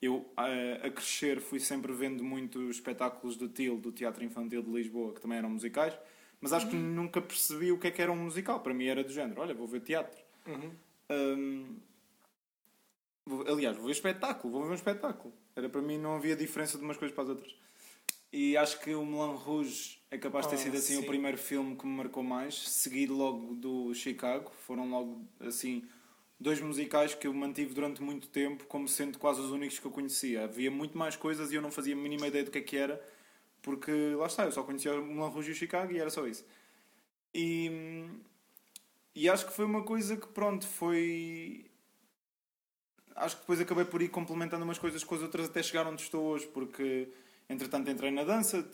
eu 0.00 0.32
a, 0.36 0.86
a 0.86 0.90
crescer 0.90 1.40
fui 1.40 1.60
sempre 1.60 1.92
vendo 1.92 2.24
muitos 2.24 2.76
espetáculos 2.76 3.36
do 3.36 3.48
TIL, 3.48 3.76
do 3.76 3.92
Teatro 3.92 4.24
Infantil 4.24 4.62
de 4.62 4.70
Lisboa, 4.70 5.14
que 5.14 5.20
também 5.20 5.38
eram 5.38 5.50
musicais, 5.50 5.94
mas 6.40 6.52
acho 6.52 6.68
que 6.68 6.76
nunca 6.76 7.20
percebi 7.20 7.70
o 7.72 7.78
que 7.78 7.88
é 7.88 7.90
que 7.90 8.00
era 8.02 8.10
um 8.12 8.16
musical. 8.16 8.60
Para 8.60 8.74
mim 8.74 8.86
era 8.86 9.04
do 9.04 9.12
género, 9.12 9.40
olha, 9.40 9.54
vou 9.54 9.66
ver 9.66 9.80
teatro. 9.80 10.18
Uhum. 10.46 10.72
Hum, 11.10 11.76
vou- 13.26 13.46
aliás, 13.46 13.76
vou 13.76 13.86
ver 13.86 13.92
espetáculo, 13.92 14.52
vou 14.52 14.62
ver 14.64 14.70
um 14.70 14.74
espetáculo. 14.74 15.32
Era 15.54 15.68
para 15.68 15.82
mim 15.82 15.98
não 15.98 16.16
havia 16.16 16.36
diferença 16.36 16.78
de 16.78 16.84
umas 16.84 16.96
coisas 16.96 17.14
para 17.14 17.24
as 17.24 17.30
outras. 17.30 17.54
E 18.32 18.56
acho 18.56 18.78
que 18.80 18.94
o 18.94 19.04
Moulin 19.04 19.36
Rouge 19.36 20.00
é 20.10 20.16
capaz 20.16 20.46
de 20.46 20.50
ter 20.50 20.56
Ah, 20.56 20.64
sido 20.64 20.76
assim 20.76 20.94
sim. 20.96 21.02
o 21.02 21.06
primeiro 21.06 21.36
filme 21.36 21.76
que 21.76 21.84
me 21.84 21.96
marcou 21.96 22.22
mais, 22.22 22.54
seguido 22.68 23.14
logo 23.14 23.54
do 23.54 23.92
Chicago. 23.92 24.52
Foram 24.66 24.88
logo 24.88 25.24
assim 25.40 25.84
dois 26.38 26.60
musicais 26.60 27.12
que 27.14 27.26
eu 27.26 27.34
mantive 27.34 27.74
durante 27.74 28.00
muito 28.00 28.28
tempo 28.28 28.64
como 28.66 28.86
sendo 28.88 29.18
quase 29.18 29.40
os 29.40 29.50
únicos 29.50 29.78
que 29.80 29.84
eu 29.86 29.90
conhecia. 29.90 30.44
Havia 30.44 30.70
muito 30.70 30.96
mais 30.96 31.16
coisas 31.16 31.50
e 31.50 31.56
eu 31.56 31.62
não 31.62 31.72
fazia 31.72 31.92
a 31.94 31.98
mínima 31.98 32.28
ideia 32.28 32.44
do 32.44 32.50
que 32.52 32.58
é 32.58 32.62
que 32.62 32.76
era, 32.76 33.04
porque 33.62 34.14
lá 34.16 34.26
está, 34.26 34.44
eu 34.44 34.52
só 34.52 34.62
conhecia 34.62 34.92
o 34.92 35.04
Moulin 35.04 35.32
Rouge 35.32 35.50
e 35.50 35.52
o 35.52 35.56
Chicago 35.56 35.92
e 35.92 35.98
era 35.98 36.10
só 36.10 36.26
isso. 36.26 36.44
E, 37.34 38.06
e 39.14 39.28
acho 39.28 39.46
que 39.46 39.52
foi 39.52 39.64
uma 39.64 39.82
coisa 39.82 40.16
que, 40.16 40.26
pronto, 40.28 40.66
foi. 40.66 41.66
Acho 43.14 43.36
que 43.36 43.42
depois 43.42 43.60
acabei 43.60 43.84
por 43.84 44.00
ir 44.02 44.08
complementando 44.08 44.64
umas 44.64 44.78
coisas 44.78 45.04
com 45.04 45.14
as 45.14 45.22
outras 45.22 45.46
até 45.46 45.62
chegar 45.62 45.86
onde 45.86 46.02
estou 46.02 46.24
hoje, 46.24 46.46
porque 46.46 47.08
entretanto 47.48 47.90
entrei 47.90 48.10
na 48.10 48.24
dança, 48.24 48.66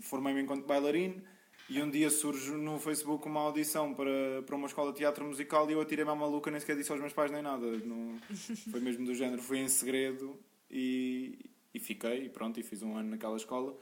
formei-me 0.00 0.42
enquanto 0.42 0.66
bailarino 0.66 1.22
e 1.68 1.82
um 1.82 1.90
dia 1.90 2.08
surge 2.10 2.52
no 2.52 2.78
Facebook 2.78 3.26
uma 3.26 3.40
audição 3.40 3.92
para, 3.92 4.42
para 4.44 4.56
uma 4.56 4.66
escola 4.66 4.92
de 4.92 4.98
teatro 4.98 5.24
musical 5.24 5.68
e 5.68 5.74
eu 5.74 5.80
atirei-me 5.80 6.10
à 6.10 6.14
maluca, 6.14 6.50
nem 6.50 6.60
sequer 6.60 6.76
disse 6.76 6.92
aos 6.92 7.00
meus 7.00 7.12
pais 7.12 7.30
nem 7.30 7.42
nada. 7.42 7.66
Não, 7.78 8.18
foi 8.70 8.80
mesmo 8.80 9.04
do 9.04 9.14
género, 9.14 9.42
foi 9.42 9.58
em 9.58 9.68
segredo 9.68 10.38
e, 10.70 11.38
e 11.74 11.80
fiquei, 11.80 12.24
e 12.24 12.28
pronto, 12.28 12.58
e 12.58 12.62
fiz 12.62 12.82
um 12.82 12.96
ano 12.96 13.10
naquela 13.10 13.36
escola. 13.36 13.76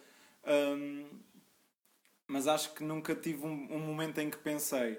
Hum, 0.46 1.08
mas 2.26 2.46
acho 2.46 2.74
que 2.74 2.82
nunca 2.82 3.14
tive 3.14 3.44
um, 3.44 3.74
um 3.74 3.78
momento 3.78 4.18
em 4.18 4.30
que 4.30 4.38
pensei 4.38 4.98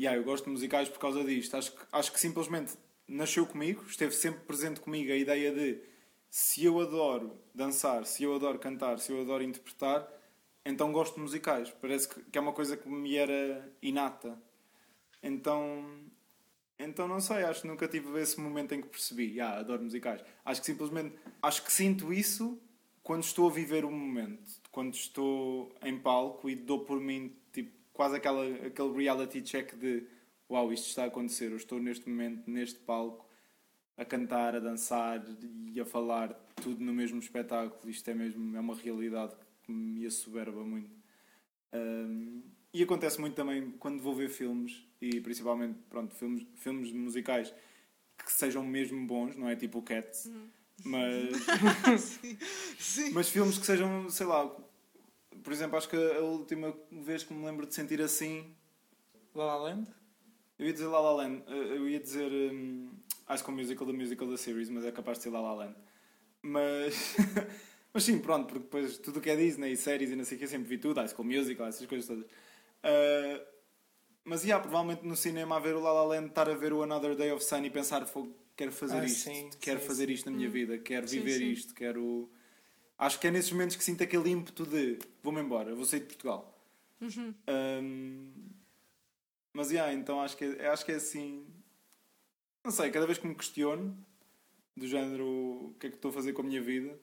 yeah, 0.00 0.18
eu 0.18 0.24
gosto 0.24 0.44
de 0.44 0.50
musicais 0.50 0.88
por 0.88 0.98
causa 0.98 1.22
disto. 1.22 1.54
Acho 1.54 1.72
que, 1.72 1.78
acho 1.92 2.12
que 2.12 2.18
simplesmente 2.18 2.72
nasceu 3.06 3.44
comigo, 3.44 3.84
esteve 3.86 4.12
sempre 4.12 4.40
presente 4.40 4.80
comigo 4.80 5.12
a 5.12 5.16
ideia 5.16 5.52
de 5.52 5.78
se 6.30 6.64
eu 6.64 6.80
adoro 6.80 7.36
dançar, 7.54 8.06
se 8.06 8.22
eu 8.22 8.34
adoro 8.34 8.58
cantar, 8.58 8.98
se 8.98 9.12
eu 9.12 9.20
adoro 9.20 9.42
interpretar, 9.42 10.08
então 10.64 10.90
gosto 10.90 11.16
de 11.16 11.20
musicais. 11.20 11.70
Parece 11.80 12.08
que, 12.08 12.22
que 12.22 12.38
é 12.38 12.40
uma 12.40 12.52
coisa 12.52 12.76
que 12.76 12.88
me 12.88 13.16
era 13.16 13.70
inata. 13.82 14.40
Então, 15.22 15.84
então 16.78 17.06
não 17.06 17.20
sei, 17.20 17.42
acho 17.42 17.62
que 17.62 17.68
nunca 17.68 17.86
tive 17.86 18.18
esse 18.18 18.40
momento 18.40 18.72
em 18.72 18.80
que 18.80 18.88
percebi, 18.88 19.38
ah, 19.38 19.58
adoro 19.58 19.82
musicais. 19.82 20.22
Acho 20.44 20.60
que 20.60 20.66
simplesmente, 20.66 21.14
acho 21.42 21.62
que 21.62 21.72
sinto 21.72 22.10
isso 22.10 22.58
quando 23.02 23.24
estou 23.24 23.50
a 23.50 23.52
viver 23.52 23.84
o 23.84 23.90
momento, 23.90 24.59
quando 24.70 24.94
estou 24.94 25.74
em 25.82 25.98
palco 25.98 26.48
e 26.48 26.54
dou 26.54 26.84
por 26.84 27.00
mim, 27.00 27.34
tipo, 27.52 27.70
quase 27.92 28.16
aquela, 28.16 28.44
aquele 28.66 28.92
reality 28.92 29.42
check 29.42 29.74
de 29.74 30.04
uau, 30.50 30.72
isto 30.72 30.88
está 30.88 31.04
a 31.04 31.06
acontecer, 31.06 31.50
eu 31.52 31.56
estou 31.56 31.78
neste 31.78 32.08
momento, 32.08 32.50
neste 32.50 32.78
palco, 32.80 33.24
a 33.96 34.04
cantar, 34.04 34.56
a 34.56 34.60
dançar 34.60 35.22
e 35.72 35.78
a 35.78 35.84
falar 35.84 36.32
tudo 36.56 36.82
no 36.82 36.92
mesmo 36.92 37.20
espetáculo. 37.20 37.88
Isto 37.88 38.10
é 38.10 38.14
mesmo, 38.14 38.56
é 38.56 38.60
uma 38.60 38.74
realidade 38.74 39.34
que 39.62 39.70
me 39.70 40.04
assoberba 40.06 40.64
muito. 40.64 40.90
Um, 41.72 42.42
e 42.72 42.82
acontece 42.82 43.20
muito 43.20 43.34
também 43.34 43.70
quando 43.72 44.02
vou 44.02 44.14
ver 44.14 44.28
filmes, 44.28 44.84
e 45.00 45.20
principalmente, 45.20 45.78
pronto, 45.88 46.14
filmes, 46.14 46.46
filmes 46.54 46.92
musicais 46.92 47.54
que 48.16 48.32
sejam 48.32 48.64
mesmo 48.64 49.06
bons, 49.06 49.36
não 49.36 49.48
é 49.48 49.56
tipo 49.56 49.78
o 49.78 49.82
Cats, 49.82 50.30
mas, 50.84 51.36
sim. 52.00 52.38
Sim. 52.78 53.10
mas 53.12 53.28
filmes 53.28 53.58
que 53.58 53.66
sejam, 53.66 54.08
sei 54.10 54.26
lá, 54.26 54.50
por 55.42 55.52
exemplo, 55.52 55.76
acho 55.76 55.88
que 55.88 55.96
a 55.96 56.20
última 56.20 56.74
vez 56.90 57.24
que 57.24 57.32
me 57.32 57.44
lembro 57.44 57.66
de 57.66 57.74
sentir 57.74 58.00
assim, 58.02 58.54
La 59.34 59.44
La 59.44 59.56
Land? 59.56 60.00
eu 60.60 60.66
ia 60.66 60.72
dizer 60.74 60.86
La 60.88 61.00
La 61.00 61.12
Land, 61.12 61.42
eh, 61.48 61.76
eu 61.76 61.88
ia 61.88 61.98
dizer 61.98 62.30
um, 62.30 62.90
High 63.26 63.38
School 63.38 63.56
Musical, 63.56 63.86
da 63.86 63.92
musical 63.94 64.28
da 64.28 64.36
series, 64.36 64.68
mas 64.68 64.84
é 64.84 64.92
capaz 64.92 65.16
de 65.16 65.24
ser 65.24 65.30
La 65.30 65.40
La 65.40 65.54
Land. 65.54 65.74
Mas, 66.42 67.16
mas 67.94 68.02
sim, 68.02 68.18
pronto, 68.18 68.46
porque 68.46 68.64
depois 68.64 68.98
tudo 68.98 69.18
o 69.18 69.22
que 69.22 69.30
é 69.30 69.36
Disney, 69.36 69.74
séries 69.74 70.10
e 70.10 70.16
não 70.16 70.24
sei 70.24 70.36
o 70.36 70.38
que, 70.38 70.44
eu 70.44 70.48
sempre 70.48 70.68
vi 70.68 70.76
tudo, 70.76 70.98
High 70.98 71.08
School 71.08 71.24
Musical, 71.26 71.66
essas 71.66 71.86
coisas 71.86 72.06
todas. 72.06 72.24
Uh, 72.24 73.42
mas, 74.22 74.44
yeah, 74.44 74.62
provavelmente 74.62 75.06
no 75.06 75.16
cinema 75.16 75.56
a 75.56 75.60
ver 75.60 75.74
o 75.74 75.80
La 75.80 75.92
La 75.94 76.04
Land, 76.04 76.28
estar 76.28 76.48
a 76.50 76.54
ver 76.54 76.74
o 76.74 76.82
Another 76.82 77.16
Day 77.16 77.32
of 77.32 77.42
Sun 77.42 77.64
e 77.64 77.70
pensar, 77.70 78.04
"Fogo, 78.04 78.36
quero 78.56 78.72
fazer 78.72 78.98
Ah, 78.98 79.04
isto, 79.04 79.20
sim, 79.30 79.50
quero 79.60 79.80
sim, 79.80 79.86
fazer 79.86 80.06
sim. 80.06 80.12
isto 80.12 80.30
na 80.30 80.36
minha 80.36 80.48
vida, 80.48 80.78
quero 80.78 81.08
Sim, 81.08 81.20
viver 81.20 81.38
sim. 81.38 81.50
isto, 81.50 81.74
quero... 81.74 82.30
Acho 82.98 83.18
que 83.18 83.26
é 83.26 83.30
nesses 83.30 83.50
momentos 83.50 83.76
que 83.76 83.84
sinto 83.84 84.02
aquele 84.02 84.30
ímpeto 84.30 84.66
de 84.66 84.98
vou-me 85.22 85.40
embora, 85.40 85.74
vou 85.74 85.84
sair 85.86 86.00
de 86.00 86.06
Portugal. 86.06 86.58
Uhum. 87.00 87.34
Um, 87.48 88.32
mas, 89.54 89.70
yeah, 89.70 89.92
então 89.92 90.20
acho 90.20 90.36
que, 90.36 90.44
é, 90.44 90.68
acho 90.68 90.84
que 90.84 90.92
é 90.92 90.96
assim... 90.96 91.46
Não 92.62 92.70
sei, 92.70 92.90
cada 92.90 93.06
vez 93.06 93.16
que 93.18 93.26
me 93.26 93.34
questiono, 93.34 93.96
do 94.76 94.86
género, 94.86 95.26
o 95.26 95.76
que 95.80 95.86
é 95.86 95.90
que 95.90 95.96
estou 95.96 96.10
a 96.10 96.14
fazer 96.14 96.34
com 96.34 96.42
a 96.42 96.44
minha 96.44 96.60
vida, 96.60 96.98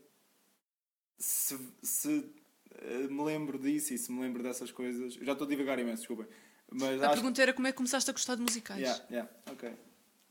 se, 1.17 1.57
se 1.81 2.31
eh, 2.75 3.07
me 3.09 3.23
lembro 3.23 3.57
disso 3.57 3.93
e 3.93 3.97
se 3.97 4.11
me 4.11 4.21
lembro 4.21 4.43
dessas 4.43 4.71
coisas... 4.71 5.15
Já 5.15 5.31
estou 5.31 5.45
a 5.47 5.49
divagar 5.49 5.79
imenso, 5.79 6.03
desculpem. 6.03 6.27
Mas 6.71 7.01
A 7.01 7.07
acho 7.07 7.15
pergunta 7.15 7.41
era 7.41 7.53
como 7.53 7.67
é 7.67 7.71
que 7.71 7.77
começaste 7.77 8.09
a 8.09 8.13
gostar 8.13 8.35
de 8.35 8.41
musicais? 8.41 8.79
Yeah, 8.79 9.05
yeah, 9.09 9.31
ok. 9.49 9.73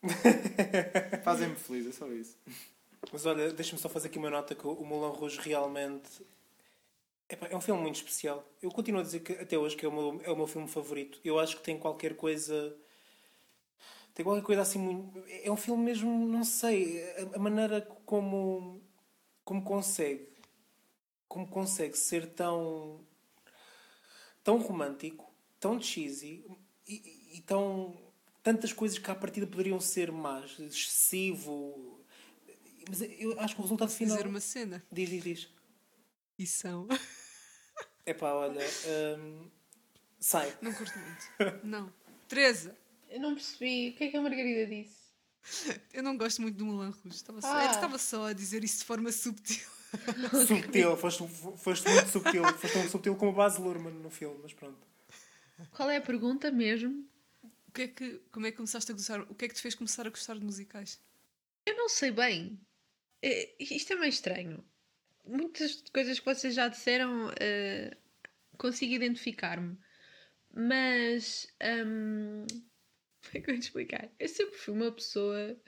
Fazem-me 1.25 1.57
feliz, 1.57 1.87
é 1.87 1.93
só 1.93 2.07
isso. 2.13 2.37
Mas 3.13 3.27
olha, 3.27 3.53
deixa-me 3.53 3.81
só 3.81 3.89
fazer 3.89 4.09
aqui 4.09 4.19
uma 4.19 4.31
nota 4.31 4.55
que 4.55 4.67
o 4.67 4.85
Moulin 4.85 5.17
Rouge 5.17 5.41
realmente 5.41 6.25
epá, 7.29 7.47
é 7.49 7.57
um 7.57 7.61
filme 7.61 7.81
muito 7.83 7.97
especial. 7.97 8.45
Eu 8.63 8.71
continuo 8.71 9.01
a 9.01 9.05
dizer 9.05 9.21
que 9.21 9.33
até 9.35 9.57
hoje 9.59 9.77
que 9.77 9.85
é 9.87 9.89
o 9.89 9.93
meu, 9.93 10.21
é 10.25 10.31
o 10.31 10.37
meu 10.37 10.47
filme 10.47 10.69
favorito. 10.69 11.21
Eu 11.25 11.39
acho 11.39 11.57
que 11.57 11.63
tem 11.63 11.79
qualquer 11.79 12.17
coisa. 12.17 12.77
Tem 14.15 14.25
qualquer 14.25 14.43
coisa 14.43 14.63
assim 14.63 14.79
muito. 14.79 15.23
É 15.29 15.51
um 15.51 15.57
filme 15.57 15.85
mesmo, 15.85 16.27
não 16.27 16.43
sei, 16.45 17.03
a, 17.33 17.37
a 17.37 17.39
maneira 17.39 17.83
como, 18.05 18.81
como 19.45 19.63
consegue. 19.65 20.29
Como 21.29 21.49
consegue 21.49 21.97
ser 21.97 22.27
tão 22.35 23.01
tão 24.43 24.59
romântico, 24.59 25.31
tão 25.61 25.81
cheesy 25.81 26.45
e, 26.87 26.95
e- 26.95 27.39
e 27.39 27.41
tão. 27.43 27.95
Tantas 28.47 28.73
coisas 28.73 28.97
que 28.97 29.11
à 29.11 29.15
partida 29.15 29.45
poderiam 29.45 29.81
ser 29.81 30.13
más, 30.13 30.57
excessivo. 30.61 32.01
Mas 32.89 33.01
eu 33.19 33.39
acho 33.41 33.57
que 33.57 33.61
o 33.61 33.65
resultado 33.65 33.91
final. 33.91 34.17
Dizer 34.17 34.29
uma 34.29 34.39
cena. 34.41 34.85
Diz, 34.93 35.09
diz, 35.11 35.25
diz. 35.25 35.49
E 36.39 36.47
são. 36.47 36.87
Epá, 38.07 38.33
olha. 38.35 38.65
hum, 39.19 39.51
sai. 40.21 40.57
Não 40.63 40.73
curto 40.73 40.97
muito. 40.97 41.67
Não. 41.67 41.93
Teresa, 42.29 42.77
Eu 43.11 43.19
não 43.21 43.35
percebi. 43.35 43.91
O 43.91 43.95
que 43.97 44.05
é 44.05 44.09
que 44.11 44.17
a 44.17 44.21
Margarida 44.23 44.67
disse? 44.67 45.07
eu 45.93 46.03
não 46.05 46.17
gosto 46.17 46.41
muito 46.43 46.57
do 46.57 46.65
Moulin 46.65 46.91
Rouge. 46.91 47.17
Estava 47.17 47.41
só, 47.41 47.53
Ah. 47.53 47.63
era- 47.65 47.73
estava 47.73 47.99
só 47.99 48.27
a 48.29 48.33
dizer 48.33 48.63
isso 48.63 48.79
de 48.79 48.85
forma 48.85 49.11
subtil. 49.11 49.67
Subtil, 50.47 50.97
foste, 50.97 51.27
foste 51.59 51.89
muito 51.89 52.09
subtil. 52.11 52.45
Foste 52.45 52.73
tão 52.75 52.89
subtil 52.89 53.17
como 53.17 53.31
o 53.33 53.35
Baz 53.35 53.57
Luhrmann 53.59 53.95
no 53.95 54.11
filme, 54.11 54.39
mas 54.43 54.53
pronto. 54.53 54.79
Qual 55.73 55.89
é 55.91 55.97
a 55.97 56.01
pergunta 56.01 56.51
mesmo? 56.53 57.05
Que 57.77 57.83
é 57.83 57.89
que, 57.89 58.23
como 58.33 58.47
é 58.47 58.51
que 58.51 58.57
começaste 58.57 58.91
a 58.91 58.95
gostar? 58.95 59.21
O 59.31 59.35
que 59.35 59.45
é 59.45 59.49
que 59.49 59.55
te 59.55 59.61
fez 59.61 59.75
começar 59.75 60.07
a 60.07 60.09
gostar 60.09 60.33
de 60.39 60.43
musicais? 60.43 60.99
Eu 61.67 61.77
não 61.77 61.91
sei 61.91 62.11
bem. 62.11 62.59
É, 63.21 63.55
isto 63.61 63.93
é 63.93 63.97
meio 63.97 64.09
estranho. 64.09 64.65
Muitas 65.27 65.83
coisas 65.93 66.19
que 66.19 66.25
vocês 66.25 66.55
já 66.55 66.69
disseram 66.69 67.31
eh, 67.39 67.95
consigo 68.57 68.95
identificar-me. 68.95 69.77
Mas. 70.55 71.55
hum, 71.87 72.47
como 73.27 73.37
é 73.37 73.41
que 73.43 73.51
eu 73.51 73.55
vou 73.55 73.61
explicar? 73.61 74.11
Eu 74.19 74.29
sempre 74.29 74.57
fui 74.57 74.73
uma 74.73 74.91
pessoa 74.91 75.61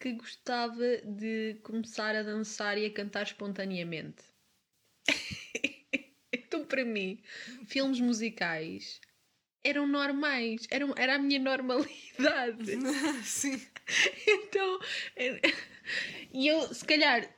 que 0.00 0.14
gostava 0.14 0.96
de 1.04 1.60
começar 1.62 2.16
a 2.16 2.24
dançar 2.24 2.76
e 2.76 2.86
a 2.86 2.92
cantar 2.92 3.22
espontaneamente. 3.22 4.24
então, 6.32 6.64
para 6.66 6.84
mim, 6.84 7.22
filmes 7.68 8.00
musicais 8.00 9.00
eram 9.64 9.86
normais. 9.86 10.66
Eram, 10.70 10.94
era 10.96 11.16
a 11.16 11.18
minha 11.18 11.38
normalidade. 11.38 12.78
Sim. 13.24 13.60
Então, 14.26 14.80
eh, 15.16 15.40
e 16.32 16.46
eu 16.48 16.72
se 16.72 16.84
calhar 16.84 17.28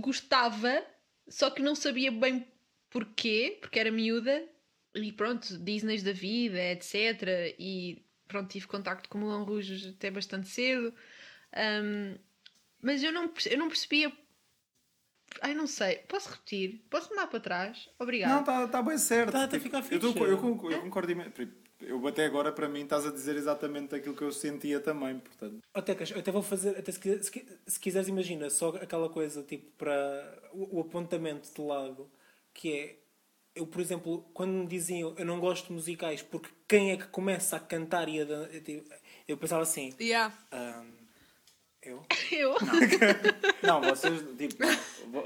gostava, 0.00 0.84
só 1.28 1.50
que 1.50 1.62
não 1.62 1.74
sabia 1.74 2.10
bem 2.10 2.46
porquê, 2.90 3.58
porque 3.60 3.78
era 3.78 3.90
miúda, 3.90 4.48
e 4.94 5.12
pronto, 5.12 5.58
Disney 5.58 6.00
da 6.00 6.12
vida, 6.12 6.58
etc. 6.72 7.54
E 7.58 8.02
pronto, 8.26 8.50
tive 8.50 8.66
contacto 8.66 9.08
com 9.08 9.18
o 9.18 9.20
Moulin 9.20 9.44
Rouge 9.44 9.90
até 9.90 10.10
bastante 10.10 10.48
cedo. 10.48 10.94
Ahm, 11.52 12.16
mas 12.80 13.02
eu 13.02 13.12
não, 13.12 13.32
eu 13.50 13.58
não 13.58 13.68
percebia. 13.68 14.12
Ai, 15.42 15.54
não 15.54 15.66
sei. 15.66 15.96
Posso 16.08 16.30
repetir? 16.30 16.82
Posso 16.90 17.10
mudar 17.10 17.26
para 17.26 17.40
trás? 17.40 17.88
Obrigada. 17.98 18.32
Não, 18.34 18.40
está 18.40 18.68
tá 18.68 18.82
bem 18.82 18.98
certo. 18.98 19.32
Tá, 19.32 19.46
tá 19.48 19.56
a 19.56 19.60
ficar 19.60 19.84
eu, 19.90 20.00
tô- 20.00 20.12
fixe. 20.12 20.24
eu 20.24 20.38
concordo, 20.38 20.76
eu 20.76 20.82
concordo 20.82 21.12
Eu 21.80 22.06
até 22.06 22.24
agora, 22.24 22.50
para 22.52 22.68
mim, 22.68 22.82
estás 22.82 23.04
a 23.06 23.10
dizer 23.12 23.36
exatamente 23.36 23.94
aquilo 23.94 24.14
que 24.16 24.22
eu 24.22 24.32
sentia 24.32 24.80
também, 24.80 25.18
portanto. 25.18 25.60
Eu 25.74 26.18
até 26.20 26.32
vou 26.32 26.42
fazer, 26.42 26.70
até 26.78 26.90
se, 26.90 27.22
se, 27.22 27.46
se 27.66 27.80
quiseres, 27.80 28.08
imagina, 28.08 28.48
só 28.48 28.70
aquela 28.70 29.08
coisa 29.10 29.42
tipo 29.42 29.70
para 29.76 30.42
o, 30.52 30.78
o 30.78 30.80
apontamento 30.80 31.52
de 31.54 31.60
lado, 31.60 32.10
que 32.54 32.72
é 32.72 32.96
eu, 33.54 33.66
por 33.66 33.80
exemplo, 33.80 34.22
quando 34.34 34.52
me 34.52 34.66
diziam 34.66 35.14
eu 35.18 35.24
não 35.24 35.40
gosto 35.40 35.68
de 35.68 35.72
musicais 35.72 36.20
porque 36.22 36.50
quem 36.68 36.92
é 36.92 36.96
que 36.96 37.06
começa 37.08 37.56
a 37.56 37.60
cantar 37.60 38.06
e 38.08 38.20
a 38.20 38.24
dan- 38.24 38.48
eu, 38.52 38.60
tipo, 38.62 38.94
eu 39.26 39.36
pensava 39.38 39.62
assim, 39.62 39.94
Yeah. 40.00 40.34
"Ahm, 40.52 40.92
eu? 41.86 42.02
Eu? 42.32 42.54
Não, 43.62 43.80
vocês, 43.80 44.20
tipo, 44.36 44.56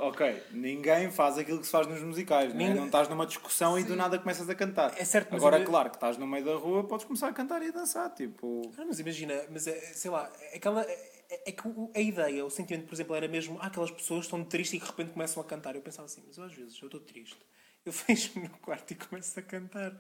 ok, 0.01 0.43
ninguém 0.53 1.11
faz 1.11 1.39
aquilo 1.39 1.59
que 1.61 1.67
se 1.67 1.73
faz 1.73 1.87
nos 1.87 2.01
musicais, 2.03 2.53
não, 2.53 2.61
é? 2.61 2.65
Ninguém- 2.65 2.77
não 2.77 2.87
estás 2.87 3.09
numa 3.09 3.27
discussão 3.27 3.79
e 3.79 3.85
do 3.85 3.97
nada 3.97 4.19
começas 4.19 4.49
a 4.49 4.55
cantar. 4.55 4.93
É 4.99 5.05
certo, 5.05 5.29
mas 5.33 5.41
Agora, 5.43 5.59
eu- 5.59 5.65
claro 5.67 5.91
que 5.91 5.97
estás 5.97 6.17
no 6.17 6.27
meio 6.27 6.45
da 6.45 6.55
rua, 6.57 6.85
podes 6.85 7.07
começar 7.07 7.29
a 7.29 7.33
cantar 7.33 7.63
e 7.63 7.69
a 7.69 7.73
dançar, 7.73 8.11
tipo. 8.15 8.63
Ah, 8.79 8.85
mas 8.87 8.99
imagina, 9.01 9.35
mas 9.51 9.67
é, 9.67 9.79
sei 9.95 10.11
lá, 10.11 10.31
é 10.41 10.57
aquela. 10.57 10.83
É, 10.83 11.51
é 11.51 11.53
que 11.53 11.67
o- 11.67 11.91
a 11.95 12.01
ideia, 12.01 12.45
o 12.45 12.51
sentimento, 12.51 12.87
por 12.87 12.95
exemplo, 12.95 13.15
era 13.15 13.27
mesmo 13.29 13.59
ah, 13.61 13.67
aquelas 13.67 13.91
pessoas 13.91 14.25
estão 14.27 14.45
tristes 14.45 14.75
e 14.75 14.79
que 14.81 14.85
de 14.85 14.91
repente 14.91 15.13
começam 15.13 15.43
a 15.43 15.47
cantar. 15.47 15.75
Eu 15.75 15.81
pensava 15.83 16.07
assim, 16.07 16.23
mas 16.27 16.37
eu, 16.37 16.45
às 16.45 16.53
vezes 16.53 16.79
eu 16.81 16.87
estou 16.87 17.01
triste. 17.01 17.39
Eu 17.85 17.93
fecho-me 17.93 18.47
no 18.49 18.59
quarto 18.59 18.91
e 18.93 18.95
começo 18.95 19.39
a 19.39 19.43
cantar. 19.43 19.97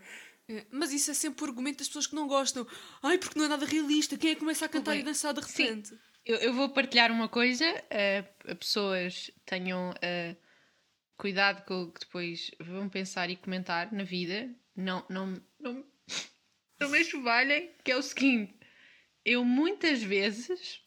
É, 0.48 0.64
Mas 0.70 0.92
isso 0.92 1.10
é 1.10 1.14
sempre 1.14 1.44
o 1.44 1.48
argumento 1.48 1.78
das 1.78 1.86
pessoas 1.86 2.06
que 2.08 2.14
não 2.16 2.26
gostam. 2.26 2.66
Ai, 3.02 3.16
porque 3.18 3.38
não 3.38 3.46
é 3.46 3.48
nada 3.48 3.64
realista. 3.64 4.18
Quem 4.18 4.32
é 4.32 4.34
que 4.34 4.40
começa 4.40 4.66
a 4.66 4.68
cantar 4.68 4.96
e 4.96 5.02
dançar 5.04 5.32
de 5.32 5.44
Sim. 5.44 5.82
Eu, 6.24 6.36
eu 6.36 6.52
vou 6.52 6.68
partilhar 6.68 7.10
uma 7.10 7.28
coisa, 7.28 7.64
a 8.48 8.54
pessoas 8.54 9.30
tenham 9.46 9.94
eh, 10.02 10.36
cuidado 11.16 11.64
com 11.64 11.82
o 11.82 11.92
que 11.92 12.00
depois 12.00 12.50
vão 12.60 12.88
pensar 12.88 13.30
e 13.30 13.36
comentar 13.36 13.92
na 13.92 14.04
vida. 14.04 14.48
Não, 14.76 15.04
não, 15.08 15.42
não, 15.58 15.84
não 16.78 16.88
me 16.88 17.00
enxovalhem, 17.00 17.70
que 17.84 17.92
é 17.92 17.96
o 17.96 18.02
seguinte: 18.02 18.54
eu 19.24 19.44
muitas 19.44 20.02
vezes 20.02 20.82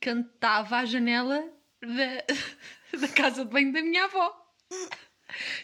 cantava 0.00 0.78
à 0.78 0.84
janela 0.84 1.42
da, 1.80 2.98
da 2.98 3.08
casa 3.08 3.44
de 3.44 3.50
banho 3.50 3.72
da 3.72 3.82
minha 3.82 4.04
avó. 4.04 4.38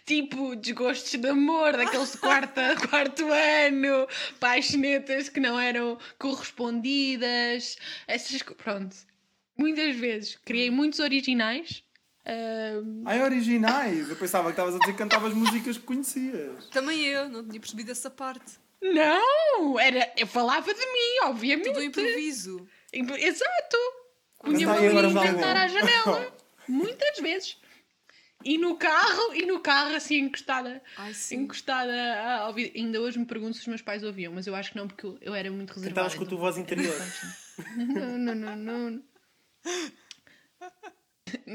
Tipo, 0.04 0.54
desgostos 0.57 1.12
de 1.20 1.28
amor, 1.28 1.72
daqueles 1.76 2.12
de 2.12 2.18
quarta, 2.18 2.74
quarto 2.88 3.24
ano, 3.31 4.07
paixonetas 4.40 5.28
que 5.28 5.40
não 5.40 5.59
eram 5.59 5.98
correspondidas, 6.18 7.76
essas 8.07 8.42
Pronto. 8.42 8.96
Muitas 9.57 9.96
vezes 9.96 10.38
criei 10.44 10.70
muitos 10.70 10.98
originais. 11.00 11.83
ahm, 12.24 13.02
Ai, 13.04 13.22
originais! 13.22 14.09
Eu 14.09 14.16
pensava 14.16 14.44
que 14.46 14.52
estavas 14.52 14.74
a 14.76 14.78
dizer 14.78 14.92
que 14.92 14.98
cantavas 14.98 15.35
músicas 15.35 15.76
que 15.76 15.85
conhecias. 15.85 16.66
Também 16.70 17.04
eu, 17.04 17.28
não 17.28 17.46
tinha 17.46 17.59
percebido 17.61 17.90
essa 17.90 18.11
parte. 18.11 18.59
não! 18.81 19.78
Era, 19.81 20.12
eu 20.16 20.26
falava 20.26 20.72
de 20.72 20.81
mim, 20.81 21.24
obviamente. 21.24 21.66
Tudo 21.66 21.83
improviso. 21.83 22.66
Imp- 22.92 23.11
Exato! 23.18 23.76
Ali 24.44 24.62
agora 24.64 25.07
a 25.09 25.11
um 25.11 25.14
cantar 25.14 25.57
à 25.57 25.66
janela. 25.66 26.33
Muitas 26.68 27.18
vezes. 27.18 27.57
E 28.44 28.57
no 28.57 28.77
carro, 28.77 29.35
e 29.35 29.44
no 29.44 29.61
carro 29.61 29.94
assim 29.96 30.16
encostada. 30.18 30.81
Ai. 30.96 31.12
Encostada 31.33 31.92
a 32.22 32.46
ouvir. 32.48 32.72
Ainda 32.74 33.01
hoje 33.01 33.18
me 33.18 33.27
pergunto 33.27 33.55
se 33.55 33.61
os 33.62 33.66
meus 33.66 33.83
pais 33.83 34.03
ouviam, 34.05 34.33
mas 34.33 34.46
eu 34.46 34.55
acho 34.55 34.70
que 34.70 34.77
não, 34.77 34.87
porque 34.87 35.05
eu, 35.05 35.18
eu 35.20 35.35
era 35.35 35.51
muito 35.51 35.70
reservada. 35.72 36.09
Cantavas 36.09 36.14
com 36.14 36.22
a 36.22 36.27
tua 36.27 36.37
então- 36.37 36.38
voz 36.38 36.57
interior. 36.59 36.94
Não, 37.77 38.18
não, 38.18 38.35
não, 38.57 38.57
não. 38.57 39.03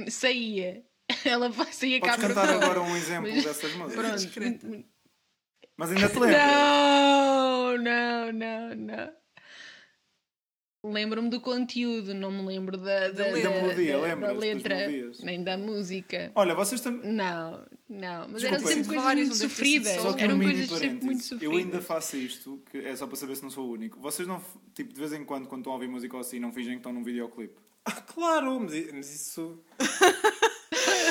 Saía. 0.10 0.84
Ela 1.26 1.50
vai 1.50 1.72
sair 1.72 2.00
cá 2.02 2.18
Podes 2.18 2.34
para 2.34 2.36
cantar 2.36 2.64
agora 2.64 2.82
um 2.82 2.96
exemplo 2.98 3.32
Mas- 3.32 3.44
dessas 3.44 3.74
músicas. 3.76 4.26
Pronto. 4.28 4.86
Mas 5.78 5.92
ainda 5.92 6.10
te 6.10 6.20
lembras? 6.20 6.42
Não, 6.46 7.78
não, 7.78 8.32
não, 8.34 8.76
não. 8.76 9.14
Lembro-me 10.86 11.30
do 11.30 11.40
conteúdo, 11.40 12.14
não 12.14 12.30
me 12.30 12.46
lembro 12.46 12.76
da, 12.78 13.10
da, 13.10 13.30
E 13.40 13.42
da 13.42 13.50
melodia, 13.50 13.98
da- 14.00 14.16
da 14.16 14.32
letra, 14.34 14.76
nem 15.24 15.42
da 15.42 15.58
música. 15.58 16.30
Olha, 16.36 16.54
vocês 16.54 16.82
também. 16.82 17.10
Não, 17.14 17.66
não, 17.88 18.28
mas 18.30 18.42
Desculpa, 18.42 18.56
eram 18.56 18.68
sempre 18.68 18.84
coisas 18.88 19.04
Várias, 19.04 19.28
muito 19.30 19.42
sofridas. 19.42 20.02
só 20.02 20.12
que 20.14 20.24
Eram 20.24 20.36
um 20.36 20.44
coisas 20.44 20.70
sempre 20.80 21.06
muito 21.06 21.24
sofridas. 21.24 21.54
Eu 21.54 21.58
ainda 21.58 21.82
faço 21.82 22.18
isto, 22.18 22.62
que 22.70 22.78
é 22.80 22.94
só 22.98 23.08
para 23.08 23.16
saber 23.16 23.36
se 23.38 23.44
não 23.44 23.50
sou 23.50 23.70
o 23.70 23.72
único. 23.72 23.98
Vocês 24.02 24.28
não, 24.28 24.42
tipo, 24.74 24.94
de 24.94 25.00
vez 25.00 25.14
em 25.14 25.24
quando, 25.24 25.48
quando 25.48 25.62
estão 25.62 25.72
a 25.72 25.76
ouvir 25.76 25.88
música 25.88 26.16
ou 26.18 26.20
assim, 26.22 26.38
não 26.38 26.52
fingem 26.52 26.74
que 26.74 26.80
estão 26.80 26.92
num 26.92 27.04
videoclipe. 27.04 27.56
Ah, 27.86 27.92
claro, 28.02 28.60
mas, 28.60 28.92
mas 28.94 29.16
isso. 29.16 29.58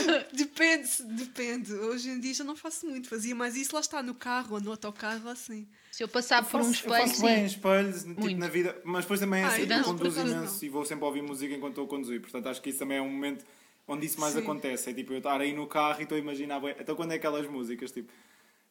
Depende, 0.32 0.88
depende. 1.16 1.72
Hoje 1.72 2.10
em 2.10 2.20
dia 2.20 2.34
já 2.34 2.44
não 2.44 2.56
faço 2.56 2.86
muito. 2.86 3.08
Fazia 3.08 3.34
mais 3.34 3.56
isso 3.56 3.74
lá 3.74 3.80
está, 3.80 4.02
no 4.02 4.14
carro 4.14 4.54
ou 4.54 4.60
no 4.60 4.70
autocarro, 4.70 5.28
assim. 5.28 5.66
Se 5.90 6.02
eu 6.02 6.08
passar 6.08 6.42
por 6.44 6.60
um 6.60 6.64
eu 6.64 6.70
espelho, 6.70 7.08
faço 7.08 7.22
bem 7.22 7.38
sim. 7.40 7.44
espelhos 7.46 8.02
tipo, 8.04 8.20
Muito. 8.20 8.38
na 8.38 8.48
vida, 8.48 8.76
mas 8.84 9.04
depois 9.04 9.20
também 9.20 9.42
é 9.42 9.44
Ai, 9.44 9.56
assim, 9.58 9.66
não, 9.66 9.76
eu 9.78 9.84
conduzo 9.84 10.20
imenso 10.20 10.54
não. 10.60 10.64
e 10.64 10.68
vou 10.70 10.84
sempre 10.86 11.04
ouvir 11.04 11.22
música 11.22 11.54
enquanto 11.54 11.72
estou 11.72 11.84
a 11.84 11.88
conduzir. 11.88 12.20
Portanto, 12.20 12.48
acho 12.48 12.62
que 12.62 12.70
isso 12.70 12.78
também 12.78 12.96
é 12.98 13.02
um 13.02 13.10
momento 13.10 13.44
onde 13.86 14.06
isso 14.06 14.18
mais 14.20 14.32
Sim. 14.32 14.40
acontece. 14.40 14.88
É 14.90 14.94
tipo 14.94 15.12
eu 15.12 15.18
estar 15.18 15.40
aí 15.40 15.52
no 15.52 15.66
carro 15.66 16.00
e 16.00 16.04
estou 16.04 16.16
a 16.16 16.20
imaginar. 16.20 16.60
bué- 16.60 16.76
Então, 16.80 16.94
quando 16.96 17.12
é 17.12 17.16
aquelas 17.16 17.46
músicas, 17.46 17.92
tipo, 17.92 18.10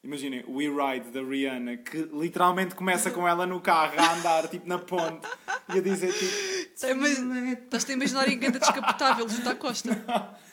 imaginem, 0.03 0.43
We 0.47 0.65
Ride 0.65 1.11
da 1.11 1.21
Rihanna, 1.21 1.77
que 1.77 1.97
literalmente 2.11 2.73
começa 2.73 3.11
com 3.11 3.27
ela 3.27 3.45
no 3.45 3.61
carro 3.61 3.93
a 3.99 4.13
andar, 4.15 4.47
tipo, 4.47 4.67
na 4.67 4.79
ponte 4.79 5.27
e 5.75 5.77
a 5.77 5.81
dizer, 5.81 6.11
tipo, 6.11 6.25
estás-te 6.73 7.91
a 7.91 7.93
imaginar 7.93 8.27
em 8.27 8.39
ganda 8.39 8.57
descapotável 8.57 9.29
junto 9.29 9.47
à 9.47 9.53
costa. 9.55 9.91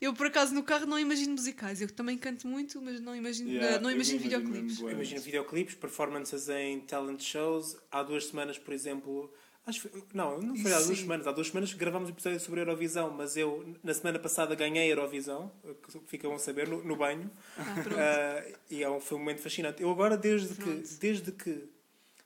Eu, 0.00 0.12
por 0.14 0.26
acaso, 0.26 0.54
no 0.54 0.62
carro 0.62 0.86
não 0.86 0.98
imagino 0.98 1.32
musicais. 1.32 1.80
Eu 1.80 1.90
também 1.90 2.16
canto 2.18 2.46
muito, 2.46 2.80
mas 2.82 3.00
não 3.00 3.14
imagino, 3.16 3.50
Yeah, 3.50 3.80
não 3.80 3.90
eu 3.90 3.96
imagino 3.96 4.18
imagino 4.20 4.22
videoclipes. 4.40 4.62
mesmo, 4.72 4.84
bué. 4.84 4.92
Imagina 4.92 5.20
videoclipes, 5.20 5.74
performances 5.74 6.48
em 6.48 6.80
talent 6.80 7.20
shows. 7.22 7.76
Há 7.90 8.02
duas 8.02 8.26
semanas, 8.26 8.58
por 8.58 8.74
exemplo. 8.74 9.32
Acho, 9.66 9.88
que- 9.88 10.02
não, 10.14 10.38
não 10.40 10.54
foi 10.56 10.72
há 10.72 10.76
duas 10.76 10.86
Sim. 10.98 11.02
semanas. 11.02 11.26
Há 11.26 11.32
duas 11.32 11.48
semanas 11.48 11.72
que 11.72 11.78
gravámos 11.78 12.08
um 12.08 12.12
episódio 12.12 12.38
sobre 12.38 12.60
a 12.60 12.62
Eurovisão, 12.62 13.10
mas 13.10 13.36
eu, 13.36 13.74
na 13.82 13.92
semana 13.94 14.18
passada, 14.18 14.54
ganhei 14.54 14.84
a 14.84 14.86
Eurovisão, 14.94 15.50
que 15.90 15.98
ficam 16.06 16.32
a 16.34 16.38
saber, 16.38 16.68
no, 16.68 16.84
no 16.84 16.94
banho. 16.94 17.28
Ah. 17.58 17.62
Ah, 17.96 18.44
e 18.70 18.82
é 18.82 18.88
um, 18.88 19.00
foi 19.00 19.16
um 19.16 19.20
momento 19.20 19.40
fascinante. 19.40 19.82
Eu 19.82 19.90
agora, 19.90 20.16
desde 20.16 20.54
que, 20.54 20.70
desde 21.00 21.32
que 21.32 21.64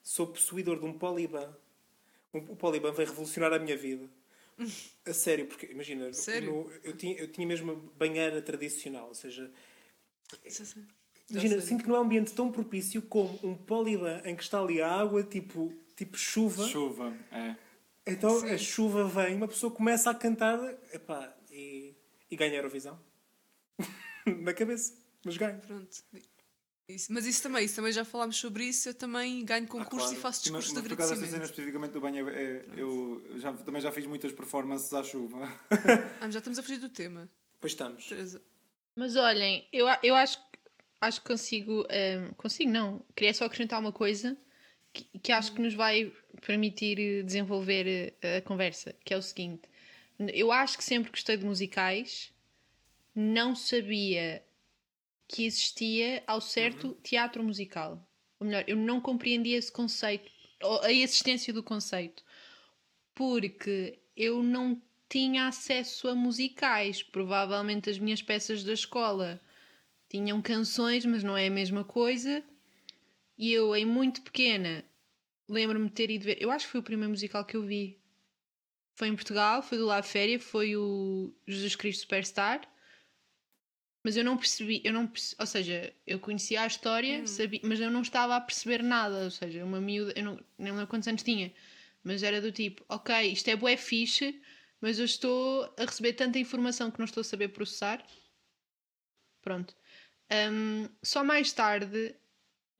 sou 0.02 0.26
possuidor 0.26 0.78
de 0.80 0.84
um 0.84 0.92
Poliban, 0.92 1.48
um, 2.34 2.38
o 2.40 2.56
Poliban 2.56 2.92
veio 2.92 3.08
revolucionar 3.08 3.52
a 3.54 3.58
minha 3.58 3.76
vida. 3.76 4.04
A 5.06 5.12
sério, 5.12 5.46
porque 5.46 5.66
imagina, 5.66 6.12
Sério? 6.12 6.52
no- 6.52 6.72
eu, 6.84 6.96
tinha, 6.96 7.16
eu 7.16 7.30
tinha 7.30 7.46
mesmo 7.46 7.72
uma 7.72 7.80
banheira 7.96 8.40
tradicional, 8.42 9.08
ou 9.08 9.14
seja, 9.14 9.50
Imagina, 11.30 11.60
sinto 11.60 11.84
que 11.84 11.88
não 11.88 11.96
é 11.96 12.00
um 12.00 12.02
ambiente 12.02 12.32
tão 12.32 12.50
propício 12.50 13.00
como 13.02 13.38
um 13.42 13.54
polilã 13.56 14.20
em 14.24 14.34
que 14.34 14.42
está 14.42 14.60
ali 14.60 14.82
a 14.82 14.90
água, 14.90 15.22
tipo, 15.22 15.72
tipo 15.96 16.16
chuva. 16.18 16.66
Chuva, 16.66 17.16
é. 17.30 17.56
Então 18.06 18.44
a 18.44 18.58
chuva 18.58 19.06
vem, 19.06 19.36
uma 19.36 19.46
pessoa 19.46 19.72
começa 19.72 20.10
a 20.10 20.14
cantar 20.14 20.58
epá, 20.92 21.32
e, 21.50 21.94
e 22.30 22.36
ganha 22.36 22.52
a 22.52 22.56
Eurovisão. 22.56 22.98
Na 24.26 24.52
cabeça. 24.52 24.94
Mas 25.24 25.36
ganha. 25.36 25.58
Pronto. 25.58 26.02
Isso- 26.94 27.12
mas 27.12 27.26
isso 27.26 27.42
também, 27.42 27.64
isso 27.64 27.76
também 27.76 27.92
já 27.92 28.04
falámos 28.04 28.36
sobre 28.36 28.64
isso. 28.64 28.88
Eu 28.88 28.94
também 28.94 29.44
ganho 29.44 29.66
concursos 29.66 30.10
Ah, 30.10 30.14
claro. 30.14 30.18
e 30.18 30.20
faço 30.22 30.38
mas- 30.38 30.42
discursos 30.64 30.72
de 30.72 30.78
mas 30.80 30.88
por 30.88 30.96
causa 30.96 31.14
dessa 31.14 31.26
cena 31.26 31.36
agradecimento. 31.44 31.50
especificamente 31.50 31.92
do 31.92 32.00
banho, 32.00 32.28
é, 32.28 32.42
é- 32.42 32.64
eu 32.76 33.22
já, 33.36 33.52
também 33.52 33.80
já 33.82 33.90
fiz 33.92 34.06
muitas 34.06 34.32
performances 34.32 34.92
à 34.92 35.02
chuva. 35.02 35.48
Ah, 36.20 36.30
já 36.30 36.38
estamos 36.38 36.58
a 36.58 36.62
fugir 36.62 36.78
do 36.78 36.88
tema. 36.88 37.28
Pois 37.60 37.72
estamos. 37.72 38.06
Teresa. 38.06 38.40
Mas 38.96 39.16
olhem, 39.16 39.66
eu, 39.72 39.86
a- 39.88 40.00
eu 40.02 40.14
acho, 40.14 40.38
que- 40.38 40.58
acho 41.00 41.20
que 41.22 41.26
consigo. 41.28 41.86
ehm, 41.88 42.30
consigo, 42.36 42.70
não. 42.70 43.04
Queria 43.14 43.32
só 43.34 43.44
acrescentar 43.44 43.78
uma 43.80 43.92
coisa 43.92 44.36
que, 44.92 45.04
que 45.22 45.32
acho 45.32 45.52
que 45.54 45.60
nos 45.62 45.74
vai 45.74 46.12
permitir 46.44 46.98
eh, 46.98 47.22
desenvolver 47.22 48.14
eh, 48.22 48.38
a 48.38 48.42
conversa, 48.42 48.94
que 49.04 49.14
é 49.14 49.16
o 49.16 49.22
seguinte. 49.22 49.62
Eu 50.18 50.52
acho 50.52 50.76
que 50.76 50.84
sempre 50.84 51.10
gostei 51.10 51.36
de 51.36 51.44
musicais, 51.46 52.30
não 53.14 53.54
sabia 53.56 54.42
que 55.30 55.46
existia 55.46 56.24
ao 56.26 56.40
certo 56.40 56.98
teatro 57.04 57.42
musical. 57.44 58.04
Ou 58.40 58.46
melhor, 58.46 58.64
eu 58.66 58.74
não 58.74 59.00
compreendia 59.00 59.56
esse 59.56 59.70
conceito, 59.70 60.28
ou 60.60 60.82
a 60.82 60.92
existência 60.92 61.52
do 61.52 61.62
conceito, 61.62 62.24
porque 63.14 64.00
eu 64.16 64.42
não 64.42 64.82
tinha 65.08 65.46
acesso 65.46 66.08
a 66.08 66.16
musicais. 66.16 67.02
Provavelmente 67.02 67.88
as 67.88 67.98
minhas 67.98 68.20
peças 68.20 68.64
da 68.64 68.72
escola 68.72 69.40
tinham 70.08 70.42
canções, 70.42 71.06
mas 71.06 71.22
não 71.22 71.36
é 71.36 71.46
a 71.46 71.50
mesma 71.50 71.84
coisa. 71.84 72.42
E 73.38 73.52
eu, 73.52 73.76
em 73.76 73.86
muito 73.86 74.22
pequena, 74.22 74.84
lembro-me 75.48 75.86
de 75.86 75.94
ter 75.94 76.10
ido 76.10 76.24
ver. 76.24 76.42
Eu 76.42 76.50
acho 76.50 76.66
que 76.66 76.72
foi 76.72 76.80
o 76.80 76.84
primeiro 76.84 77.10
musical 77.10 77.44
que 77.44 77.56
eu 77.56 77.62
vi. 77.62 78.00
Foi 78.96 79.06
em 79.06 79.14
Portugal, 79.14 79.62
foi 79.62 79.78
do 79.78 79.86
La 79.86 80.02
Féria, 80.02 80.40
foi 80.40 80.76
o 80.76 81.32
Jesus 81.46 81.76
Cristo 81.76 82.00
Superstar. 82.00 82.68
Mas 84.02 84.16
eu 84.16 84.24
não 84.24 84.36
percebi, 84.36 84.80
eu 84.84 84.92
não 84.92 85.06
perce- 85.06 85.36
ou 85.38 85.46
seja, 85.46 85.94
eu 86.06 86.18
conhecia 86.18 86.62
a 86.62 86.66
história, 86.66 87.26
sabia, 87.26 87.60
mas 87.64 87.80
eu 87.80 87.90
não 87.90 88.00
estava 88.02 88.36
a 88.36 88.40
perceber 88.40 88.82
nada, 88.82 89.24
ou 89.24 89.30
seja, 89.30 89.64
uma 89.64 89.80
miúda, 89.80 90.12
eu 90.16 90.24
não, 90.24 90.36
nem 90.58 90.72
lembro 90.72 90.86
quantos 90.86 91.06
anos 91.08 91.22
tinha, 91.22 91.52
mas 92.02 92.22
era 92.22 92.40
do 92.40 92.50
tipo, 92.50 92.82
ok, 92.88 93.14
isto 93.32 93.48
é 93.48 93.56
bué 93.56 93.76
fixe, 93.76 94.40
mas 94.80 94.98
eu 94.98 95.04
estou 95.04 95.64
a 95.78 95.84
receber 95.84 96.14
tanta 96.14 96.38
informação 96.38 96.90
que 96.90 96.98
não 96.98 97.04
estou 97.04 97.20
a 97.20 97.24
saber 97.24 97.48
processar. 97.48 98.02
Pronto. 99.42 99.74
Hum, 100.30 100.88
só 101.02 101.24
mais 101.24 101.52
tarde, 101.52 102.14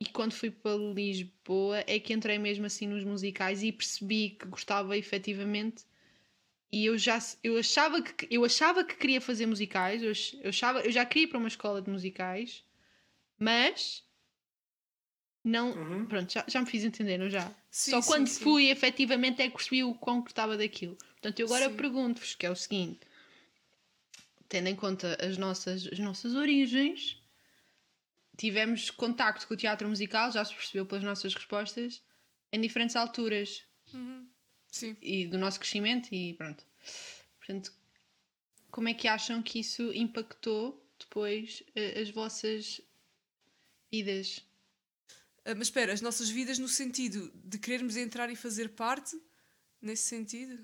e 0.01 0.07
quando 0.07 0.33
fui 0.33 0.51
para 0.51 0.77
Lisboa, 0.77 1.85
é 1.87 2.01
que 2.01 2.13
entrei 2.15 2.39
mesmo 2.39 2.67
assim 2.67 2.87
nos 2.87 3.05
musicais 3.05 3.63
e 3.63 3.73
percebi 3.73 4.31
que 4.31 4.47
gostava 4.49 4.97
efetivamente. 4.97 5.85
E 6.73 6.87
eu 6.87 6.97
já 6.97 7.19
eu 7.43 7.59
achava 7.59 8.01
que 8.01 8.29
eu 8.31 8.45
achava 8.45 8.85
que 8.85 8.95
queria 8.95 9.21
fazer 9.21 9.47
musicais, 9.47 10.03
eu, 10.03 10.13
eu 10.43 10.51
achava, 10.51 10.81
eu 10.81 10.93
já 10.93 11.05
queria 11.05 11.25
ir 11.25 11.27
para 11.27 11.39
uma 11.39 11.49
escola 11.49 11.83
de 11.83 11.91
musicais, 11.91 12.65
mas 13.39 14.05
não, 15.43 15.73
Uhum. 15.73 16.07
pronto, 16.07 16.33
já, 16.33 16.45
já 16.47 16.61
me 16.61 16.67
fiz 16.67 16.85
entender, 16.85 17.19
não 17.19 17.29
já? 17.29 17.51
Sim, 17.71 17.91
Só 17.93 18.03
quando 18.03 18.29
sim. 18.29 18.45
fui, 18.45 18.69
efetivamente, 18.69 19.41
é 19.43 19.47
que 19.49 19.55
percebi 19.57 19.83
o 19.83 19.95
quão 19.95 20.21
gostava 20.21 20.57
daquilo. 20.57 20.97
Portanto, 20.97 21.41
eu 21.41 21.47
agora 21.47 21.71
pergunto-vos, 21.71 22.35
que 22.35 22.47
é 22.47 22.51
o 22.51 22.57
seguinte: 22.57 23.01
tendo 24.49 24.69
em 24.69 24.77
conta 24.77 25.17
as 25.25 25.37
nossas, 25.39 25.87
as 25.87 25.99
nossas 25.99 26.35
origens, 26.35 27.17
tivemos 28.37 28.91
contacto 28.91 29.47
com 29.47 29.55
o 29.55 29.57
teatro 29.57 29.89
musical, 29.89 30.31
já 30.31 30.45
se 30.45 30.55
percebeu 30.55 30.87
pelas 30.87 31.05
nossas 31.05 31.35
respostas, 31.35 32.03
em 32.53 32.61
diferentes 32.61 32.97
alturas 32.97 33.65
Sim. 34.71 34.97
e 35.03 35.27
do 35.27 35.37
nosso 35.39 35.59
crescimento 35.61 36.13
e 36.15 36.35
pronto. 36.35 36.65
Portanto, 37.39 37.73
como 38.71 38.89
é 38.89 38.95
que 38.95 39.09
acham 39.09 39.43
que 39.43 39.59
isso 39.61 39.93
impactou 39.93 40.85
depois 40.99 41.63
eh, 41.75 42.01
as 42.01 42.11
vossas 42.11 42.81
vidas? 43.91 44.45
Ah, 45.45 45.55
mas 45.55 45.69
espera, 45.69 45.93
as 45.93 46.01
nossas 46.01 46.29
vidas 46.29 46.59
no 46.59 46.69
sentido 46.69 47.33
de 47.35 47.59
querermos 47.59 47.97
entrar 47.97 48.31
e 48.31 48.37
fazer 48.37 48.71
parte? 48.71 49.21
Nesse 49.83 50.03
sentido? 50.05 50.59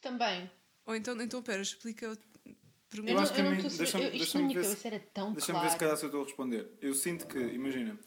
Também. 0.00 0.48
Ou 0.86 0.94
então, 0.94 1.20
então 1.20 1.40
espera, 1.40 1.60
explica. 1.60 2.16
Pergunta. 2.88 3.10
Eu 3.12 3.16
não- 3.16 3.22
acho 3.22 3.34
que 3.34 3.42
deixa-me- 3.76 4.44
minha 4.46 4.60
ver 4.62 4.64
se- 4.76 5.00
tão 5.12 5.34
Deixa-me 5.34 5.58
ver 5.60 5.70
se 5.70 5.76
claro. 5.76 5.78
calhar 5.78 5.96
se 5.96 6.04
eu 6.04 6.06
estou 6.06 6.22
a 6.22 6.24
responder. 6.24 6.70
Eu 6.80 6.94
sinto 6.94 7.26
que, 7.26 7.38
imagina, 7.38 7.98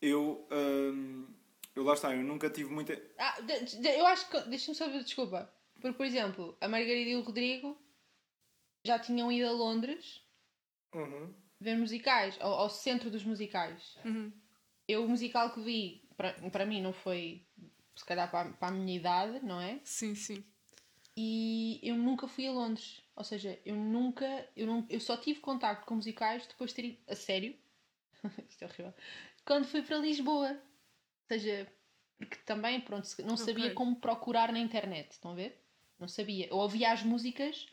eu, 0.00 0.48
hum, 0.50 1.28
eu 1.76 1.84
lá 1.84 1.94
está, 1.94 2.12
eu 2.14 2.22
nunca 2.24 2.50
tive 2.50 2.70
muita. 2.72 3.00
Ah, 3.18 3.40
de- 3.42 3.76
de- 3.80 3.88
eu 3.98 4.06
acho 4.06 4.28
que. 4.28 4.40
Deixa-me 4.48 4.74
só 4.76 4.88
ver, 4.88 5.04
desculpa. 5.04 5.48
Porque, 5.80 5.96
por 5.96 6.06
exemplo, 6.06 6.56
a 6.60 6.66
Margarida 6.68 7.10
e 7.10 7.16
o 7.16 7.20
Rodrigo 7.20 7.78
já 8.84 8.98
tinham 8.98 9.30
ido 9.30 9.46
a 9.48 9.52
Londres 9.52 10.22
Uhum. 10.94 11.32
ver 11.60 11.76
musicais, 11.76 12.36
ao, 12.40 12.52
ao 12.54 12.70
centro 12.70 13.10
dos 13.10 13.22
musicais. 13.24 13.96
Eu, 14.88 15.04
o 15.04 15.08
musical 15.08 15.52
que 15.52 15.60
vi, 15.60 16.08
para, 16.16 16.32
para 16.50 16.64
mim, 16.64 16.80
não 16.80 16.92
foi, 16.92 17.44
se 17.94 18.04
calhar, 18.04 18.30
para, 18.30 18.48
a- 18.48 18.52
para 18.52 18.68
a 18.68 18.70
minha 18.70 18.96
idade, 18.96 19.44
não 19.44 19.60
é? 19.60 19.80
Sim, 19.84 20.14
sim. 20.14 20.44
E 21.16 21.80
eu 21.82 21.96
nunca 21.96 22.26
fui 22.28 22.46
a 22.46 22.52
Londres. 22.52 23.02
Ou 23.14 23.24
seja, 23.24 23.58
eu 23.64 23.74
nunca. 23.74 24.26
Eu, 24.56 24.66
não, 24.66 24.86
eu 24.90 25.00
só 25.00 25.16
tive 25.16 25.40
contacto 25.40 25.86
com 25.86 25.94
musicais 25.96 26.46
depois 26.46 26.70
de 26.70 26.76
ter 26.76 26.84
ido. 26.88 26.98
A 27.08 27.14
sério? 27.14 27.56
Isto 28.48 28.62
é 28.62 28.66
horrível. 28.66 28.94
Quando 29.44 29.66
fui 29.66 29.82
para 29.82 29.98
Lisboa. 29.98 30.58
Ou 31.30 31.38
seja, 31.38 31.66
porque 32.18 32.36
também, 32.44 32.80
pronto, 32.80 33.08
não 33.24 33.36
sabia 33.36 33.64
Ok. 33.66 33.74
como 33.74 33.96
procurar 33.96 34.52
na 34.52 34.58
internet. 34.58 35.12
Estão 35.12 35.32
a 35.32 35.34
ver? 35.34 35.60
Não 35.98 36.08
sabia. 36.08 36.48
Eu 36.48 36.56
ouvia 36.56 36.92
as 36.92 37.02
músicas, 37.02 37.66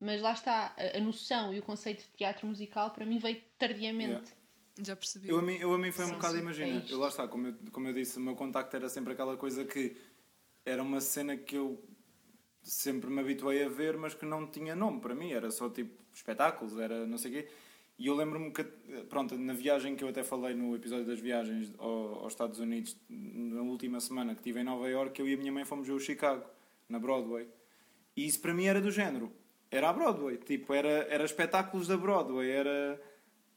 mas 0.00 0.20
lá 0.20 0.32
está. 0.32 0.74
A, 0.76 0.98
a 0.98 1.00
noção 1.00 1.52
e 1.52 1.58
o 1.58 1.62
conceito 1.62 2.04
de 2.04 2.10
teatro 2.16 2.46
musical 2.46 2.90
para 2.92 3.04
mim 3.06 3.18
veio 3.18 3.42
tardiamente. 3.58 4.32
Yeah. 4.32 4.36
Já 4.80 4.96
percebi. 4.96 5.28
Eu 5.28 5.38
a 5.38 5.42
mim, 5.42 5.56
eu 5.56 5.72
a 5.72 5.78
mim 5.78 5.92
foi 5.92 6.04
um 6.04 6.08
Sim, 6.08 6.14
bocado, 6.14 6.34
sim, 6.34 6.40
imagina, 6.40 6.84
é 6.88 6.92
eu 6.92 6.98
lá 6.98 7.08
está, 7.08 7.28
como 7.28 7.48
eu, 7.48 7.54
como 7.70 7.88
eu 7.88 7.92
disse, 7.92 8.18
o 8.18 8.20
meu 8.20 8.34
contacto 8.34 8.74
era 8.76 8.88
sempre 8.88 9.12
aquela 9.12 9.36
coisa 9.36 9.64
que 9.64 9.96
era 10.64 10.82
uma 10.82 11.00
cena 11.00 11.36
que 11.36 11.56
eu 11.56 11.82
sempre 12.62 13.10
me 13.10 13.20
habituei 13.20 13.64
a 13.64 13.68
ver, 13.68 13.96
mas 13.98 14.14
que 14.14 14.24
não 14.24 14.46
tinha 14.50 14.74
nome 14.74 15.00
para 15.00 15.14
mim, 15.14 15.32
era 15.32 15.50
só 15.50 15.68
tipo 15.70 16.02
espetáculos, 16.12 16.78
era 16.78 17.06
não 17.06 17.18
sei 17.18 17.30
o 17.30 17.34
quê. 17.34 17.50
E 18.02 18.06
eu 18.08 18.16
lembro-me 18.16 18.50
que, 18.50 18.64
pronto, 19.08 19.38
na 19.38 19.52
viagem 19.52 19.94
que 19.94 20.02
eu 20.02 20.08
até 20.08 20.24
falei 20.24 20.54
no 20.56 20.74
episódio 20.74 21.04
das 21.06 21.20
viagens 21.20 21.72
ao- 21.78 22.14
aos 22.24 22.32
Estados 22.32 22.58
Unidos, 22.58 22.96
na 23.08 23.62
última 23.62 24.00
semana 24.00 24.34
que 24.34 24.40
estive 24.40 24.58
em 24.58 24.64
Nova 24.64 24.88
York, 24.88 25.20
eu 25.20 25.28
e 25.28 25.34
a 25.34 25.36
minha 25.36 25.52
mãe 25.52 25.64
fomos 25.64 25.86
ver 25.86 25.92
o 25.92 26.00
Chicago, 26.00 26.44
na 26.88 26.98
Broadway. 26.98 27.46
E 28.16 28.26
isso 28.26 28.40
para 28.40 28.52
mim 28.52 28.64
era 28.64 28.80
do 28.80 28.90
género. 28.90 29.30
Era 29.70 29.88
a 29.88 29.92
Broadway. 29.92 30.36
Tipo, 30.38 30.74
era, 30.74 30.88
era 31.08 31.24
espetáculos 31.24 31.86
da 31.86 31.96
Broadway. 31.96 32.50
Era... 32.50 33.00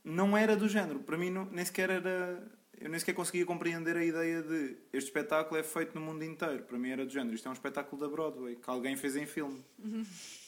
Não 0.03 0.37
era 0.37 0.55
do 0.55 0.69
género. 0.69 0.99
Para 0.99 1.17
mim 1.17 1.31
não, 1.31 1.45
nem 1.45 1.65
sequer 1.65 1.89
era... 1.89 2.47
Eu 2.79 2.89
nem 2.89 2.99
sequer 2.99 3.15
conseguia 3.15 3.45
compreender 3.47 3.97
a 3.97 4.05
ideia 4.05 4.43
de 4.43 4.77
este 4.93 5.07
espetáculo 5.07 5.59
é 5.59 5.63
feito 5.63 5.95
no 5.95 6.01
mundo 6.05 6.23
inteiro. 6.23 6.61
Para 6.65 6.77
mim 6.77 6.89
era 6.91 7.03
do 7.03 7.11
género. 7.11 7.33
Isto 7.33 7.47
é 7.47 7.49
um 7.49 7.53
espetáculo 7.53 7.99
da 7.99 8.07
Broadway 8.07 8.57
que 8.57 8.69
alguém 8.69 8.95
fez 8.95 9.15
em 9.15 9.25
filme. 9.25 9.63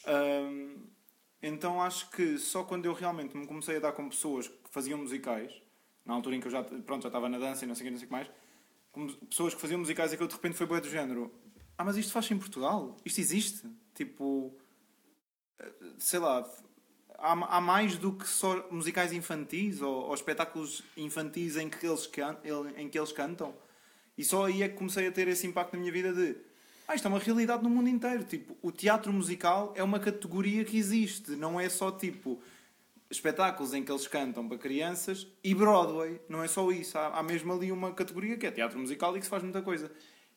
Ahm, 0.06 0.76
então 1.41 1.82
acho 1.82 2.10
que 2.12 2.38
só 2.38 2.63
quando 2.63 2.86
eu 2.86 2.93
realmente 2.93 3.38
me 3.38 3.45
comecei 3.45 3.78
a 3.78 3.80
dar 3.80 3.91
com 3.91 4.10
pessoas 4.10 4.47
que 4.47 4.69
faziam 4.69 4.97
musicais, 5.00 5.54
na 6.06 6.13
altura 6.13 6.36
em 6.36 6.39
que 6.39 6.47
eu 6.47 6.52
já, 6.52 6.63
pronto, 6.63 7.04
já 7.04 7.10
estava 7.10 7.30
na 7.30 7.38
dança 7.38 7.65
e 7.65 7.67
não 7.67 7.76
sei 7.76 7.84
o 7.84 7.86
que, 7.86 7.91
não 7.91 8.00
sei 8.00 8.08
que 8.08 8.12
mais, 8.12 8.30
como 8.91 9.13
pessoas 9.28 9.54
que 9.54 9.62
faziam 9.62 9.80
musicais 9.80 10.13
e 10.13 10.17
que 10.17 10.23
eu 10.23 10.28
de 10.28 10.34
repente 10.34 10.56
foi 10.56 10.65
boa 10.65 10.82
do 10.82 10.89
género. 10.89 11.32
Ah, 11.78 11.84
mas 11.84 11.97
isto 11.97 12.12
faz 12.12 12.30
em 12.32 12.38
Portugal? 12.38 12.97
Isto 13.06 13.19
existe? 13.19 13.69
Tipo, 13.93 14.58
sei 16.00 16.19
lá, 16.19 16.50
há, 17.17 17.58
há 17.58 17.62
mais 17.62 17.97
do 17.97 18.13
que 18.13 18.28
só 18.28 18.67
musicais 18.71 19.12
infantis 19.13 19.82
ou, 19.82 20.08
ou 20.08 20.13
espetáculos 20.13 20.84
infantis 20.95 21.56
em 21.58 21.69
que, 21.69 21.86
eles 21.86 22.08
can, 22.08 22.38
em 22.76 22.89
que 22.89 22.97
eles 22.97 23.12
cantam. 23.12 23.56
E 24.17 24.23
só 24.23 24.45
aí 24.45 24.63
é 24.63 24.69
que 24.69 24.76
comecei 24.76 25.08
a 25.08 25.12
ter 25.12 25.28
esse 25.28 25.45
impacto 25.45 25.73
na 25.73 25.80
minha 25.80 25.91
vida 25.91 26.12
de 26.12 26.36
ah, 26.88 26.95
isto 26.95 27.06
é 27.06 27.10
uma 27.10 27.19
realidade 27.19 27.63
no 27.63 27.69
mundo 27.69 27.89
inteiro. 27.89 28.23
Tipo, 28.23 28.56
o 28.62 28.71
teatro 28.71 29.12
musical 29.12 29.73
é 29.76 29.84
uma 29.84 30.00
categoria 30.00 30.63
que 30.63 30.78
existe, 30.78 31.32
não 31.32 31.60
é 31.60 31.67
só 31.67 31.91
tipo 31.91 32.41
espetáculos 33.10 33.73
em 33.73 33.84
que 33.84 33.91
eles 33.91 34.08
cantam 34.08 34.47
para 34.47 34.58
crianças 34.58 35.28
e 35.43 35.54
Broadway, 35.54 36.19
não 36.28 36.43
é 36.43 36.47
só 36.47 36.69
isso. 36.71 36.97
Há, 36.97 37.19
há 37.19 37.23
mesmo 37.23 37.54
ali 37.54 37.71
uma 37.71 37.93
categoria 37.93 38.38
que 38.38 38.45
é 38.45 38.52
teatro 38.52 38.80
musical 38.80 39.15
e 39.15 39.19
que 39.19 39.26
se 39.26 39.30
faz 39.30 39.43
muita 39.43 39.62
coisa. 39.62 39.91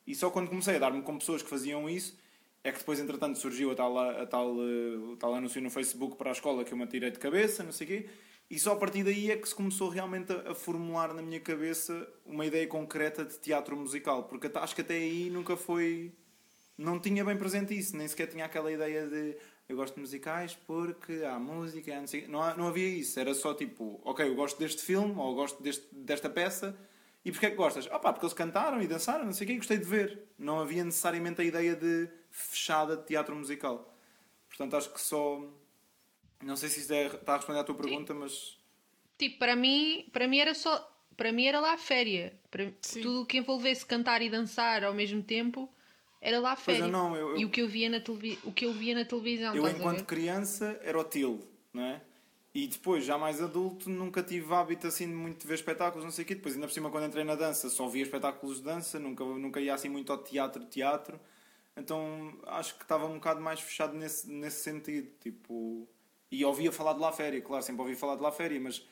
E 0.07 0.15
só 0.15 0.31
quando 0.31 0.49
comecei 0.49 0.77
a 0.77 0.79
dar-me 0.79 1.03
com 1.03 1.19
pessoas 1.19 1.43
que 1.43 1.49
faziam 1.49 1.89
isso 1.89 2.17
é 2.63 2.71
que 2.73 2.79
depois, 2.79 3.01
entretanto, 3.01 3.39
surgiu 3.39 3.71
a 3.71 3.75
tal, 3.75 3.99
a 3.99 4.27
tal, 4.27 4.55
eh, 4.61 4.97
o 5.13 5.17
tal 5.17 5.35
anúncio 5.35 5.63
no 5.63 5.71
Facebook 5.71 6.17
para 6.17 6.31
a 6.31 6.33
escola 6.33 6.63
que 6.63 6.73
eu 6.73 6.77
me 6.77 6.85
atirei 6.85 7.11
de 7.11 7.19
cabeça, 7.19 7.63
não 7.63 7.73
sei 7.73 7.87
o 7.87 7.89
quê. 7.89 8.09
E 8.51 8.59
só 8.59 8.73
a 8.73 8.77
partir 8.77 9.03
daí 9.03 9.31
é 9.31 9.37
que 9.37 9.49
se 9.49 9.55
começou 9.55 9.89
realmente 9.89 10.33
a, 10.33 10.51
a 10.51 10.55
formular 10.55 11.15
na 11.15 11.23
minha 11.23 11.41
cabeça 11.41 12.07
uma 12.27 12.45
ideia 12.45 12.67
concreta 12.67 13.25
de 13.25 13.39
teatro 13.39 13.77
musical. 13.77 14.25
Porque 14.25 14.51
acho 14.53 14.75
que 14.75 14.81
até 14.83 14.95
aí 14.95 15.31
nunca 15.31 15.57
foi. 15.57 16.13
Não 16.81 16.99
tinha 16.99 17.23
bem 17.23 17.37
presente 17.37 17.77
isso, 17.79 17.95
nem 17.95 18.09
sequer 18.09 18.27
tinha 18.29 18.45
aquela 18.47 18.73
ideia 18.73 19.07
de 19.07 19.37
eu 19.69 19.77
gosto 19.77 19.95
de 19.97 20.01
musicais 20.01 20.55
porque 20.67 21.23
há 21.25 21.39
música, 21.39 21.95
há 21.95 22.01
não, 22.01 22.07
sei... 22.07 22.27
não, 22.27 22.43
há- 22.43 22.57
não 22.57 22.69
havia 22.69 22.89
isso. 22.89 23.21
Era 23.21 23.35
só 23.35 23.53
tipo, 23.53 24.01
ok, 24.03 24.27
eu 24.27 24.35
gosto 24.35 24.59
deste 24.59 24.83
filme 24.83 25.15
ou 25.17 25.35
gosto 25.35 25.63
deste, 25.63 25.87
desta 25.95 26.31
peça. 26.31 26.75
E 27.23 27.31
porquê 27.31 27.47
é 27.47 27.51
que 27.51 27.57
gostas? 27.57 27.87
Ah 27.91 27.99
pá, 27.99 28.13
porque 28.15 28.25
eles 28.25 28.33
cantaram 28.35 28.81
e 28.83 28.87
dançaram, 28.87 29.27
não 29.27 29.33
sei 29.33 29.45
o 29.45 29.49
quê, 29.49 29.53
e 29.53 29.57
gostei 29.59 29.77
de 29.77 29.85
ver. 29.85 30.25
Não 30.39 30.59
havia 30.59 30.83
necessariamente 30.83 31.41
a 31.43 31.45
ideia 31.45 31.77
de 31.77 32.09
fechada 32.31 32.97
de 32.97 33.05
teatro 33.05 33.37
musical. 33.37 33.95
Portanto, 34.49 34.75
acho 34.77 34.91
que 34.93 35.01
só. 35.01 35.47
Não 36.43 36.57
sei 36.57 36.71
se 36.71 36.81
isto 36.81 36.93
é- 36.95 37.07
está 37.09 37.35
a 37.35 37.37
responder 37.37 37.61
à 37.61 37.65
tua 37.65 37.75
pergunta, 37.75 38.15
mas. 38.15 38.59
Tipo, 39.19 39.39
para 39.39 39.55
mim, 39.55 40.09
para 40.13 40.27
mim 40.27 40.39
era 40.39 40.55
só. 40.55 40.89
Para 41.15 41.31
mim 41.31 41.45
era 41.45 41.61
lá 41.61 41.75
a 41.75 41.79
féria. 41.79 42.33
Para, 42.51 42.73
Sim. 42.81 43.03
tudo 43.03 43.21
o 43.23 43.27
que 43.27 43.37
envolvesse 43.37 43.85
cantar 43.85 44.23
e 44.23 44.31
dançar 44.31 44.83
ao 44.83 44.95
mesmo 44.95 45.23
tempo 45.23 45.71
era 46.21 46.39
lá 46.39 46.53
a 46.53 46.57
Pois 46.57 46.79
não, 46.81 47.17
eu- 47.17 47.31
eu- 47.31 47.37
E 47.39 47.45
o 47.45 47.51
que 47.51 47.63
eu 47.63 47.69
via 47.69 47.89
na, 47.89 48.01
televi... 48.01 48.39
o 48.45 48.53
que 48.53 48.65
eu 48.67 48.73
via 48.73 48.95
na 48.95 49.05
televisão. 49.05 49.55
Eu, 49.55 49.69
enquanto 49.69 50.05
criança, 50.05 50.79
era 50.83 50.99
o 50.99 51.05
Til, 51.05 51.41
não 51.73 51.83
é? 51.83 52.01
E 52.53 52.67
depois, 52.67 53.05
já 53.05 53.17
mais 53.17 53.41
adulto, 53.41 53.89
nunca 53.89 54.23
tive 54.25 54.53
hábito 54.53 54.87
assim 54.87 55.07
de 55.07 55.15
muito 55.15 55.41
de 55.43 55.47
ver 55.47 55.55
espetáculos, 55.55 56.05
não 56.05 56.11
sei 56.11 56.25
o 56.25 56.27
quê. 56.27 56.35
Depois, 56.35 56.55
ainda 56.55 56.67
por 56.67 56.73
cima, 56.73 56.91
quando 56.91 57.07
entrei 57.07 57.23
na 57.23 57.37
dança, 57.37 57.71
só 57.71 57.87
via 57.87 58.03
espetáculos 58.03 58.57
de 58.57 58.65
dança, 58.65 58.99
nunca, 58.99 59.25
nunca 59.25 59.61
ia 59.61 59.73
assim 59.73 59.89
muito 59.89 60.11
ao 60.11 60.19
teatro, 60.19 60.65
teatro. 60.65 61.21
Então, 61.77 62.37
acho 62.47 62.75
que 62.77 62.83
estava 62.83 63.07
um 63.07 63.15
bocado 63.15 63.41
mais 63.41 63.61
fechado 63.61 63.97
nesse, 63.97 64.29
nesse 64.29 64.63
sentido. 64.65 65.09
Tipo, 65.21 65.89
e 66.31 66.45
ouvia 66.45 66.73
falar 66.73 66.93
de 66.95 66.99
La 67.01 67.13
Féria, 67.13 67.41
claro, 67.41 67.63
sempre 67.63 67.83
ouvi 67.83 67.95
falar 67.95 68.17
de 68.17 68.23
La 68.23 68.33
Féria, 68.33 68.61
mas 68.61 68.85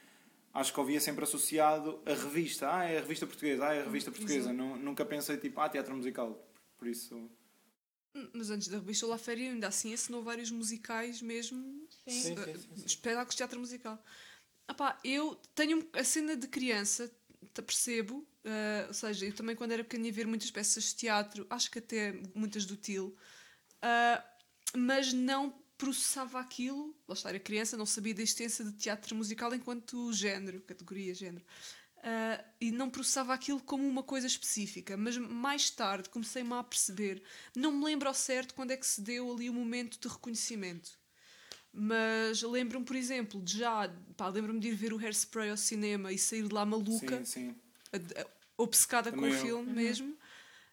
acho 0.55 0.73
que 0.73 0.79
ouvia 0.81 1.01
sempre 1.01 1.25
associado 1.25 2.01
a 2.07 2.11
revista. 2.15 2.73
Ah, 2.73 2.85
é 2.85 2.99
a 2.99 3.01
revista 3.01 3.27
portuguesa, 3.27 3.67
ah, 3.67 3.75
é 3.75 3.81
a 3.81 3.85
revista 3.85 4.13
portuguesa. 4.13 4.53
Nu- 4.53 4.77
Nunca 4.77 5.05
pensei, 5.05 5.37
tipo, 5.37 5.61
ah, 5.61 5.69
teatro 5.69 5.95
musical. 5.97 6.39
Por 6.79 6.89
isso... 6.89 7.31
Mas 8.33 8.51
antes 8.51 8.69
da 8.69 8.79
revista 8.79 9.07
La 9.07 9.19
Féria, 9.19 9.51
ainda 9.51 9.69
assim 9.69 9.95
assinou 9.95 10.23
vários 10.23 10.51
musicais 10.51 11.23
mesmo. 11.23 11.87
Sim, 12.07 12.11
eh, 12.11 12.21
sim, 12.23 12.35
sim, 12.35 12.77
sim. 12.77 12.87
Espetáculos 12.87 13.35
de 13.35 13.37
teatro 13.37 13.61
musical. 13.61 14.03
Ah 14.67 14.75
pá, 14.75 14.99
eu 15.05 15.37
tenho 15.55 15.87
a 15.93 16.03
cena 16.03 16.37
de 16.37 16.49
criança, 16.49 17.09
te 17.55 17.63
percebo. 17.63 18.27
eh, 18.45 18.85
ou 18.89 18.95
seja, 18.95 19.27
eu 19.27 19.35
também 19.35 19.55
quando 19.55 19.73
era 19.73 19.85
pequena 19.85 20.07
ia 20.07 20.13
ver 20.13 20.27
muitas 20.27 20.51
peças 20.51 20.85
de 20.85 20.95
teatro, 20.97 21.47
acho 21.51 21.71
que 21.71 21.79
até 21.79 22.13
muitas 22.35 22.65
do 22.65 22.77
Til, 22.77 23.15
ah, 23.83 24.25
mas 24.75 25.13
não 25.13 25.51
processava 25.77 26.41
aquilo. 26.41 26.97
Lá 27.07 27.15
está, 27.15 27.29
era 27.29 27.39
criança, 27.39 27.77
não 27.77 27.87
sabia 27.87 28.15
da 28.15 28.23
existência 28.23 28.65
de 28.65 28.73
teatro 28.73 29.15
musical 29.15 29.55
enquanto 29.55 30.13
género, 30.13 30.61
categoria 30.63 31.15
género. 31.15 31.45
Ah, 32.11 32.43
e 32.59 32.71
não 32.71 32.89
processava 32.89 33.35
aquilo 33.35 33.61
como 33.61 33.87
uma 33.87 34.03
coisa 34.03 34.27
específica, 34.27 34.97
mas 34.97 35.19
mais 35.19 35.69
tarde 35.69 36.09
comecei-me 36.09 36.55
a 36.55 36.63
perceber. 36.65 37.23
Não 37.55 37.71
me 37.71 37.85
lembro 37.85 38.09
ao 38.09 38.15
certo 38.15 38.55
quando 38.55 38.71
é 38.71 38.77
que 38.79 38.87
se 38.87 39.03
deu 39.03 39.31
ali 39.31 39.51
o 39.51 39.53
momento 39.53 39.99
de 40.01 40.09
reconhecimento. 40.09 40.91
Mas 41.73 42.41
lembro-me, 42.43 42.85
por 42.87 42.97
exemplo, 42.97 43.43
de 43.43 43.59
já. 43.59 43.93
Pá, 44.17 44.29
lembro-me 44.29 44.59
de 44.59 44.69
ir 44.69 44.75
ver 44.75 44.93
o 44.95 44.99
Hairspray 44.99 45.51
ao 45.51 45.57
cinema 45.57 46.11
e 46.13 46.19
sair 46.19 46.49
de 46.49 46.55
lá 46.55 46.65
maluca, 46.65 47.19
Sim, 47.19 47.25
sim. 47.25 47.57
a- 47.93 48.23
a- 48.23 48.27
obcecada 48.57 49.11
Também 49.13 49.31
com 49.31 49.37
o 49.37 49.39
eu. 49.39 49.45
filme 49.45 49.73
mesmo. 49.73 50.17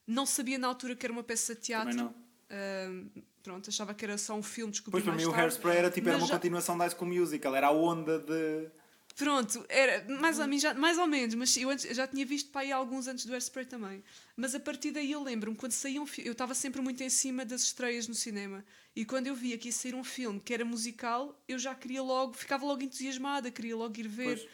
Não 0.08 0.26
sabia 0.26 0.58
na 0.58 0.67
altura 0.67 0.95
que 0.95 1.06
era 1.06 1.12
uma 1.12 1.24
peça 1.24 1.54
de 1.54 1.62
teatro. 1.62 1.89
Também 1.98 2.06
não. 2.06 2.26
Ahm, 2.50 3.10
pronto, 3.43 3.69
achava 3.69 3.93
que 3.93 4.06
era 4.06 4.17
só 4.17 4.36
um 4.36 4.43
filme, 4.43 4.71
descobri 4.71 4.91
Pois 5.02 5.04
para 5.04 5.15
mim 5.15 5.26
o. 5.26 5.34
Hairspray 5.36 5.78
era 5.78 5.91
tipo 5.91 6.08
era 6.08 6.17
uma 6.17 6.28
já- 6.28 6.34
continuação 6.36 6.78
da 6.78 6.86
High 6.86 6.95
School 6.95 7.10
Musical, 7.12 7.56
era 7.56 7.67
a 7.67 7.71
onda 7.71 8.19
de. 8.19 8.69
Pronto, 9.15 9.65
era 9.69 10.04
mais 10.19 10.39
ou, 10.39 10.45
menos, 10.45 10.62
já, 10.62 10.73
mais 10.73 10.97
ou 10.97 11.08
menos, 11.08 11.36
mas 11.36 11.56
eu 11.56 11.69
antes- 11.69 11.95
já 11.95 12.06
tinha 12.06 12.25
visto 12.25 12.49
para 12.51 12.62
aí 12.62 12.71
alguns 12.71 13.08
antes 13.08 13.25
do 13.25 13.32
Hairspray 13.32 13.65
também. 13.65 14.04
Mas 14.36 14.54
a 14.54 14.60
partir 14.60 14.91
daí 14.91 15.12
eu 15.13 15.23
lembro-me, 15.23 15.56
quando 15.56 15.71
saía 15.71 16.01
um 16.01 16.06
filme, 16.06 16.28
eu 16.28 16.34
estava 16.34 16.54
sempre 16.54 16.82
muito 16.82 17.01
em 17.01 17.10
cima 17.10 17.45
das 17.45 17.62
estreias 17.63 18.10
no 18.10 18.13
cinema. 18.13 18.63
E 18.93 19.06
quando 19.06 19.28
eu 19.28 19.36
via 19.36 19.58
que 19.58 19.69
ia 19.69 19.71
sair 19.71 19.95
um 19.95 20.04
filme 20.04 20.39
que 20.41 20.54
era 20.54 20.65
musical, 20.65 21.41
eu 21.47 21.58
já 21.58 21.73
queria 21.73 22.04
logo, 22.04 22.34
ficava 22.34 22.65
logo 22.65 22.84
entusiasmada, 22.84 23.49
queria 23.49 23.75
logo 23.78 23.97
ir 23.97 24.08
ver. 24.08 24.49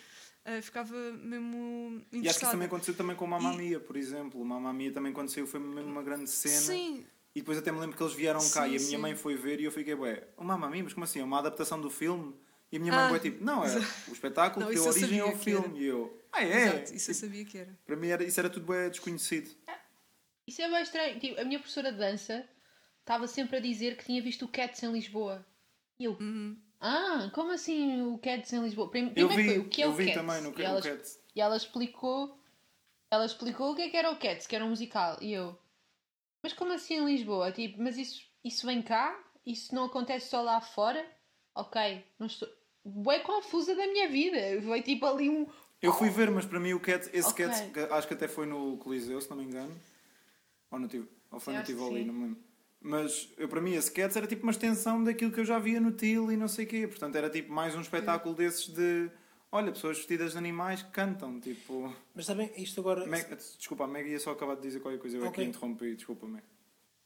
Ah, 0.46 0.62
ficava 0.62 0.96
mesmo 1.14 1.58
E 1.62 1.98
acho 1.98 2.02
que 2.02 2.18
isso 2.18 2.18
interessada. 2.20 2.52
também 2.52 2.68
aconteceu 2.68 2.94
também 2.94 3.16
com 3.16 3.26
Mamma 3.26 3.54
Mia, 3.54 3.80
por 3.80 3.96
exemplo. 3.98 4.44
Mamma 4.46 4.72
Mia 4.72 4.92
também 4.92 5.12
quando 5.12 5.30
saiu 5.30 5.48
foi 5.48 5.60
mesmo 5.60 5.90
uma 5.92 6.04
grande 6.04 6.30
cena. 6.30 6.56
Sim, 6.62 7.04
E 7.34 7.40
depois 7.42 7.58
até 7.58 7.72
me 7.72 7.80
lembro 7.80 7.96
que 7.98 8.04
eles 8.04 8.14
vieram 8.14 8.40
cá 8.50 8.66
Sim, 8.66 8.74
e 8.74 8.76
a 8.76 8.80
minha 8.80 8.80
sim. 8.80 8.98
mãe 8.98 9.16
foi 9.16 9.36
ver 9.36 9.60
e 9.60 9.64
eu 9.64 9.72
fiquei, 9.72 9.94
ué, 9.96 10.28
o 10.38 10.44
Mamma 10.44 10.70
Mia, 10.70 10.84
mas 10.84 10.94
como 10.94 11.04
assim? 11.04 11.20
É 11.20 11.24
uma 11.24 11.40
adaptação 11.40 11.80
do 11.82 11.90
filme? 11.90 12.36
E 12.72 12.78
a 12.78 12.80
minha 12.80 12.94
mãe 12.94 13.04
Ah. 13.06 13.10
foi 13.10 13.20
tipo, 13.20 13.44
não, 13.44 13.64
é 13.66 13.78
o 14.08 14.12
espetáculo 14.14 14.66
Não, 14.66 14.74
deu 14.74 14.84
eu 14.84 14.90
origem 14.90 15.20
ao 15.20 15.36
filme. 15.38 15.80
E 15.80 15.86
eu, 15.86 16.24
ah 16.32 16.44
é? 16.44 16.64
exato, 16.68 16.94
isso 16.94 17.12
eu 17.12 17.16
sabia 17.16 17.44
que 17.46 17.58
era. 17.58 17.78
Para 17.86 17.96
mim 17.96 18.08
era, 18.08 18.24
isso 18.24 18.40
era 18.40 18.50
tudo 18.50 18.66
bem 18.72 18.90
desconhecido. 18.90 19.50
Isso 20.48 20.62
é 20.62 20.70
bem 20.70 20.82
estranho. 20.82 21.20
Tipo, 21.20 21.40
a 21.40 21.44
minha 21.44 21.60
professora 21.60 21.92
de 21.92 21.98
dança 21.98 22.48
estava 23.00 23.28
sempre 23.28 23.58
a 23.58 23.60
dizer 23.60 23.98
que 23.98 24.06
tinha 24.06 24.22
visto 24.22 24.46
o 24.46 24.48
Cats 24.48 24.82
em 24.84 24.92
Lisboa. 24.92 25.46
E 26.00 26.06
eu, 26.06 26.14
Uhum. 26.14 26.58
ah, 26.80 27.30
como 27.34 27.52
assim 27.52 28.02
o 28.04 28.18
Cats 28.18 28.52
em 28.54 28.62
Lisboa? 28.64 28.90
Prim- 28.90 29.12
Eu 29.16 29.28
Primeiro 29.28 29.36
vi, 29.36 29.48
foi 29.50 29.58
o 29.60 29.70
que 29.70 29.82
é 29.82 29.86
eu 29.86 29.90
o 29.90 29.94
vi 29.94 30.06
Cats? 30.06 30.16
também 30.22 30.42
no 30.42 30.60
e, 30.60 30.64
ela, 30.64 30.82
Cats. 30.82 31.20
e 31.36 31.42
ela 31.42 31.58
explicou, 31.58 32.40
ela 33.12 33.26
explicou 33.26 33.72
o 33.72 33.76
que 33.76 33.82
é 33.84 33.90
que 33.90 33.98
era 33.98 34.10
o 34.12 34.18
Cats, 34.18 34.48
que 34.48 34.56
era 34.56 34.64
um 34.66 34.70
musical. 34.70 35.18
E 35.22 35.34
eu, 35.34 35.58
mas 36.42 36.54
como 36.54 36.72
assim 36.74 36.96
em 36.96 37.06
Lisboa? 37.06 37.52
Tipo, 37.52 37.82
mas 37.82 37.98
isso, 37.98 38.22
isso 38.44 38.66
vem 38.66 38.82
cá? 38.82 39.18
Isso 39.46 39.76
não 39.76 39.86
acontece 39.86 40.30
só 40.30 40.42
lá 40.42 40.60
fora? 40.62 41.06
Ok, 41.54 42.06
não 42.18 42.28
estou. 42.28 42.48
Bué 42.84 43.20
confusa 43.20 43.76
da 43.76 43.86
minha 43.88 44.10
vida. 44.10 44.62
Foi 44.64 44.82
tipo 44.82 45.06
ali 45.06 45.30
um. 45.30 45.46
Eu 45.82 45.94
fui 45.94 46.10
ver, 46.10 46.30
mas 46.30 46.46
para 46.46 46.60
mim 46.60 46.74
o 46.74 46.80
Cats, 46.80 47.10
esse 47.14 47.28
Ok. 47.30 47.46
Cats, 47.46 47.62
que 47.74 47.80
acho 47.80 48.08
que 48.08 48.14
até 48.14 48.28
foi 48.28 48.46
no 48.46 48.78
Coliseu, 48.78 49.20
se 49.20 49.30
não 49.30 49.38
me 49.38 49.44
engano. 49.44 49.74
Ou, 50.70 50.80
no, 50.80 50.90
ou 51.32 51.40
foi 51.40 51.54
Eu 51.56 51.60
no 51.60 51.64
Tivoli, 51.66 52.02
sim. 52.02 52.06
não 52.08 52.14
me 52.14 52.24
lembro. 52.26 52.40
Mas 52.84 53.30
eu, 53.38 53.48
para 53.48 53.62
mim 53.62 53.74
esse 53.74 53.92
Cats 53.92 54.16
era 54.16 54.26
tipo 54.28 54.44
uma 54.44 54.52
extensão 54.52 55.04
daquilo 55.04 55.32
que 55.32 55.40
eu 55.40 55.46
já 55.46 55.58
via 55.60 55.80
no 55.80 55.92
Til 55.92 56.32
e 56.32 56.38
não 56.38 56.48
sei 56.48 56.66
o 56.66 56.68
quê. 56.68 56.88
Portanto 56.88 57.16
era 57.16 57.30
tipo 57.30 57.52
mais 57.52 57.76
um 57.76 57.82
espetáculo 57.82 58.34
desses 58.36 58.68
de... 58.68 59.10
Olha, 59.52 59.72
pessoas 59.72 59.98
vestidas 59.98 60.32
de 60.32 60.38
animais 60.38 60.82
que 60.82 60.92
cantam, 60.92 61.40
tipo... 61.40 61.94
Mas 62.16 62.26
sabem, 62.26 62.50
isto 62.58 62.80
agora. 62.80 63.06
Meg- 63.06 63.28
Desculpa, 63.58 63.84
a 63.84 63.88
Meg 63.88 64.10
ia 64.10 64.18
só 64.20 64.32
acabar 64.32 64.56
de 64.56 64.62
dizer 64.62 64.80
qualquer 64.80 64.98
coisa, 65.00 65.18
eu 65.18 65.26
Ok. 65.28 65.44
aqui 65.44 65.50
interrompi, 65.50 65.94
desculpa, 65.96 66.26
Meg. 66.26 66.44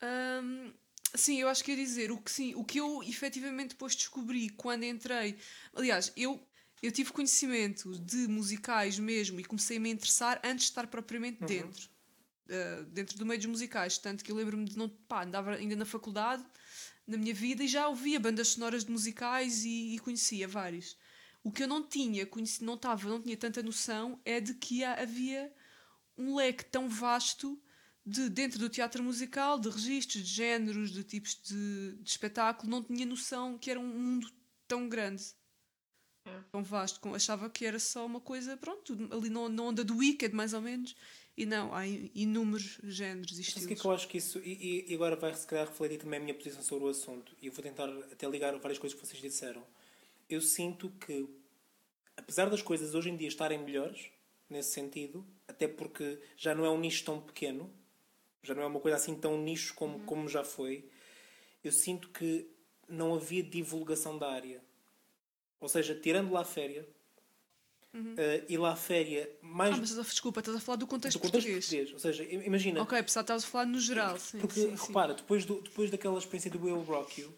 Hum, 0.03 0.71
sim, 1.17 1.39
eu 1.39 1.47
acho 1.47 1.63
que 1.63 1.71
ia 1.71 1.77
dizer 1.77 2.11
o 2.11 2.17
que 2.17 2.31
sim, 2.31 2.53
o 2.55 2.63
que 2.63 2.79
eu 2.79 3.03
efetivamente 3.03 3.69
depois 3.69 3.95
descobri 3.95 4.49
quando 4.49 4.83
entrei. 4.83 5.37
Aliás, 5.73 6.11
eu, 6.15 6.45
eu 6.81 6.91
tive 6.91 7.11
conhecimento 7.11 7.97
de 7.99 8.27
musicais 8.27 8.99
mesmo 8.99 9.39
e 9.39 9.43
comecei 9.45 9.77
a 9.77 9.79
me 9.79 9.89
interessar 9.89 10.39
antes 10.43 10.65
de 10.65 10.71
estar 10.71 10.87
propriamente 10.87 11.43
dentro. 11.43 11.89
uh, 12.49 12.83
dentro 12.85 13.17
do 13.17 13.25
meio 13.25 13.39
dos 13.39 13.47
musicais. 13.47 13.97
Tanto 13.97 14.23
que 14.23 14.31
eu 14.31 14.35
lembro-me 14.35 14.65
de 14.65 14.77
não. 14.77 14.89
pá, 14.89 15.23
andava 15.23 15.55
ainda 15.55 15.75
na 15.75 15.85
faculdade, 15.85 16.45
na 17.07 17.17
minha 17.17 17.33
vida, 17.33 17.63
e 17.63 17.67
já 17.67 17.87
ouvia 17.87 18.19
bandas 18.19 18.49
sonoras 18.49 18.85
de 18.85 18.91
musicais 18.91 19.63
e, 19.63 19.95
e 19.95 19.99
conhecia 19.99 20.47
vários. 20.47 20.97
O 21.43 21.51
que 21.51 21.61
eu 21.61 21.67
não 21.67 21.87
tinha, 21.87 22.25
conheci, 22.25 22.63
não, 22.63 22.75
tava, 22.77 23.07
não 23.07 23.21
tinha 23.21 23.37
tanta 23.37 23.61
noção 23.61 24.19
é 24.25 24.39
de 24.39 24.55
que 24.55 24.83
havia 24.83 25.53
um 26.17 26.35
leque 26.35 26.65
tão 26.65 26.89
vasto 26.89 27.61
de, 28.05 28.29
dentro 28.29 28.59
do 28.59 28.69
teatro 28.69 29.01
musical, 29.03 29.59
de 29.59 29.69
registros, 29.69 30.23
de 30.23 30.29
géneros, 30.33 30.91
de 30.91 31.03
tipos 31.03 31.39
de, 31.43 31.93
de 32.01 32.09
espetáculo, 32.09 32.69
não 32.69 32.83
tinha 32.83 33.05
noção 33.05 33.57
que 33.57 33.71
era 33.71 33.79
um 33.79 33.87
mundo 33.87 34.31
tão 34.67 34.87
grande. 34.87 35.23
É. 36.25 36.39
Tão 36.51 36.63
vasto. 36.63 37.13
Achava 37.15 37.49
que 37.49 37.65
era 37.65 37.79
só 37.79 38.05
uma 38.05 38.19
coisa, 38.19 38.57
pronto, 38.57 38.93
ali 39.11 39.29
na, 39.29 39.47
na 39.49 39.63
onda 39.63 39.83
do 39.83 39.97
Wicked, 39.97 40.33
mais 40.35 40.53
ou 40.53 40.61
menos. 40.61 40.95
E 41.37 41.45
não, 41.45 41.73
há 41.73 41.85
in- 41.85 42.09
inúmeros 42.15 42.79
géneros 42.83 43.37
e 43.37 43.41
Mas 43.41 43.47
o 43.49 43.53
que 43.53 43.59
é 43.59 43.61
estilos. 43.61 43.81
que 43.81 43.87
eu 43.87 43.91
acho 43.91 44.07
que 44.07 44.17
isso. 44.17 44.39
E, 44.39 44.53
e- 44.53 44.91
e 44.91 44.95
agora 44.95 45.15
vai 45.15 45.33
se 45.35 45.45
calhar 45.45 45.67
refletir 45.67 45.99
também 45.99 46.19
a 46.19 46.23
minha 46.23 46.33
posição 46.33 46.61
sobre 46.63 46.85
o 46.85 46.87
assunto. 46.89 47.35
E 47.41 47.47
eu 47.47 47.51
vou 47.53 47.61
tentar 47.61 47.89
até 48.11 48.27
ligar 48.27 48.57
várias 48.57 48.79
coisas 48.79 48.97
que 48.99 49.05
vocês 49.05 49.21
disseram. 49.21 49.63
Eu 50.29 50.41
sinto 50.41 50.89
que, 51.05 51.27
apesar 52.17 52.49
das 52.49 52.61
coisas 52.61 52.95
hoje 52.95 53.09
em 53.09 53.17
dia 53.17 53.27
estarem 53.27 53.59
melhores, 53.59 54.07
nesse 54.49 54.71
sentido, 54.71 55.25
até 55.47 55.67
porque 55.67 56.19
já 56.37 56.55
não 56.55 56.65
é 56.65 56.69
um 56.69 56.79
nicho 56.79 57.03
tão 57.03 57.19
pequeno, 57.21 57.71
já 58.45 58.53
não 58.55 58.63
é 58.63 58.65
uma 58.67 58.79
coisa 58.79 58.95
assim 58.97 59.15
tão 59.15 59.37
nicho 59.41 59.73
como, 59.73 59.99
como 60.01 60.27
já 60.29 60.43
foi, 60.43 60.87
eu 61.63 61.71
sinto 61.71 62.09
que 62.09 62.47
não 62.87 63.15
havia 63.15 63.41
divulgação 63.43 64.17
da 64.17 64.31
área. 64.31 64.61
Ou 65.59 65.67
seja, 65.67 65.95
tirando 65.95 66.31
lá 66.31 66.41
a 66.41 66.45
féria, 66.45 66.87
eh, 68.17 68.43
e 68.49 68.57
lá 68.57 68.73
a 68.73 68.75
féria 68.75 69.29
mais 69.41 69.73
Ah, 69.75 69.77
mas 69.79 69.89
estás 69.89 70.07
desculpa, 70.07 70.39
estás 70.41 70.57
a 70.57 70.59
falar 70.59 70.75
do 70.75 70.85
contexto, 70.87 71.17
do 71.17 71.21
contexto 71.21 71.47
português. 71.47 71.65
português. 71.65 71.93
Ou 71.93 71.99
seja, 71.99 72.23
im- 72.23 72.43
imagina. 72.45 72.81
Ok, 72.81 73.01
pessoal, 73.03 73.21
estavas 73.21 73.43
a 73.43 73.47
falar 73.47 73.65
no 73.65 73.79
geral. 73.79 74.17
Sim, 74.19 74.39
Porque, 74.39 74.59
sim, 74.59 74.77
sim. 74.77 74.87
repara, 74.87 75.13
depois, 75.13 75.45
do, 75.45 75.61
depois 75.61 75.89
daquela 75.89 76.17
experiência 76.19 76.51
do 76.51 76.61
Will 76.63 76.81
Rock 76.83 77.21
You, 77.21 77.33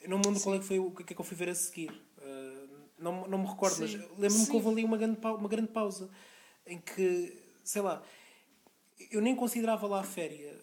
eu 0.00 0.10
não 0.10 0.18
me 0.18 0.26
lembro 0.26 0.40
qual 0.42 0.54
é 0.54 0.58
que 0.58 0.64
foi 0.64 0.78
o 0.78 0.90
que 0.90 1.02
é 1.02 1.16
que 1.16 1.20
eu 1.20 1.24
fui 1.24 1.36
ver 1.36 1.48
a 1.48 1.54
seguir. 1.54 1.90
Uh, 2.18 2.68
não, 2.98 3.26
não 3.26 3.38
me 3.38 3.46
recordo, 3.46 3.80
mas 3.80 3.92
lembro-me 4.18 4.46
que 4.46 4.52
houve 4.52 4.68
ali 4.68 4.84
uma 4.84 4.96
grande, 4.96 5.18
uma 5.26 5.48
grande 5.48 5.68
pausa 5.68 6.08
em 6.66 6.78
que, 6.78 7.36
sei 7.64 7.82
lá, 7.82 8.02
eu 9.10 9.20
nem 9.20 9.34
considerava 9.36 9.86
lá 9.86 10.00
a 10.00 10.04
féria 10.04 10.54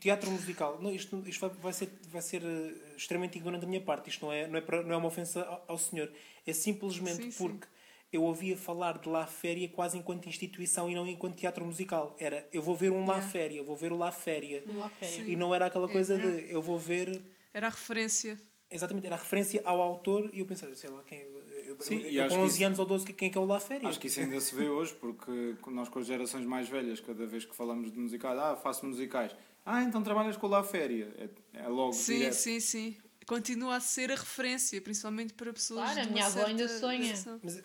teatro 0.00 0.30
musical. 0.30 0.80
Não, 0.80 0.90
isto, 0.90 1.22
isto 1.26 1.40
vai, 1.48 1.50
vai 1.58 1.72
ser, 1.72 1.90
vai 2.08 2.22
ser 2.22 2.42
uh, 2.42 2.96
extremamente 2.96 3.36
ignorante 3.36 3.60
da 3.62 3.66
minha 3.66 3.80
parte. 3.80 4.08
Isto 4.08 4.24
não 4.26 4.32
é, 4.32 4.46
não 4.46 4.56
é, 4.56 4.60
para- 4.60 4.82
não 4.82 4.94
é 4.94 4.96
uma 4.96 5.08
ofensa 5.08 5.42
ao, 5.44 5.64
ao 5.68 5.78
senhor. 5.78 6.10
É 6.46 6.52
simplesmente 6.52 7.24
Sim, 7.24 7.30
sim. 7.30 7.36
porque 7.46 7.66
eu 8.12 8.22
ouvia 8.22 8.56
falar 8.56 8.96
de 8.98 9.08
La 9.08 9.26
Féria 9.26 9.68
quase 9.68 9.98
enquanto 9.98 10.28
instituição 10.28 10.88
e 10.88 10.94
não 10.94 11.06
enquanto 11.06 11.36
teatro 11.36 11.64
musical. 11.64 12.16
Era, 12.18 12.48
eu 12.52 12.62
vou 12.62 12.74
ver 12.74 12.90
um 12.90 13.00
La 13.04 13.14
Yeah. 13.16 13.28
Féria, 13.30 13.62
vou 13.62 13.76
ver 13.76 13.92
o 13.92 13.98
La 13.98 14.10
Féria. 14.12 14.62
La 14.66 14.88
Féria. 14.88 15.24
E 15.30 15.36
não 15.36 15.54
era 15.54 15.66
aquela 15.66 15.88
coisa 15.88 16.16
de 16.16 16.50
eu 16.50 16.62
vou 16.62 16.78
ver 16.78 17.20
Era 17.52 17.66
a 17.66 17.70
referência. 17.70 18.40
Exatamente, 18.70 19.06
era 19.06 19.14
a 19.14 19.18
referência 19.18 19.62
ao 19.64 19.80
autor 19.80 20.28
e 20.32 20.40
eu 20.40 20.46
pensei, 20.46 20.74
sei 20.74 20.90
lá, 20.90 21.00
quem 21.06 21.20
eu, 21.20 21.76
Sim, 21.80 22.00
eu, 22.00 22.10
eu 22.10 22.28
com 22.28 22.34
que 22.34 22.40
11 22.40 22.54
isso- 22.56 22.64
anos 22.66 22.78
ou 22.80 22.86
12, 22.86 23.12
quem 23.12 23.28
é 23.28 23.30
que 23.30 23.38
é 23.38 23.40
o 23.40 23.44
La 23.44 23.60
Féria? 23.60 23.88
Acho 23.88 24.00
que 24.00 24.08
isso 24.08 24.18
ainda 24.20 24.40
se 24.40 24.54
vê 24.54 24.68
hoje, 24.68 24.92
porque 24.94 25.54
nós 25.68 25.88
com 25.88 25.98
as 26.00 26.06
gerações 26.06 26.44
mais 26.44 26.68
velhas, 26.68 26.98
cada 27.00 27.26
vez 27.26 27.44
que 27.44 27.54
falamos 27.54 27.92
de 27.92 27.98
musicais, 27.98 28.36
ah, 28.38 28.56
faço 28.56 28.84
musicais. 28.84 29.34
Ah, 29.64 29.82
então 29.82 30.02
trabalhas 30.02 30.36
com 30.36 30.46
o 30.46 30.50
La 30.50 30.64
Féria. 30.64 31.12
É, 31.54 31.60
é 31.64 31.68
logo 31.68 31.92
Sim, 31.92 32.14
direto. 32.18 32.32
sim, 32.34 32.58
sim. 32.60 32.96
Continua 33.26 33.76
a 33.76 33.80
ser 33.80 34.12
a 34.12 34.14
referência, 34.14 34.80
principalmente 34.80 35.34
para 35.34 35.52
pessoas. 35.52 35.80
Claro, 35.80 35.98
a 35.98 36.02
de 36.02 36.08
uma 36.08 36.14
minha 36.14 36.26
avó 36.26 36.44
ainda 36.44 36.68
sonha. 36.68 37.12
Mas, 37.42 37.62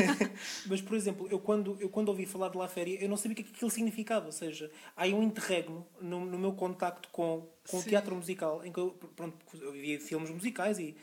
mas, 0.66 0.80
por 0.80 0.96
exemplo, 0.96 1.28
eu 1.30 1.38
quando, 1.38 1.76
eu 1.78 1.90
quando 1.90 2.08
ouvi 2.08 2.24
falar 2.24 2.48
de 2.48 2.56
La 2.56 2.66
Féria, 2.68 2.98
eu 3.02 3.08
não 3.08 3.16
sabia 3.18 3.32
o 3.32 3.36
que 3.36 3.42
é 3.42 3.44
que 3.44 3.50
aquilo 3.50 3.70
significava. 3.70 4.24
Ou 4.24 4.32
seja, 4.32 4.72
há 4.96 5.02
aí 5.02 5.12
um 5.12 5.22
interregno 5.22 5.86
no, 6.00 6.24
no 6.24 6.38
meu 6.38 6.54
contacto 6.54 7.10
com, 7.10 7.46
com 7.68 7.76
o 7.76 7.82
Sim. 7.82 7.90
teatro 7.90 8.16
musical, 8.16 8.64
em 8.64 8.72
que 8.72 8.80
eu, 8.80 8.92
pronto, 9.14 9.36
eu 9.60 9.72
via 9.72 10.00
filmes 10.00 10.30
musicais 10.30 10.78
e 10.78 10.96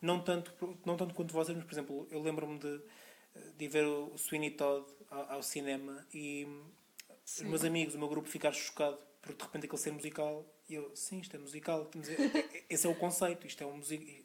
não 0.00 0.18
tanto, 0.18 0.78
não 0.86 0.96
tanto 0.96 1.14
quanto 1.14 1.34
vocês, 1.34 1.54
mas, 1.54 1.66
por 1.66 1.74
exemplo, 1.74 2.08
eu 2.10 2.22
lembro-me 2.22 2.58
de, 2.58 2.80
de 3.58 3.68
ver 3.68 3.84
o 3.84 4.16
Sweeney 4.16 4.52
Todd 4.52 4.86
ao, 5.10 5.30
ao 5.30 5.42
cinema 5.42 6.06
e 6.14 6.46
os 7.26 7.42
meus 7.42 7.64
amigos, 7.64 7.94
o 7.94 7.98
meu 7.98 8.08
grupo, 8.08 8.28
ficar 8.28 8.52
chocado 8.52 8.98
por 9.20 9.34
de 9.34 9.42
repente 9.42 9.66
aquele 9.66 9.80
ser 9.80 9.92
musical. 9.92 10.44
E 10.72 10.74
eu, 10.74 10.90
sim, 10.94 11.20
isto 11.20 11.36
é 11.36 11.38
musical. 11.38 11.90
É- 11.94 12.38
é- 12.38 12.64
Esse 12.70 12.86
é 12.86 12.90
o 12.90 12.94
conceito, 12.94 13.46
isto 13.46 13.62
é 13.62 13.66
um 13.66 13.76
musical. 13.76 14.24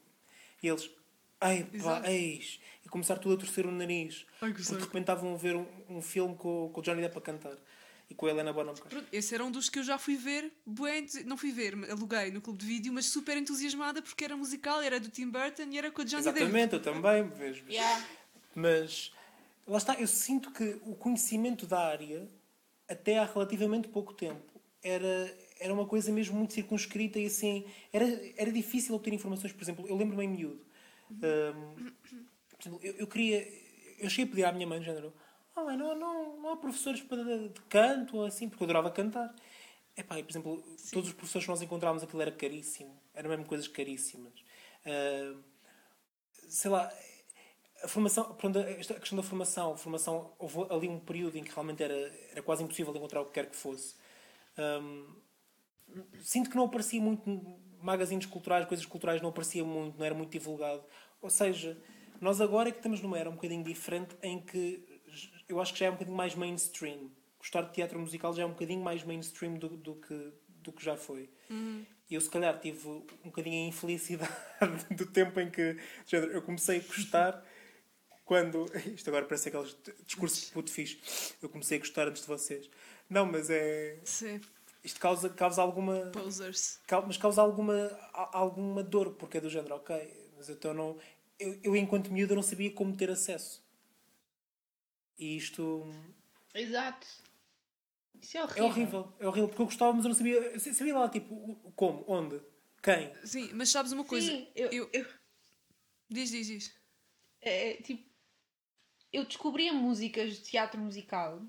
E 0.64 0.68
eles, 0.68 0.90
ai 1.42 1.68
pá, 1.84 2.10
eis. 2.10 2.60
E 2.86 2.90
começar 2.90 3.18
tudo 3.18 3.36
a 3.36 3.38
torcer 3.38 3.66
o 3.66 3.72
nariz. 3.72 4.26
Ai, 4.42 4.54
que 4.54 4.62
porque 4.64 4.76
de 4.76 4.82
repente 4.82 5.02
estavam 5.02 5.34
a 5.34 5.38
ver 5.38 5.58
um, 5.58 5.66
um 5.90 6.02
filme 6.02 6.36
com, 6.38 6.70
com 6.72 6.80
o 6.80 6.84
Johnny 6.84 7.02
Depp 7.02 7.18
a 7.18 7.22
cantar. 7.22 7.58
E 8.10 8.16
com 8.16 8.26
a 8.26 8.30
Helena 8.30 8.54
Bonham 8.54 8.74
Carter. 8.74 9.04
Esse 9.12 9.36
era 9.36 9.44
um 9.44 9.52
dos 9.52 9.68
que 9.70 9.80
eu 9.80 9.84
já 9.84 9.98
fui 9.98 10.16
ver, 10.16 10.50
não 11.26 11.36
fui 11.36 11.52
ver, 11.52 11.74
aluguei 11.92 12.32
no 12.32 12.40
clube 12.40 12.58
de 12.60 12.66
vídeo, 12.66 12.94
mas 12.94 13.08
super 13.08 13.36
entusiasmada 13.36 14.02
porque 14.02 14.24
era 14.24 14.38
musical, 14.38 14.82
era 14.82 14.98
do 14.98 15.10
Tim 15.10 15.30
Burton 15.30 15.64
e 15.72 15.78
era 15.78 15.92
com 15.92 16.02
a 16.02 16.06
Johnny 16.06 16.24
Depp. 16.24 16.38
Exatamente, 16.40 16.74
eu 16.76 16.82
também. 16.82 17.28
Vejo. 17.28 17.66
Yeah. 17.70 18.06
Mas 18.56 19.12
lá 19.68 19.78
está, 19.78 19.96
eu 19.96 20.08
sinto 20.08 20.52
que 20.52 20.80
o 20.86 20.96
conhecimento 20.96 21.68
da 21.68 21.80
área, 21.86 22.26
até 22.88 23.18
há 23.20 23.26
relativamente 23.26 23.90
pouco 23.90 24.14
tempo, 24.14 24.62
era, 24.82 25.38
era 25.60 25.74
uma 25.74 25.86
coisa 25.86 26.12
mesmo 26.12 26.38
muito 26.38 26.54
circunscrita 26.54 27.20
e 27.20 27.26
assim. 27.26 27.66
Era, 27.92 28.06
era 28.38 28.52
difícil 28.52 28.96
obter 28.96 29.14
informações. 29.14 29.54
Por 29.54 29.64
exemplo, 29.64 29.88
eu 29.88 29.96
lembro-me 29.96 30.26
em 30.26 30.30
miúdo. 30.30 30.66
por 32.50 32.62
exemplo, 32.62 32.80
eu, 32.84 32.94
eu 32.96 33.08
queria. 33.08 33.48
Eu 34.00 34.10
cheguei 34.10 34.26
a 34.26 34.28
pedir 34.28 34.44
à 34.46 34.52
minha 34.52 34.68
mãe, 34.68 34.82
género. 34.84 35.14
Ah, 35.56 35.64
mãe, 35.64 35.76
não, 35.76 35.96
não, 35.98 36.38
não 36.40 36.50
há 36.52 36.58
professores 36.58 37.02
de, 37.02 37.50
de 37.50 37.62
canto 37.62 38.18
ou 38.18 38.26
assim, 38.26 38.48
porque 38.48 38.64
eu 38.64 38.66
adorava 38.66 38.92
cantar. 38.92 39.34
Epá, 39.96 40.20
e, 40.20 40.24
por 40.24 40.32
exemplo, 40.32 40.64
todos 40.92 41.10
os 41.10 41.16
professores 41.16 41.46
que 41.46 41.50
nós 41.52 41.62
encontrávamos, 41.62 42.04
aquilo 42.04 42.22
era 42.22 42.32
caríssimo. 42.32 43.02
Eram 43.14 43.30
mesmo 43.32 43.46
coisas 43.46 43.68
caríssimas. 43.68 44.34
Hum, 44.86 45.42
sei 46.48 46.72
lá, 46.72 46.92
a 47.84 47.88
formação, 47.88 48.34
pronto, 48.36 48.60
esta- 48.60 48.96
a 48.96 49.00
questão 49.00 49.18
da 49.18 49.24
formação, 49.24 49.78
formação, 49.78 50.34
houve 50.40 50.58
ali 50.74 50.88
um 50.90 51.00
período 51.00 51.38
em 51.38 51.44
que 51.44 51.52
realmente 51.52 51.84
era, 51.84 51.96
era 52.32 52.42
quase 52.42 52.64
impossível 52.64 52.96
encontrar 52.96 53.22
o 53.22 53.26
que 53.26 53.34
quer 53.34 53.50
que 53.50 53.56
fosse. 53.56 53.96
Hum, 54.58 55.16
sinto 56.22 56.50
que 56.50 56.56
não 56.56 56.66
aparecia 56.66 57.02
muito 57.02 57.60
magazines 57.82 58.26
culturais, 58.26 58.66
coisas 58.66 58.86
culturais 58.86 59.22
não 59.22 59.30
aparecia 59.30 59.64
muito, 59.64 59.98
não 59.98 60.06
era 60.06 60.16
muito 60.16 60.32
divulgado. 60.32 60.84
Ou 61.22 61.30
seja, 61.30 61.78
nós 62.20 62.42
agora 62.42 62.70
é 62.70 62.72
que 62.72 62.80
estamos 62.80 63.02
numa 63.02 63.18
era 63.18 63.30
um 63.30 63.34
bocadinho 63.34 63.64
diferente 63.64 64.16
em 64.22 64.42
que 64.42 64.84
eu 65.48 65.60
acho 65.60 65.74
que 65.74 65.80
já 65.80 65.88
é 65.88 65.90
um 65.90 65.94
bocadinho 65.94 66.18
mais 66.18 66.36
mainstream. 66.36 67.12
Gostar 67.40 67.62
de 67.62 67.74
teatro 67.74 68.00
musical 68.00 68.34
já 68.34 68.44
é 68.44 68.46
um 68.46 68.52
bocadinho 68.52 68.82
mais 68.82 69.04
mainstream 69.04 69.56
do, 69.56 69.70
do, 69.70 69.96
que, 69.96 70.34
do 70.62 70.72
que 70.72 70.84
já 70.84 70.98
foi. 70.98 71.30
E 72.10 72.16
eu, 72.16 72.22
se 72.22 72.30
calhar, 72.30 72.58
tive 72.60 72.88
um 72.88 73.06
bocadinho 73.26 73.66
a 73.66 73.68
infelicidade 73.70 74.32
do 74.92 75.06
tempo 75.06 75.40
em 75.40 75.50
que 75.50 75.78
género, 76.06 76.32
eu 76.32 76.42
comecei 76.42 76.80
a 76.80 76.82
gostar 76.82 77.46
quando. 78.26 78.66
Isto 78.94 79.10
agora 79.10 79.26
parece 79.26 79.50
aqueles 79.50 79.78
discursos 80.06 80.48
de 80.48 80.52
puto 80.52 80.72
fixe. 80.72 81.00
Eu 81.42 81.50
comecei 81.50 81.78
a 81.78 81.80
gostar 81.80 82.08
antes 82.08 82.22
de 82.22 82.28
vocês. 82.28 82.70
Não, 83.10 83.26
mas 83.26 83.50
é. 83.50 83.98
Sim, 84.04 84.42
Isto 84.84 85.00
causa, 85.00 85.30
causa 85.30 85.62
alguma. 85.62 86.12
posers. 86.12 86.80
Mas 87.06 87.18
causa 87.18 87.42
alguma, 87.42 87.76
a- 88.14 88.38
alguma 88.38 88.84
dor, 88.84 89.14
porque 89.16 89.38
é 89.38 89.42
do 89.42 89.50
género, 89.50 89.76
ok. 89.76 90.32
Mas 90.38 90.50
então 90.50 90.74
não. 90.74 90.98
Eu, 91.40 91.60
eu 91.64 91.76
enquanto 91.76 92.12
miúdo, 92.12 92.36
não 92.36 92.42
sabia 92.44 92.72
como 92.72 92.96
ter 92.96 93.10
acesso. 93.10 93.64
E 95.18 95.36
isto. 95.36 95.84
Exato. 96.54 97.06
Isso 98.22 98.38
é 98.38 98.44
horrível. 98.44 98.64
É 98.64 98.68
horrível. 98.70 99.14
É 99.20 99.28
horrível, 99.28 99.48
porque 99.50 99.62
eu 99.62 99.66
gostava, 99.66 99.94
mas 99.94 100.06
eu 100.06 100.10
não 100.10 100.16
sabia. 100.16 100.36
eu 100.36 100.60
Sabia 100.60 100.98
lá, 100.98 101.10
tipo, 101.10 101.56
como, 101.76 102.04
onde, 102.08 102.40
quem. 102.82 103.14
Sim, 103.26 103.52
mas 103.54 103.70
sabes 103.70 103.92
uma 103.92 104.04
coisa? 104.06 104.28
Sim, 104.32 104.48
eu, 104.56 104.70
eu- 104.72 104.90
eu- 104.94 105.06
Diz, 106.10 106.30
diz, 106.30 106.48
diz. 106.48 106.74
é, 107.42 107.74
tipo, 107.82 108.08
eu 109.12 109.26
descobria 109.26 109.74
músicas 109.74 110.36
de 110.38 110.42
teatro 110.44 110.80
musical 110.80 111.42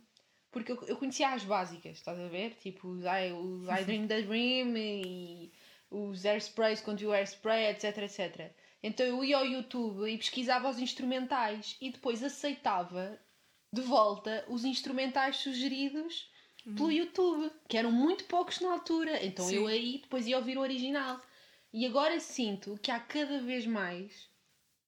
porque 0.51 0.73
eu, 0.73 0.83
eu 0.85 0.97
conhecia 0.97 1.31
as 1.31 1.45
básicas, 1.45 1.99
estás 1.99 2.19
a 2.19 2.29
ver? 2.29 2.55
Tipo, 2.61 2.89
os 2.89 3.05
I, 3.05 3.33
os 3.33 3.69
I 3.69 3.85
Dream 3.85 4.07
the 4.07 4.23
Dream 4.23 4.77
e 4.77 5.53
os 5.91 6.25
Airsprays 6.25 6.81
contra 6.81 7.07
o 7.07 7.13
Airspray, 7.13 7.67
etc, 7.67 7.99
etc. 7.99 8.53
Então 8.83 9.05
eu 9.05 9.25
ia 9.25 9.39
ao 9.39 9.47
YouTube 9.47 10.09
e 10.09 10.17
pesquisava 10.17 10.69
os 10.69 10.79
instrumentais 10.79 11.77
e 11.81 11.91
depois 11.91 12.23
aceitava 12.23 13.19
de 13.73 13.83
volta 13.83 14.45
os 14.49 14.65
instrumentais 14.65 15.37
sugeridos 15.37 16.31
pelo 16.65 16.93
YouTube, 16.93 17.51
que 17.69 17.77
eram 17.77 17.91
muito 17.91 18.25
poucos 18.25 18.61
na 18.61 18.73
altura. 18.73 19.25
Então 19.25 19.47
Sim. 19.47 19.57
eu 19.57 19.67
aí 19.67 19.99
depois 20.03 20.27
ia 20.27 20.39
ouvir 20.39 20.59
o 20.59 20.61
original. 20.61 21.21
E 21.73 21.87
agora 21.87 22.19
sinto 22.21 22.79
que 22.83 22.91
há 22.91 22.99
cada 22.99 23.41
vez 23.41 23.67
mais 23.67 24.29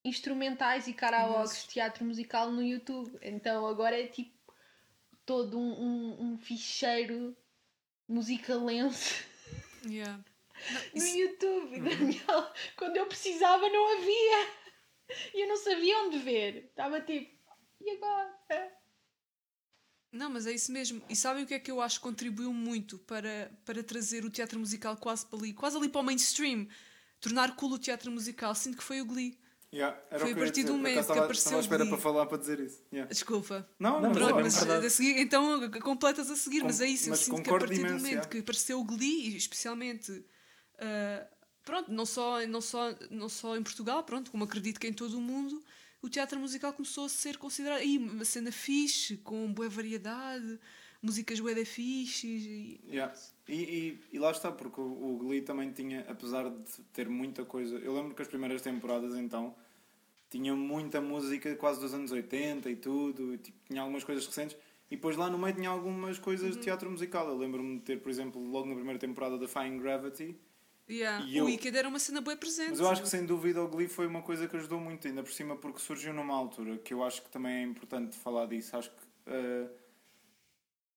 instrumentais 0.05 0.89
e 0.89 0.95
karaokes 0.95 1.65
de 1.65 1.75
teatro 1.75 2.05
musical 2.05 2.51
no 2.51 2.63
YouTube. 2.63 3.19
Então 3.23 3.67
agora 3.67 3.99
é 3.99 4.07
tipo 4.07 4.33
todo 5.27 5.59
um, 5.59 5.73
um, 5.81 6.23
um 6.33 6.39
ficheiro 6.39 7.37
musicalense 8.09 9.25
Yeah. 9.87 10.23
Não, 10.73 10.81
no 10.93 10.99
isso- 11.07 11.16
YouTube. 11.16 11.79
Na 11.81 11.91
minha- 11.97 12.53
Quando 12.77 12.97
eu 12.97 13.07
precisava 13.07 13.66
não 13.68 13.97
havia. 13.99 14.61
E 15.35 15.43
eu 15.43 15.49
não 15.49 15.57
sabia 15.57 15.99
onde 16.01 16.18
ver. 16.18 16.66
Estava 16.66 17.01
tipo, 17.01 17.35
e 17.81 17.91
agora? 17.91 18.73
Não, 20.12 20.29
mas 20.29 20.47
é 20.47 20.53
isso 20.53 20.71
mesmo. 20.71 21.01
E 21.09 21.16
sabem 21.16 21.45
o 21.45 21.47
que 21.47 21.55
é 21.55 21.59
que 21.59 21.71
eu 21.71 21.81
acho 21.81 21.99
que 21.99 22.03
contribuiu 22.03 22.53
muito 22.53 22.99
para, 22.99 23.51
para 23.64 23.83
trazer 23.83 24.25
o 24.25 24.31
teatro 24.31 24.59
musical 24.59 24.97
quase 24.97 25.25
para 25.27 25.39
ali, 25.39 25.53
quase 25.55 25.77
ali 25.77 25.89
para 25.89 26.01
o 26.01 26.05
mainstream, 26.05 26.68
tornar 27.21 27.55
cool 27.57 27.73
o 27.73 27.79
teatro 27.79 28.11
musical? 28.11 28.55
Sinto 28.55 28.77
que 28.77 28.85
foi 28.85 29.01
o 29.01 29.07
Glee. 29.07 29.39
Yeah, 29.73 29.97
era 30.11 30.18
Foi 30.21 30.31
a 30.31 30.33
eu 30.33 30.37
partir 30.37 30.64
do 30.64 30.73
momento 30.75 30.95
que 30.95 31.12
apareceu 31.12 31.31
Estava 31.33 31.57
à 31.59 31.61
espera 31.61 31.87
para 31.87 31.99
falar 31.99 32.27
para 32.27 32.39
dizer 32.39 32.59
isso. 32.59 32.83
Yeah. 32.93 33.09
Desculpa. 33.09 33.68
Não, 33.79 34.01
Não, 34.01 34.01
não, 34.01 34.09
mas 34.09 34.18
não, 34.18 34.25
é 34.25 34.29
Pronto, 34.31 34.43
mas 34.45 34.57
verdade. 34.59 34.87
a 34.87 34.91
seguir, 34.91 35.18
então 35.21 35.71
completas 35.81 36.29
a 36.31 36.37
seguir, 36.37 36.61
Com- 36.61 36.66
mas 36.66 36.81
é 36.81 36.87
isso, 36.87 37.07
eu 37.07 37.11
mas 37.11 37.21
sinto 37.21 37.43
que 37.43 37.51
a 37.51 37.53
partir 37.59 37.75
do 37.77 37.81
imenso, 37.81 37.97
momento 38.05 38.23
já. 38.25 38.29
que 38.29 38.39
apareceu 38.39 38.81
o 38.81 38.85
Glee, 38.85 39.29
e 39.31 39.37
especialmente, 39.37 40.25
ah, 40.79 41.27
pronto, 41.64 41.93
não 41.93 42.05
só, 42.05 42.45
não, 42.49 42.61
só, 42.61 42.93
não 43.11 43.29
só 43.29 43.57
em 43.57 43.62
Portugal, 43.62 44.03
pronto, 44.03 44.31
como 44.33 44.43
acredito 44.43 44.81
que 44.81 44.89
em 44.89 44.93
todo 44.93 45.16
o 45.16 45.21
mundo, 45.21 45.62
o 46.03 46.09
teatro 46.09 46.41
musical 46.41 46.73
começou 46.73 47.05
a 47.05 47.09
ser 47.09 47.37
considerado 47.37 47.79
aí, 47.79 47.97
uma 47.97 48.25
cena 48.25 48.51
fixe, 48.51 49.18
com 49.18 49.53
boa 49.53 49.68
variedade, 49.68 50.59
músicas 51.01 51.39
bué 51.39 51.55
da 51.55 51.64
fixes 51.64 52.25
e... 52.25 52.81
Yeah. 52.89 53.14
E, 53.51 53.99
e, 54.13 54.17
e 54.17 54.19
lá 54.19 54.31
está, 54.31 54.53
porque 54.53 54.81
o, 54.81 54.85
o 54.85 55.19
Glee 55.19 55.43
também 55.43 55.73
tinha, 55.73 56.05
apesar 56.09 56.49
de 56.49 56.83
ter 56.93 57.09
muita 57.09 57.45
coisa. 57.45 57.77
Eu 57.79 57.93
lembro 57.93 58.15
que 58.15 58.23
as 58.23 58.29
primeiras 58.29 58.63
temporadas 58.63 59.17
então 59.17 59.55
tinham 60.31 60.57
muita 60.57 61.01
música 61.01 61.57
quase 61.57 61.81
dos 61.81 61.93
anos 61.93 62.13
80 62.13 62.71
e 62.71 62.77
tudo, 62.77 63.35
e, 63.35 63.39
tipo, 63.39 63.59
tinha 63.67 63.83
algumas 63.83 64.05
coisas 64.05 64.25
recentes. 64.25 64.57
E 64.89 64.95
depois 64.95 65.17
lá 65.17 65.29
no 65.29 65.37
meio 65.37 65.55
tinha 65.55 65.69
algumas 65.69 66.17
coisas 66.19 66.57
de 66.57 66.63
teatro 66.63 66.89
musical. 66.89 67.29
Eu 67.29 67.37
lembro-me 67.37 67.79
de 67.79 67.85
ter, 67.85 68.01
por 68.01 68.09
exemplo, 68.09 68.41
logo 68.41 68.69
na 68.69 68.75
primeira 68.75 68.99
temporada 68.99 69.37
da 69.37 69.49
Fine 69.49 69.79
Gravity. 69.81 70.37
Yeah. 70.89 71.25
E 71.27 71.41
o 71.41 71.47
Wicked 71.47 71.77
era 71.77 71.89
uma 71.89 71.99
cena 71.99 72.21
boa 72.21 72.37
presente. 72.37 72.71
Mas 72.71 72.81
eu 72.81 72.89
acho 72.89 73.03
que 73.03 73.09
sem 73.09 73.25
dúvida 73.25 73.63
o 73.63 73.69
Glee 73.69 73.89
foi 73.89 74.07
uma 74.07 74.23
coisa 74.23 74.47
que 74.47 74.57
ajudou 74.57 74.81
muito, 74.81 75.07
ainda 75.07 75.23
por 75.23 75.33
cima, 75.33 75.57
porque 75.57 75.81
surgiu 75.81 76.13
numa 76.13 76.35
altura 76.35 76.79
que 76.79 76.95
eu 76.95 77.03
acho 77.03 77.23
que 77.23 77.31
também 77.31 77.53
é 77.53 77.63
importante 77.63 78.17
falar 78.17 78.47
disso. 78.47 78.77
Acho 78.77 78.91
que. 78.91 78.97
eh, 79.27 79.69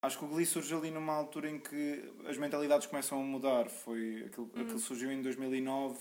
Acho 0.03 0.19
que 0.19 0.25
o 0.25 0.27
Glee 0.27 0.45
surgiu 0.45 0.77
ali 0.79 0.91
numa 0.91 1.13
altura 1.13 1.49
em 1.49 1.57
que 1.59 2.03
as 2.27 2.37
mentalidades 2.37 2.85
começam 2.87 3.19
a 3.19 3.23
mudar. 3.23 3.69
Foi 3.69 4.25
aquilo, 4.27 4.51
aquilo 4.53 4.79
surgiu 4.79 5.11
em 5.11 5.21
2009. 5.21 5.97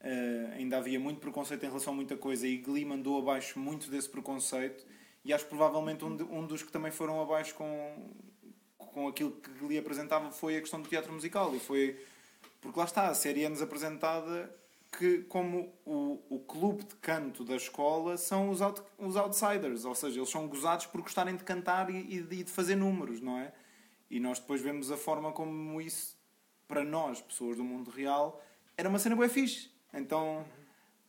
eh, 0.00 0.52
ainda 0.56 0.78
havia 0.78 0.98
muito 0.98 1.20
preconceito 1.20 1.64
em 1.64 1.66
relação 1.66 1.92
a 1.92 1.96
muita 1.96 2.16
coisa 2.16 2.46
e 2.46 2.56
Glee 2.58 2.84
mandou 2.84 3.18
abaixo 3.18 3.58
muito 3.58 3.90
desse 3.90 4.08
preconceito. 4.08 4.86
E 5.24 5.32
acho 5.32 5.44
que 5.44 5.50
provavelmente 5.50 6.04
um, 6.04 6.16
de- 6.16 6.22
um 6.22 6.46
dos 6.46 6.62
que 6.62 6.70
também 6.72 6.90
foram 6.92 7.20
abaixo 7.20 7.54
com, 7.54 8.10
com 8.78 9.08
aquilo 9.08 9.32
que 9.32 9.50
Glee 9.58 9.76
apresentava 9.78 10.30
foi 10.30 10.56
a 10.56 10.60
questão 10.60 10.80
do 10.80 10.88
teatro 10.88 11.12
musical. 11.12 11.54
E 11.54 11.58
foi 11.60 12.00
porque 12.60 12.78
lá 12.78 12.84
está, 12.86 13.08
a 13.08 13.14
série 13.14 13.44
é-nos 13.44 13.60
apresentada 13.60 14.50
que 14.90 15.18
como 15.24 15.72
o, 15.84 16.18
o 16.30 16.38
clube 16.40 16.82
de 16.84 16.94
canto 16.96 17.44
da 17.44 17.56
escola 17.56 18.16
são 18.16 18.48
os, 18.50 18.62
out, 18.62 18.80
os 18.98 19.16
outsiders, 19.16 19.84
ou 19.84 19.94
seja, 19.94 20.18
eles 20.18 20.30
são 20.30 20.48
gozados 20.48 20.86
por 20.86 21.02
gostarem 21.02 21.36
de 21.36 21.44
cantar 21.44 21.90
e, 21.90 22.16
e 22.16 22.20
de- 22.22 22.44
fazer 22.44 22.74
números, 22.74 23.20
não 23.20 23.38
é? 23.38 23.52
E 24.10 24.18
nós 24.18 24.38
depois 24.38 24.62
vemos 24.62 24.90
a 24.90 24.96
forma 24.96 25.30
como 25.32 25.80
isso, 25.80 26.16
para 26.66 26.82
nós, 26.84 27.20
pessoas 27.20 27.56
do 27.58 27.64
mundo 27.64 27.90
real, 27.90 28.42
era 28.76 28.88
uma 28.88 28.98
cena 28.98 29.14
bem 29.14 29.28
fixe. 29.28 29.70
Então 29.92 30.44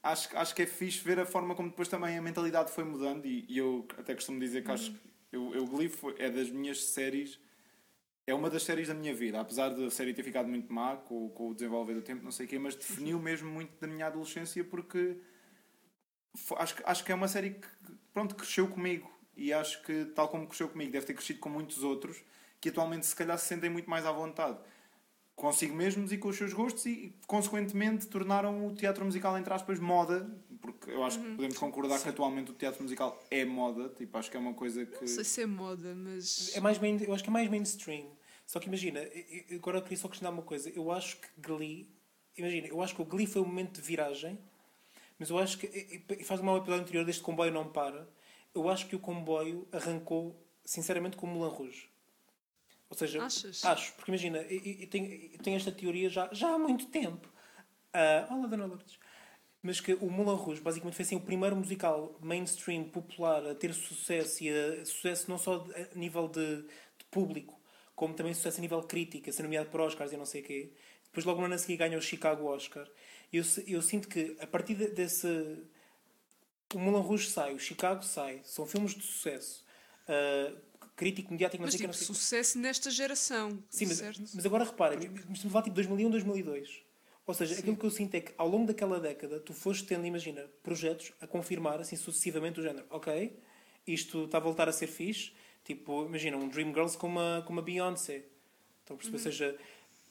acho, 0.04 0.36
acho 0.38 0.54
que 0.56 0.62
é 0.64 0.66
fixe 0.66 1.00
ver 1.04 1.20
a 1.20 1.26
forma 1.26 1.56
como 1.56 1.70
depois 1.70 1.88
também 1.88 2.18
a 2.18 2.22
mentalidade 2.22 2.72
foi 2.72 2.84
mudando 2.84 3.26
e, 3.26 3.46
e 3.48 3.58
eu 3.58 3.86
até 3.98 4.14
costumo 4.14 4.40
dizer 4.40 4.64
que 4.64 4.72
acho 4.72 4.92
que 4.92 5.00
eu, 5.32 5.54
eu 5.56 5.66
Glee 5.66 5.88
foi- 5.90 6.16
é 6.18 6.30
das 6.30 6.50
minhas 6.50 6.84
séries 6.84 7.40
é 8.30 8.34
uma 8.34 8.50
das 8.50 8.64
séries 8.64 8.88
da 8.88 8.94
minha 8.94 9.14
vida, 9.14 9.40
apesar 9.40 9.70
de 9.70 9.86
a 9.86 9.90
série 9.92 10.14
ter 10.14 10.24
ficado 10.24 10.48
muito 10.48 10.72
má 10.72 10.96
com, 10.98 11.30
com 11.30 11.50
o 11.50 11.54
desenvolver 11.54 11.94
do 11.96 12.02
tempo, 12.02 12.24
não 12.24 12.32
sei 12.32 12.46
o 12.46 12.50
quê, 12.50 12.60
mas 12.60 12.76
definiu 12.76 13.20
mesmo 13.20 13.50
muito 13.50 13.72
da 13.80 13.88
minha 13.88 14.08
adolescência 14.08 14.64
porque 14.64 15.18
acho, 16.58 16.76
que- 16.76 16.84
acho 16.86 17.04
que 17.04 17.12
é 17.12 17.16
uma 17.16 17.28
série 17.28 17.52
que 17.52 17.68
pronto, 18.14 18.36
cresceu 18.36 18.68
comigo 18.68 19.10
e 19.36 19.52
acho 19.54 19.82
que 19.84 20.06
tal 20.16 20.28
como 20.30 20.48
cresceu 20.48 20.70
comigo 20.70 20.92
deve 20.92 21.06
ter 21.06 21.14
crescido 21.14 21.40
com 21.40 21.50
muitos 21.50 21.84
outros 21.84 22.18
que 22.62 22.70
atualmente 22.70 23.06
se 23.06 23.16
calhar 23.16 23.38
se 23.38 23.48
sentem 23.48 23.70
muito 23.70 23.90
mais 23.90 24.06
à 24.06 24.12
vontade 24.12 24.58
consigo 25.36 25.74
mesmos 25.74 26.12
e 26.12 26.18
com 26.18 26.28
os 26.28 26.36
seus 26.36 26.52
gostos 26.52 26.86
e 26.86 27.16
consequentemente 27.26 28.08
tornaram 28.08 28.68
o 28.68 28.76
teatro 28.76 29.06
musical 29.06 29.38
entre 29.38 29.54
aspas 29.54 29.80
moda 29.80 30.30
porque 30.62 30.92
eu 30.92 31.02
acho 31.06 31.18
que 31.18 31.36
podemos 31.36 31.58
concordar 31.58 32.02
que 32.02 32.10
atualmente 32.10 32.52
o 32.52 32.54
teatro 32.54 32.84
musical 32.84 33.18
é 33.32 33.46
moda 33.46 33.88
tipo, 33.88 34.18
acho 34.18 34.30
que 34.30 34.36
é 34.36 34.40
uma 34.40 34.54
coisa 34.54 34.86
que 34.86 35.00
Não 35.00 35.08
sei 35.08 35.24
se 35.24 35.42
é 35.42 35.46
moda, 35.46 35.96
mas. 35.96 36.54
É 36.54 36.60
mais 36.60 36.78
main, 36.78 37.02
eu 37.02 37.14
acho 37.14 37.24
que 37.24 37.30
é 37.30 37.32
mais 37.32 37.50
mainstream. 37.50 38.06
Só 38.50 38.60
que 38.60 38.66
imagina, 38.68 39.00
agora 39.54 39.78
eu 39.78 39.84
queria 39.84 39.98
só 40.00 40.08
questionar 40.08 40.32
uma 40.32 40.42
coisa. 40.42 40.72
Eu 40.72 40.92
acho 40.92 41.18
que 41.18 41.28
Glee. 41.38 41.88
Imagina, 42.36 42.66
eu 42.66 42.82
acho 42.82 42.96
que 42.96 43.02
o 43.04 43.06
Glee 43.06 43.28
foi 43.28 43.44
um 43.44 43.46
momento 43.46 43.74
de 43.74 43.82
viragem, 43.82 44.40
mas 45.20 45.30
eu 45.30 45.38
acho 45.38 45.60
que. 45.60 45.68
e- 45.68 46.24
faz 46.24 46.42
mal 46.42 46.56
o 46.56 46.58
episódio 46.58 46.82
anterior 46.82 47.06
deste 47.06 47.22
comboio 47.22 47.52
não 47.52 47.72
para. 47.72 48.10
Eu 48.56 48.68
acho 48.68 48.88
que 48.88 48.96
o 48.96 49.00
comboio 49.00 49.68
arrancou, 49.72 50.36
sinceramente, 50.66 51.16
com 51.16 51.28
o 51.28 51.30
Moulin 51.30 51.54
Rouge. 51.54 51.92
Ou 52.90 52.98
seja, 52.98 53.24
Achas? 53.24 53.64
acho, 53.64 53.94
porque 53.94 54.10
imagina, 54.10 54.40
eu, 54.40 54.88
tenho, 54.90 55.30
eu 55.32 55.38
tenho 55.44 55.56
esta 55.56 55.72
teoria 55.72 56.10
já, 56.10 56.28
já 56.34 56.50
há 56.56 56.58
muito 56.58 56.88
tempo. 56.88 57.32
Ah, 57.94 58.28
olá, 58.32 58.48
Dona 58.48 58.66
Lourdes. 58.66 58.98
Mas 59.62 59.80
que 59.80 59.94
o 59.94 60.10
Moulin 60.10 60.42
Rouge 60.42 60.60
basicamente 60.60 60.96
foi 60.96 61.06
assim, 61.06 61.16
o 61.18 61.22
primeiro 61.22 61.56
musical 61.56 62.18
mainstream 62.20 62.86
popular 62.86 63.46
a 63.46 63.54
ter 63.54 63.76
sucesso 63.76 64.44
e 64.44 64.50
a, 64.50 64.84
sucesso 64.88 65.30
não 65.30 65.38
só 65.38 65.60
de- 65.60 65.76
a 65.76 65.88
nível 65.94 66.28
de, 66.28 66.64
de 66.64 67.06
público, 67.12 67.59
como 68.00 68.14
também 68.14 68.34
sucesso 68.34 68.60
a 68.60 68.62
nível 68.62 68.82
crítico, 68.84 69.30
a 69.30 69.34
ser 69.34 69.44
nomeado 69.44 69.70
para 69.70 69.84
Oscars 69.84 70.14
e 70.14 70.18
não 70.18 70.26
sei 70.26 70.40
o 70.42 70.46
quê. 70.46 70.72
Depois 71.04 71.26
logo 71.26 71.40
no 71.42 71.46
ano 71.48 71.56
a 71.56 71.58
seguir 71.58 71.76
ganha 71.76 71.98
o 71.98 72.02
Chicago 72.02 72.46
Oscar. 72.46 72.88
Eu, 73.32 73.44
eu 73.68 73.82
sinto 73.82 74.08
que 74.08 74.38
a 74.40 74.48
partir 74.48 74.76
de- 74.76 74.88
desse... 74.88 75.28
O 76.74 76.80
Moulin 76.80 77.02
Rouge 77.02 77.30
sai, 77.30 77.54
o 77.54 77.60
Chicago 77.60 78.02
sai, 78.04 78.40
são 78.46 78.66
filmes 78.66 78.96
de 78.96 79.04
sucesso. 79.04 79.66
ah, 80.08 80.54
crítico, 80.96 81.32
mediático, 81.34 81.62
não 81.62 81.66
Mas 81.68 81.74
sei 81.74 81.86
o 81.86 81.90
quê, 81.90 81.94
tipo, 81.94 82.00
não 82.00 82.06
sei 82.08 82.16
sucesso 82.16 82.58
nesta 82.58 82.90
geração. 82.90 83.62
Sim, 83.70 83.86
mas, 83.88 84.02
mas 84.34 84.46
agora 84.46 84.64
repara, 84.64 84.96
estamos 84.96 85.46
a 85.46 85.50
falar 85.50 85.64
tipo 85.64 85.76
2001, 85.76 86.10
2002. 86.10 86.84
Ou 87.26 87.34
seja, 87.34 87.60
aquilo 87.60 87.78
que 87.78 87.86
eu 87.86 87.92
sinto 87.92 88.16
é 88.16 88.22
que 88.22 88.34
ao 88.38 88.48
longo 88.48 88.66
daquela 88.68 89.00
década 89.00 89.40
tu 89.40 89.54
foste 89.54 89.84
tendo, 89.86 90.06
imagina, 90.06 90.42
projetos 90.64 91.12
a 91.22 91.28
confirmar 91.28 91.80
assim 91.80 91.96
sucessivamente 91.96 92.60
o 92.60 92.64
género. 92.64 92.86
Ok, 92.90 93.38
isto 93.86 94.26
está 94.26 94.38
a 94.38 94.42
voltar 94.42 94.68
a 94.70 94.72
ser 94.72 94.88
fixe. 94.88 95.32
Tipo, 95.70 96.04
imagina, 96.06 96.36
um 96.36 96.48
Dreamgirls 96.50 96.98
com 96.98 97.06
uma, 97.06 97.44
com 97.46 97.54
uma 97.54 97.62
Beyoncé. 97.62 98.24
Estão 98.82 98.96
a 98.96 98.98
perceber? 98.98 99.18
Ou 99.18 99.22
seja, 99.24 99.56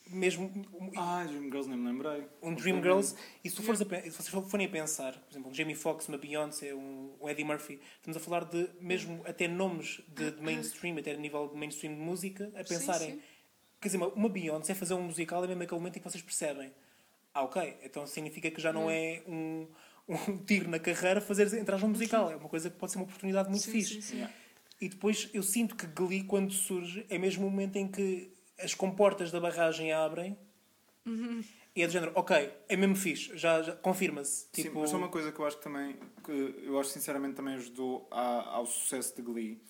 mesmo 0.07 0.49
ah, 0.95 1.25
Dreamgirls 1.25 1.67
nem 1.67 1.77
me 1.77 1.85
lembrei 1.91 2.23
um 2.41 2.53
Dreamgirls, 2.55 3.13
e 3.43 3.49
se, 3.49 3.57
tu 3.57 3.61
fores 3.61 3.81
a, 3.81 3.85
pe- 3.85 4.03
se 4.03 4.11
vocês 4.11 4.29
forem 4.49 4.67
a 4.67 4.69
pensar, 4.69 5.11
por 5.19 5.29
exemplo, 5.29 5.51
um 5.51 5.53
Jamie 5.53 5.75
Foxx, 5.75 6.07
uma 6.07 6.17
Beyoncé, 6.17 6.73
um, 6.73 7.13
um 7.19 7.27
Eddie 7.27 7.43
Murphy, 7.43 7.77
estamos 7.97 8.15
a 8.15 8.21
falar 8.21 8.45
de 8.45 8.69
mesmo 8.79 9.21
até 9.25 9.49
nomes 9.49 9.99
de, 10.07 10.31
de 10.31 10.41
mainstream, 10.41 10.97
até 10.97 11.11
a 11.11 11.17
nível 11.17 11.49
de 11.49 11.57
mainstream 11.57 11.93
de 11.93 11.99
música, 11.99 12.45
a 12.55 12.63
pensarem. 12.63 13.15
sim. 13.15 13.21
Quer 13.81 13.89
dizer, 13.89 13.97
uma, 13.97 14.07
uma 14.07 14.29
Beyoncé 14.29 14.73
fazer 14.73 14.93
um 14.93 15.01
musical 15.03 15.43
é 15.43 15.47
mesmo 15.47 15.61
aquele 15.63 15.77
momento 15.77 15.97
em 15.97 15.99
que 15.99 16.09
vocês 16.09 16.23
percebem. 16.23 16.71
Ah, 17.33 17.43
ok, 17.43 17.77
então 17.83 18.07
significa 18.07 18.49
que 18.49 18.61
já 18.61 18.71
não 18.71 18.89
é 18.89 19.21
um, 19.27 19.67
um 20.07 20.37
tiro 20.37 20.69
na 20.69 20.79
carreira 20.79 21.19
fazer 21.19 21.53
entrar 21.59 21.77
num 21.79 21.89
musical. 21.89 22.31
É 22.31 22.37
uma 22.37 22.47
coisa 22.47 22.69
que 22.69 22.77
pode 22.77 22.93
ser 22.93 22.97
uma 22.97 23.03
oportunidade 23.03 23.49
muito 23.49 23.61
Sim, 23.63 23.71
fixe. 23.73 23.95
sim, 23.95 24.01
sim. 24.01 24.15
Yeah. 24.19 24.33
E 24.81 24.87
depois 24.87 25.29
eu 25.33 25.43
sinto 25.43 25.75
que 25.75 25.85
Glee, 25.87 26.23
quando 26.23 26.53
surge, 26.53 27.05
é 27.09 27.17
mesmo 27.17 27.45
o 27.47 27.49
momento 27.51 27.75
em 27.75 27.87
que 27.87 28.31
as 28.59 28.73
comportas 28.73 29.31
da 29.31 29.39
barragem 29.39 29.91
abrem 29.91 30.37
e 31.75 31.81
é 31.83 31.87
do 31.87 31.91
género, 31.93 32.11
ok, 32.15 32.51
é 32.67 32.75
mesmo 32.77 32.95
fixe, 32.95 33.35
já, 33.37 33.61
já 33.61 33.75
confirma-se. 33.75 34.47
Sim, 34.53 34.63
Tipo, 34.63 34.81
mas 34.81 34.89
só 34.89 34.97
uma 34.97 35.09
coisa 35.09 35.31
que 35.31 35.39
eu 35.39 35.45
acho 35.45 35.57
que 35.57 35.63
também, 35.63 35.95
que 36.23 36.31
eu 36.63 36.79
acho 36.79 36.89
sinceramente 36.91 37.35
também 37.35 37.55
ajudou 37.55 38.07
a- 38.11 38.55
ao 38.55 38.65
sucesso 38.65 39.15
de 39.15 39.21
Glee. 39.21 39.61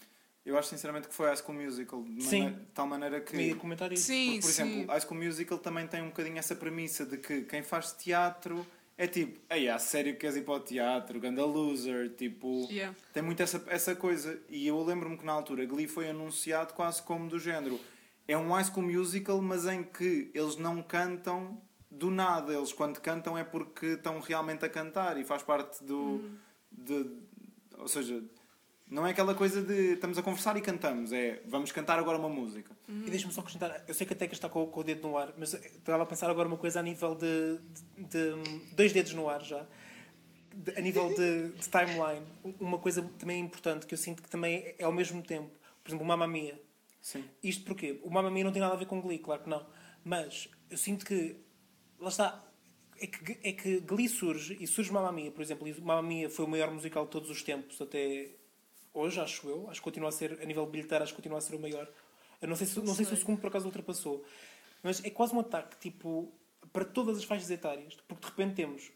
Eu 0.45 0.57
acho 0.57 0.70
sinceramente 0.70 1.07
que 1.07 1.14
foi 1.14 1.28
High 1.28 1.38
School 1.38 1.57
Musical, 1.57 2.03
de, 2.03 2.24
Sim. 2.24 2.41
maneira- 2.43 2.60
de 2.66 2.72
tal 2.72 2.88
maneira 2.88 3.22
que. 3.22 3.38
ia 3.38 3.55
comentar 3.55 3.91
isso. 3.91 4.03
Sim, 4.05 4.39
Por 4.41 4.49
sim. 4.51 4.64
exemplo, 4.64 4.88
High 4.91 5.01
School 5.01 5.20
Musical 5.24 5.57
também 5.60 5.88
tem 5.88 6.01
um 6.01 6.07
bocadinho 6.07 6.38
essa 6.38 6.55
premissa 6.55 7.05
de 7.05 7.18
que 7.18 7.43
quem 7.43 7.62
faz 7.64 7.91
teatro 7.93 8.66
é 9.00 9.08
tipo, 9.08 9.39
ei, 9.50 9.70
há 9.70 9.80
sério 9.80 10.12
que 10.12 10.20
queres 10.20 10.36
ir 10.36 10.41
para 10.41 10.56
o 10.56 10.60
teatro, 10.60 11.22
ganda 11.22 11.45
loser, 11.45 12.10
tipo. 12.18 12.68
Yeah. 12.70 12.93
Tem 13.14 13.24
muito 13.24 13.41
essa, 13.41 13.64
essa 13.68 13.95
coisa. 13.95 14.38
E 14.50 14.68
eu 14.68 14.84
lembro-me 14.84 15.18
que 15.18 15.26
na 15.26 15.32
altura 15.32 15.66
Glee 15.66 15.88
foi 15.88 16.10
anunciado 16.10 16.74
quase 16.74 17.02
como 17.04 17.30
do 17.30 17.39
género. 17.39 17.80
É 18.28 18.38
um 18.38 18.52
high 18.52 18.66
school 18.66 18.84
musical, 18.84 19.41
mas 19.41 19.66
em 19.66 19.84
que 19.84 20.30
eles 20.34 20.58
não 20.58 20.84
cantam 20.84 21.62
do 21.89 22.12
nada. 22.12 22.54
Eles 22.54 22.74
quando 22.74 23.00
cantam 23.00 23.38
é 23.38 23.43
porque 23.45 23.86
estão 23.86 24.20
realmente 24.20 24.66
a 24.66 24.70
cantar 24.70 25.18
e 25.18 25.24
faz 25.24 25.43
parte 25.43 25.82
do. 25.82 26.22
De, 26.70 27.10
ou 27.78 27.88
seja, 27.88 28.22
não 28.90 29.06
é 29.06 29.12
aquela 29.12 29.36
coisa 29.36 29.62
de 29.62 29.94
estamos 29.94 30.18
a 30.18 30.24
conversar 30.24 30.58
e 30.58 30.62
cantamos. 30.62 31.12
É 31.14 31.42
vamos 31.46 31.72
cantar 31.72 32.00
agora 32.00 32.18
uma 32.18 32.30
música. 32.30 32.76
E 32.88 33.10
deixa-me 33.10 33.32
só 33.34 33.42
acrescentar, 33.42 33.84
eu 33.88 33.94
sei 33.94 34.08
que 34.08 34.14
a 34.14 34.16
Teca 34.16 34.34
está 34.34 34.50
com, 34.50 34.66
com 34.68 34.80
o 34.80 34.84
dedo 34.84 35.08
no 35.08 35.18
ar, 35.18 35.34
mas 35.38 35.54
estava 35.54 36.04
a 36.04 36.06
pensar 36.06 36.30
agora 36.30 36.48
uma 36.48 36.58
coisa 36.58 36.80
a 36.80 36.84
nível 36.84 37.14
de, 37.16 37.60
de- 37.98 38.08
de- 38.34 38.76
dois 38.76 38.92
dedos 38.92 39.14
no 39.14 39.30
ar 39.30 39.42
já. 39.44 39.66
De- 40.54 40.72
a 40.78 40.82
nível 40.82 41.10
de, 41.14 41.50
de 41.50 41.70
timeline, 41.70 42.26
uma 42.60 42.80
coisa 42.80 43.02
também 43.20 43.40
importante 43.40 43.86
que 43.86 43.94
eu 43.94 43.98
sinto 43.98 44.24
que 44.24 44.30
também 44.30 44.74
é 44.78 44.84
ao 44.84 44.92
mesmo 44.92 45.22
tempo, 45.22 45.52
por 45.84 45.90
exemplo, 45.90 46.04
o 46.04 46.08
Mamma 46.08 46.28
Mia. 46.28 46.60
Sim. 47.02 47.24
Isto 47.44 47.64
porquê? 47.66 48.00
O 48.04 48.10
Mamma 48.10 48.30
Mia 48.32 48.44
não 48.44 48.52
tem 48.52 48.62
nada 48.62 48.74
a 48.74 48.78
ver 48.78 48.86
com 48.88 49.00
Glee, 49.02 49.20
claro 49.20 49.44
que 49.44 49.50
não. 49.50 49.66
Mas 50.04 50.50
eu 50.70 50.78
sinto 50.78 51.06
que, 51.06 51.36
lá 52.00 52.10
está, 52.10 52.44
é 53.00 53.08
que, 53.08 53.38
é 53.44 53.52
que 53.54 53.80
Glee 53.82 54.10
surge, 54.10 54.58
e 54.60 54.66
surge 54.68 54.92
Mamma 54.92 55.12
Mia, 55.12 55.32
por 55.32 55.42
exemplo, 55.42 55.68
e 55.68 55.80
Mamma 55.80 56.02
Mia 56.02 56.30
foi 56.30 56.44
o 56.46 56.48
maior 56.48 56.72
musical 56.72 57.06
de 57.06 57.12
todos 57.12 57.30
os 57.30 57.42
tempos, 57.44 57.80
até 57.80 58.32
hoje, 58.94 59.20
acho 59.20 59.48
eu. 59.48 59.70
Acho 59.70 59.80
que 59.80 59.84
continua 59.84 60.10
a 60.10 60.12
ser, 60.12 60.40
a 60.42 60.46
nível 60.46 60.66
bilheteiro, 60.66 61.04
acho 61.04 61.14
que 61.14 61.18
continua 61.18 61.38
a 61.38 61.42
ser 61.42 61.56
o 61.56 61.60
maior. 61.60 61.90
Eu 62.42 62.48
não 62.48 62.56
sei 62.56 62.68
se, 62.68 62.80
não 62.80 62.96
sei 62.96 63.06
se 63.06 63.14
o 63.14 63.18
segundo 63.18 63.40
por 63.40 63.48
acaso 63.48 63.66
ultrapassou. 63.66 64.26
Mas 64.82 65.04
é 65.04 65.10
quase 65.10 65.34
um 65.36 65.40
ataque, 65.40 65.78
tipo, 65.78 66.32
para 66.72 66.86
todas 66.86 67.18
as 67.18 67.24
faixas 67.24 67.50
etárias. 67.50 67.96
Porque 68.08 68.22
de 68.24 68.30
repente 68.30 68.56
temos, 68.56 68.92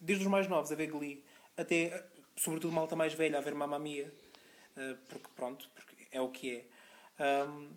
desde 0.00 0.24
os 0.24 0.30
mais 0.30 0.48
novos 0.48 0.70
a 0.70 0.74
ver 0.74 0.88
Glee, 0.88 1.24
até, 1.56 2.06
sobretudo, 2.36 2.72
malta 2.72 2.94
mais 2.94 3.14
velha 3.14 3.38
a 3.38 3.40
ver 3.40 3.54
Mamma 3.54 3.78
Mia. 3.78 4.12
Uh, 4.76 4.96
porque, 5.08 5.28
pronto, 5.34 5.68
porque 5.74 6.06
é 6.10 6.20
o 6.20 6.28
que 6.30 6.66
é. 7.18 7.46
Um, 7.46 7.70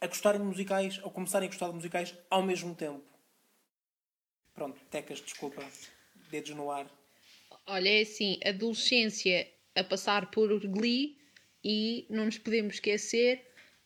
a 0.00 0.06
gostarem 0.06 0.40
de 0.40 0.46
musicais, 0.46 0.98
ou 1.02 1.10
começarem 1.10 1.46
a 1.46 1.50
gostar 1.50 1.68
de 1.68 1.74
musicais 1.74 2.14
ao 2.30 2.42
mesmo 2.42 2.74
tempo. 2.74 3.04
Pronto, 4.54 4.80
tecas, 4.90 5.20
desculpa. 5.20 5.62
Dedos 6.30 6.50
no 6.50 6.70
ar. 6.70 6.86
Olha, 7.66 7.88
é 7.88 8.02
assim, 8.02 8.38
adolescência 8.44 9.50
a 9.80 9.84
passar 9.84 10.30
por 10.30 10.58
Glee 10.66 11.16
e 11.64 12.06
não 12.10 12.24
nos 12.26 12.38
podemos 12.38 12.74
esquecer 12.74 13.42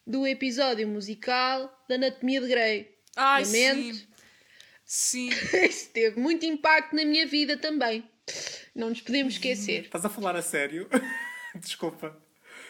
do 0.07 0.26
episódio 0.26 0.86
musical 0.86 1.84
da 1.88 1.95
Anatomia 1.95 2.40
de 2.40 2.49
Grey. 2.49 2.95
Ai, 3.16 3.45
Lamento. 3.45 3.95
sim. 3.97 4.07
Sim. 4.84 5.28
Isso 5.66 5.90
teve 5.90 6.20
muito 6.20 6.45
impacto 6.45 6.95
na 6.95 7.05
minha 7.05 7.26
vida 7.26 7.57
também. 7.57 8.05
Não 8.74 8.90
nos 8.90 9.01
podemos 9.01 9.34
esquecer. 9.34 9.82
Estás 9.84 10.05
a 10.05 10.09
falar 10.11 10.36
a 10.36 10.42
sério? 10.42 10.88
desculpa. 11.57 12.16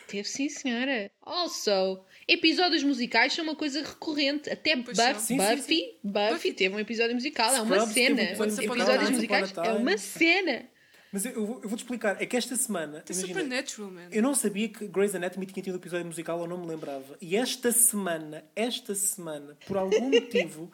Teve 0.06 0.28
sim, 0.28 0.48
senhora. 0.48 1.10
Also, 1.22 2.04
episódios 2.28 2.82
musicais 2.82 3.32
são 3.32 3.42
uma 3.44 3.56
coisa 3.56 3.82
recorrente. 3.82 4.50
Até 4.50 4.76
Buff- 4.76 4.94
são. 4.94 5.18
Sim, 5.18 5.38
sim, 5.40 5.56
Buffy, 5.56 5.98
Buffy 6.04 6.52
teve 6.52 6.74
um 6.74 6.78
episódio 6.78 7.14
musical. 7.14 7.54
É 7.54 7.60
uma 7.62 7.74
Scrubs 7.76 7.94
teve 7.94 8.12
um 8.12 8.16
cena. 8.16 8.22
episódio 8.28 8.52
musical, 8.54 8.76
Episódios 8.76 9.10
musicais 9.10 9.52
é 9.56 9.72
uma 9.72 9.98
cena. 9.98 10.68
Mas 11.14 11.24
eu, 11.24 11.30
eu 11.32 11.46
vou- 11.46 11.60
eu 11.62 11.68
vou-te 11.68 11.82
explicar. 11.82 12.20
É 12.20 12.26
que 12.26 12.36
esta 12.36 12.56
semana. 12.56 13.00
The 13.02 13.12
imagina, 13.12 13.34
Supernatural, 13.40 13.90
man. 13.92 14.08
Eu 14.10 14.20
não 14.20 14.34
sabia 14.34 14.68
que 14.68 14.88
Grey's 14.88 15.14
Anatomy 15.14 15.46
tinha 15.46 15.62
tido 15.62 15.74
um 15.74 15.78
episódio 15.78 16.06
musical, 16.06 16.40
eu 16.40 16.48
não 16.48 16.58
me 16.58 16.66
lembrava. 16.66 17.16
E 17.20 17.36
esta 17.36 17.70
semana, 17.70 18.44
esta 18.56 18.96
semana, 18.96 19.56
por 19.64 19.76
algum 19.76 20.10
motivo, 20.10 20.72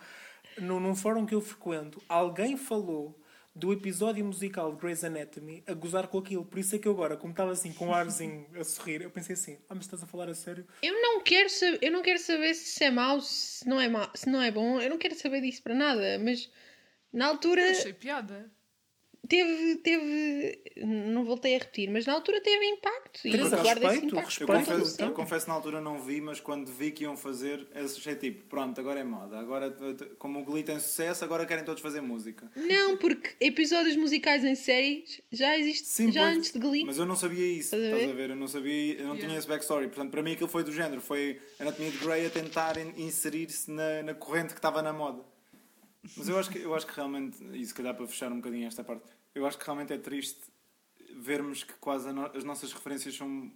no, 0.58 0.80
num 0.80 0.94
fórum 0.96 1.26
que 1.26 1.34
eu 1.34 1.42
frequento, 1.42 2.02
alguém 2.08 2.56
falou 2.56 3.20
do 3.54 3.72
episódio 3.72 4.24
musical 4.24 4.72
de 4.72 4.80
Grey's 4.80 5.04
Anatomy 5.04 5.62
a 5.66 5.74
gozar 5.74 6.06
com 6.08 6.16
aquilo. 6.18 6.44
Por 6.44 6.58
isso 6.58 6.74
é 6.74 6.78
que 6.78 6.88
eu 6.88 6.92
agora, 6.92 7.16
como 7.18 7.32
estava 7.32 7.50
assim 7.52 7.72
com 7.74 7.88
um 7.88 7.92
arzinho 7.94 8.46
a 8.58 8.64
sorrir, 8.64 9.02
eu 9.02 9.10
pensei 9.10 9.34
assim: 9.34 9.58
ah, 9.68 9.74
mas 9.74 9.84
estás 9.84 10.02
a 10.02 10.06
falar 10.06 10.28
a 10.30 10.34
sério? 10.34 10.66
Eu 10.82 10.94
não 11.02 11.20
quero 11.20 11.50
saber, 11.50 11.78
eu 11.82 11.92
não 11.92 12.00
quero 12.00 12.18
saber 12.18 12.54
se 12.54 12.64
isso 12.70 12.82
é 12.84 12.90
mau, 12.90 13.20
se 13.20 13.68
não 13.68 13.78
é 13.78 13.88
mau, 13.88 14.08
se 14.14 14.30
não 14.30 14.40
é 14.40 14.50
bom. 14.50 14.80
Eu 14.80 14.88
não 14.88 14.96
quero 14.96 15.14
saber 15.16 15.42
disso 15.42 15.62
para 15.62 15.74
nada, 15.74 16.18
mas 16.18 16.50
na 17.12 17.26
altura 17.26 17.72
Achei 17.72 17.92
piada. 17.92 18.50
Teve, 19.30 19.76
teve. 19.76 20.58
Não 20.84 21.24
voltei 21.24 21.54
a 21.54 21.58
repetir, 21.58 21.88
mas 21.90 22.04
na 22.04 22.12
altura 22.12 22.40
teve 22.42 22.64
impacto. 22.66 23.20
E 23.26 23.30
Teresa, 23.30 23.56
guarda 23.56 23.88
respeito, 23.88 24.14
impacto. 24.14 24.42
Eu 24.42 24.46
respeito. 24.46 24.46
todo 24.46 24.76
confesso, 24.76 25.02
eu 25.02 25.10
confesso 25.12 25.48
na 25.48 25.54
altura 25.54 25.80
não 25.80 26.02
vi, 26.02 26.20
mas 26.20 26.40
quando 26.40 26.66
vi 26.70 26.90
que 26.90 27.04
iam 27.04 27.16
fazer, 27.16 27.66
achei 27.74 28.16
tipo, 28.16 28.44
pronto, 28.48 28.78
agora 28.80 29.00
é 29.00 29.04
moda. 29.04 29.38
Agora, 29.38 29.74
como 30.18 30.40
o 30.40 30.44
Glee 30.44 30.62
tem 30.64 30.78
sucesso, 30.80 31.24
agora 31.24 31.46
querem 31.46 31.64
todos 31.64 31.80
fazer 31.80 32.00
música. 32.00 32.50
Não, 32.56 32.96
porque 32.98 33.34
episódios 33.40 33.96
musicais 33.96 34.44
em 34.44 34.54
séries 34.54 35.20
já 35.30 35.56
existe 35.56 35.86
Sim, 35.88 36.10
já 36.12 36.24
pois, 36.24 36.36
antes 36.36 36.52
de 36.52 36.58
Glee. 36.58 36.84
Mas 36.84 36.98
eu 36.98 37.06
não 37.06 37.16
sabia 37.16 37.46
isso, 37.46 37.74
Estás 37.76 37.82
a 37.82 37.86
estás 37.86 38.02
ver? 38.04 38.10
a 38.10 38.14
ver? 38.16 38.30
Eu 38.30 38.36
não 38.36 38.48
sabia, 38.48 38.94
eu 38.94 39.06
não 39.06 39.14
Yeah. 39.14 39.26
tinha 39.26 39.38
esse 39.38 39.46
backstory. 39.48 39.86
Portanto, 39.86 40.10
para 40.10 40.22
mim 40.22 40.32
aquilo 40.32 40.48
foi 40.48 40.64
do 40.64 40.72
género. 40.72 41.00
Foi 41.00 41.40
Anatomia 41.58 41.90
de 41.90 41.98
Grey 41.98 42.26
a 42.26 42.30
tentar 42.30 42.76
in- 42.78 42.94
inserir-se 43.06 43.70
na, 43.70 44.02
na 44.02 44.14
corrente 44.14 44.48
que 44.54 44.58
estava 44.58 44.82
na 44.82 44.92
moda. 44.92 45.22
Mas 46.16 46.28
eu 46.28 46.38
acho 46.38 46.50
que, 46.50 46.58
eu 46.58 46.74
acho 46.74 46.86
que 46.86 46.94
realmente, 46.96 47.36
e 47.52 47.64
se 47.66 47.74
calhar 47.74 47.94
para 47.94 48.06
fechar 48.06 48.32
um 48.32 48.36
bocadinho 48.36 48.66
esta 48.66 48.82
parte, 48.82 49.04
eu 49.34 49.46
acho 49.46 49.58
que 49.58 49.64
realmente 49.64 49.92
é 49.92 49.98
triste 49.98 50.40
vermos 51.16 51.64
que 51.64 51.72
quase 51.74 52.12
no- 52.12 52.26
as 52.36 52.44
nossas 52.44 52.72
referências 52.72 53.14
são 53.16 53.52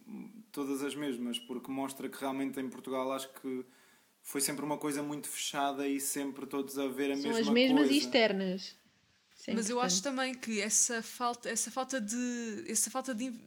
todas 0.52 0.82
as 0.82 0.94
mesmas, 0.94 1.38
porque 1.38 1.70
mostra 1.70 2.08
que 2.08 2.18
realmente 2.18 2.60
em 2.60 2.68
Portugal 2.68 3.12
acho 3.12 3.32
que 3.40 3.64
foi 4.22 4.40
sempre 4.40 4.64
uma 4.64 4.78
coisa 4.78 5.02
muito 5.02 5.28
fechada 5.28 5.86
e 5.86 6.00
sempre 6.00 6.46
todos 6.46 6.78
a 6.78 6.88
ver 6.88 7.12
a 7.12 7.16
São 7.16 7.30
mesma 7.32 7.40
as 7.40 7.48
mesmas 7.50 7.78
coisa. 7.80 7.92
e 7.92 7.98
externas. 7.98 8.76
Isso 9.36 9.50
é 9.50 9.54
Mas 9.54 9.70
eu 9.70 9.80
acho 9.80 10.02
também 10.02 10.34
que 10.34 10.60
essa 10.60 11.02
falta, 11.02 11.48
essa 11.50 11.70
falta 11.70 12.00
de, 12.00 12.64
essa 12.68 12.90
falta 12.90 13.14
de, 13.14 13.24
in- 13.24 13.40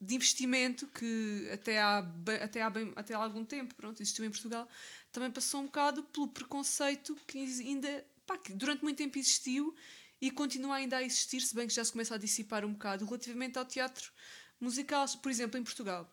de 0.00 0.14
investimento 0.14 0.86
que 0.88 1.48
até 1.52 1.80
há, 1.80 1.98
até, 2.42 2.62
há 2.62 2.70
bem, 2.70 2.92
até 2.96 3.14
há 3.14 3.18
algum 3.18 3.44
tempo 3.44 3.74
pronto, 3.74 4.00
existiu 4.02 4.24
em 4.24 4.30
Portugal, 4.30 4.68
também 5.12 5.30
passou 5.30 5.60
um 5.60 5.66
bocado 5.66 6.02
pelo 6.04 6.28
preconceito 6.28 7.16
que 7.26 7.38
ainda 7.38 8.04
pá, 8.26 8.36
que 8.38 8.52
durante 8.52 8.82
muito 8.82 8.98
tempo 8.98 9.18
existiu 9.18 9.74
e 10.20 10.30
continua 10.30 10.76
ainda 10.76 10.98
a 10.98 11.02
existir, 11.02 11.40
se 11.40 11.54
bem 11.54 11.66
que 11.66 11.74
já 11.74 11.84
se 11.84 11.92
começa 11.92 12.14
a 12.14 12.18
dissipar 12.18 12.64
um 12.64 12.72
bocado 12.72 13.04
relativamente 13.04 13.58
ao 13.58 13.64
teatro 13.64 14.12
musical, 14.60 15.06
por 15.22 15.30
exemplo, 15.30 15.58
em 15.58 15.64
Portugal. 15.64 16.10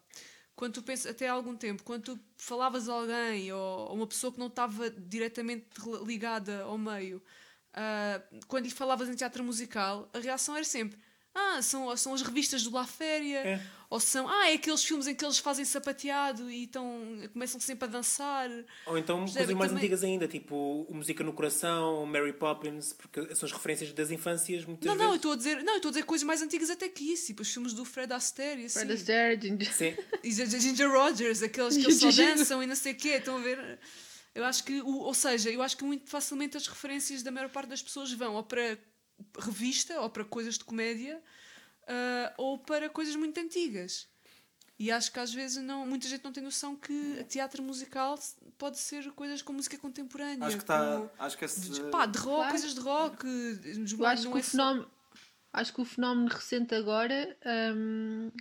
Quando 0.55 0.73
tu 0.75 0.83
pensas, 0.83 1.11
até 1.11 1.27
há 1.27 1.33
algum 1.33 1.55
tempo, 1.55 1.83
quando 1.83 2.03
tu 2.03 2.19
falavas 2.37 2.89
a 2.89 2.93
alguém 2.93 3.51
ou 3.51 3.89
ou 3.89 3.95
uma 3.95 4.07
pessoa 4.07 4.33
que 4.33 4.39
não 4.39 4.47
estava 4.47 4.89
diretamente 4.89 5.67
ligada 6.05 6.63
ao 6.63 6.77
meio, 6.77 7.21
ah, 7.73 8.21
quando 8.47 8.65
lhe 8.65 8.71
falavas 8.71 9.07
em 9.09 9.15
teatro 9.15 9.43
musical, 9.43 10.09
a 10.13 10.19
reação 10.19 10.55
era 10.55 10.65
sempre: 10.65 10.97
Ah, 11.39 11.61
são, 11.61 11.95
são 11.95 12.13
as 12.15 12.21
revistas 12.23 12.63
do 12.63 12.71
La 12.71 12.83
Féria, 12.85 13.37
É. 13.39 13.61
ou 13.91 13.99
são, 13.99 14.27
ah, 14.27 14.49
é 14.49 14.53
aqueles 14.55 14.83
filmes 14.83 15.05
em 15.05 15.13
que 15.13 15.23
eles 15.23 15.37
fazem 15.37 15.63
sapateado 15.63 16.49
e 16.49 16.63
estão, 16.63 16.99
começam 17.31 17.59
sempre 17.59 17.87
a 17.87 17.91
dançar. 17.91 18.49
Ou 18.87 18.97
então 18.97 19.19
Percebe? 19.19 19.37
coisas 19.45 19.55
mais 19.55 19.69
Também- 19.71 19.83
antigas 19.83 20.03
ainda, 20.03 20.27
tipo 20.27 20.55
o 20.89 20.93
Música 20.95 21.23
no 21.23 21.31
Coração, 21.31 22.05
Mary 22.07 22.33
Poppins, 22.33 22.91
porque 22.93 23.35
são 23.35 23.45
as 23.45 23.51
referências 23.51 23.93
das 23.93 24.09
infâncias 24.09 24.65
muitas 24.65 24.87
Não, 24.87 24.95
não, 24.95 25.03
eu 25.03 25.09
vezes. 25.11 25.15
estou 25.17 25.31
a 25.31 25.35
dizer, 25.35 25.63
não, 25.63 25.73
eu 25.73 25.77
estou 25.77 25.89
a 25.89 25.91
dizer 25.91 26.03
coisas 26.05 26.25
mais 26.25 26.41
antigas 26.41 26.69
até 26.71 26.89
que 26.89 27.13
isso, 27.13 27.27
tipo 27.27 27.43
os 27.43 27.53
filmes 27.53 27.73
do 27.73 27.85
Fred 27.85 28.11
Astaire 28.11 28.63
e 28.63 28.65
assim. 28.65 28.79
Fred 28.79 28.93
Astaire, 28.93 29.39
Ginger- 29.41 29.73
Sim. 29.73 29.95
E 30.23 30.31
Ginger 30.31 30.59
Ginger 30.59 30.91
Rogers, 30.91 31.43
aqueles 31.43 31.77
que 31.77 31.83
eles 31.83 31.99
só 31.99 32.11
dançam 32.11 32.63
e 32.63 32.65
não 32.65 32.75
sei 32.75 32.93
o 32.93 32.95
quê, 32.95 33.09
estão 33.09 33.37
a 33.37 33.41
ver? 33.41 33.79
Eu 34.33 34.43
acho 34.43 34.63
que, 34.63 34.81
ou 34.81 35.13
seja, 35.13 35.49
eu 35.51 35.61
acho 35.61 35.77
que 35.77 35.83
muito 35.83 36.09
facilmente 36.09 36.57
as 36.57 36.67
referências 36.67 37.21
da 37.23 37.31
maior 37.31 37.49
parte 37.49 37.69
das 37.69 37.81
pessoas 37.81 38.11
vão 38.11 38.33
ou 38.35 38.43
para 38.43 38.77
revista, 39.39 39.99
ou 40.01 40.09
para 40.09 40.23
coisas 40.25 40.57
de 40.57 40.63
comédia, 40.63 41.21
ah, 41.87 42.33
ou 42.37 42.57
para 42.57 42.89
coisas 42.89 43.15
muito 43.15 43.39
antigas. 43.39 44.07
E 44.79 44.91
acho 44.91 45.11
que 45.11 45.19
às 45.19 45.33
vezes 45.33 45.57
não, 45.63 45.87
muita 45.87 46.07
gente 46.07 46.23
não 46.23 46.31
tem 46.31 46.43
noção 46.43 46.75
que 46.75 47.23
teatro 47.27 47.63
musical 47.63 48.17
pode 48.59 48.77
ser 48.77 49.11
coisas 49.13 49.41
com 49.41 49.51
música 49.51 49.75
contemporânea. 49.77 50.45
Acho 50.45 50.57
que 50.57 50.63
está. 50.63 51.09
Acho 51.17 51.35
que 51.37 51.45
esse. 51.45 51.81
Pá, 51.89 52.05
de 52.05 52.19
rock, 52.19 52.35
Claro. 52.35 52.49
coisas 52.51 52.73
de 52.75 52.79
rock. 52.81 53.25
Eu 53.25 54.05
acho 54.05 54.23
não 54.25 54.31
que, 54.33 54.37
é 54.37 54.41
o 54.41 54.43
só- 54.43 54.51
fenómeno, 54.51 54.91
acho 55.53 55.73
que 55.73 55.81
o 55.81 55.85
fenómeno 55.85 56.27
recente 56.27 56.75
agora 56.75 57.35
hum, 57.75 58.31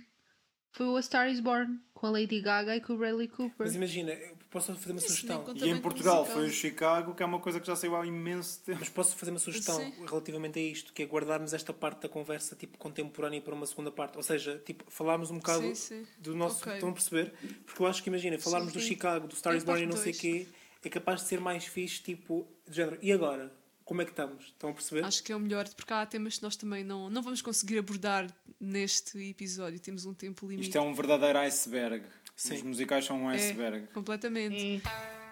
foi 0.73 0.85
o 0.85 0.95
A 0.95 1.01
Star 1.01 1.27
is 1.27 1.39
Born, 1.39 1.79
com 1.95 2.05
a 2.05 2.11
Lady 2.11 2.39
Gaga 2.39 2.75
e 2.75 2.81
com 2.81 2.93
o 2.93 2.97
Bradley 2.97 3.27
Cooper. 3.29 3.55
Mas 3.65 3.73
imagina, 3.73 4.15
posso 4.49 4.73
fazer 4.75 4.91
uma 4.91 4.97
Isso 4.99 5.07
nem 5.09 5.15
sugestão. 5.17 5.43
conta 5.43 5.65
E 5.65 5.69
em 5.69 5.79
Portugal 5.81 6.17
musical. 6.19 6.37
foi 6.39 6.47
o 6.47 6.51
Chicago, 6.51 7.13
que 7.15 7.23
é 7.23 7.25
uma 7.25 7.39
coisa 7.39 7.59
que 7.59 7.67
já 7.67 7.75
saiu 7.75 7.95
há 7.95 8.05
imenso 8.05 8.59
tempo. 8.61 8.77
Mas 8.79 8.89
posso 8.89 9.15
fazer 9.15 9.31
uma 9.31 9.39
sugestão 9.39 9.75
Sim. 9.77 9.93
relativamente 10.07 10.59
a 10.59 10.61
isto, 10.61 10.93
que 10.93 11.03
é 11.03 11.05
guardarmos 11.05 11.53
esta 11.53 11.73
parte 11.73 12.01
da 12.01 12.09
conversa 12.09 12.55
tipo 12.55 12.77
contemporânea 12.77 13.41
para 13.41 13.53
uma 13.53 13.65
segunda 13.65 13.91
parte. 13.91 14.17
Ou 14.17 14.23
seja, 14.23 14.61
tipo, 14.65 14.83
falarmos 14.89 15.29
um 15.31 15.37
bocado 15.37 15.63
Sim, 15.67 15.75
sim. 15.75 16.07
do 16.19 16.35
nosso. 16.35 16.59
Ok. 16.61 16.73
Estão 16.73 16.89
a 16.89 16.93
perceber? 16.93 17.33
Porque 17.65 17.81
eu 17.81 17.87
acho 17.87 18.01
que 18.03 18.09
imagina, 18.09 18.37
falarmos 18.39 18.73
do 18.73 18.79
sim. 18.79 18.87
Chicago, 18.87 19.27
do 19.27 19.35
Star 19.35 19.55
is 19.55 19.63
Born 19.63 19.81
e 19.81 19.85
parte 19.85 19.95
não 19.97 20.03
sei 20.03 20.11
o 20.11 20.15
dois. 20.15 20.47
quê, 20.47 20.47
é 20.83 20.89
capaz 20.89 21.21
de 21.21 21.27
ser 21.27 21.39
mais 21.41 21.65
fixe, 21.65 22.01
tipo, 22.01 22.47
de 22.67 22.75
género. 22.75 22.97
E 23.01 23.11
agora? 23.11 23.51
Como 23.83 24.01
é 24.01 24.05
que 24.05 24.11
estamos? 24.11 24.43
Estão 24.47 24.69
a 24.69 24.73
perceber? 24.73 25.05
Acho 25.05 25.23
que 25.23 25.31
é 25.31 25.35
o 25.35 25.39
melhor, 25.39 25.65
porque 25.73 25.93
há 25.93 26.05
temas 26.05 26.37
que 26.37 26.43
nós 26.43 26.57
também 26.57 26.83
não, 26.83 27.09
não 27.09 27.21
vamos 27.21 27.41
conseguir 27.41 27.77
abordar 27.77 28.27
neste 28.59 29.17
episódio. 29.29 29.79
Temos 29.79 30.05
um 30.05 30.13
tempo 30.13 30.45
limite. 30.45 30.67
Isto 30.67 30.77
é 30.77 30.81
um 30.81 30.93
verdadeiro 30.93 31.39
iceberg. 31.39 32.03
Sim. 32.37 32.55
Os 32.55 32.61
musicais 32.61 33.03
são 33.03 33.23
um 33.23 33.31
É, 33.31 33.35
iceberg. 33.35 33.87
completamente. 33.87 34.55
E- 34.55 34.81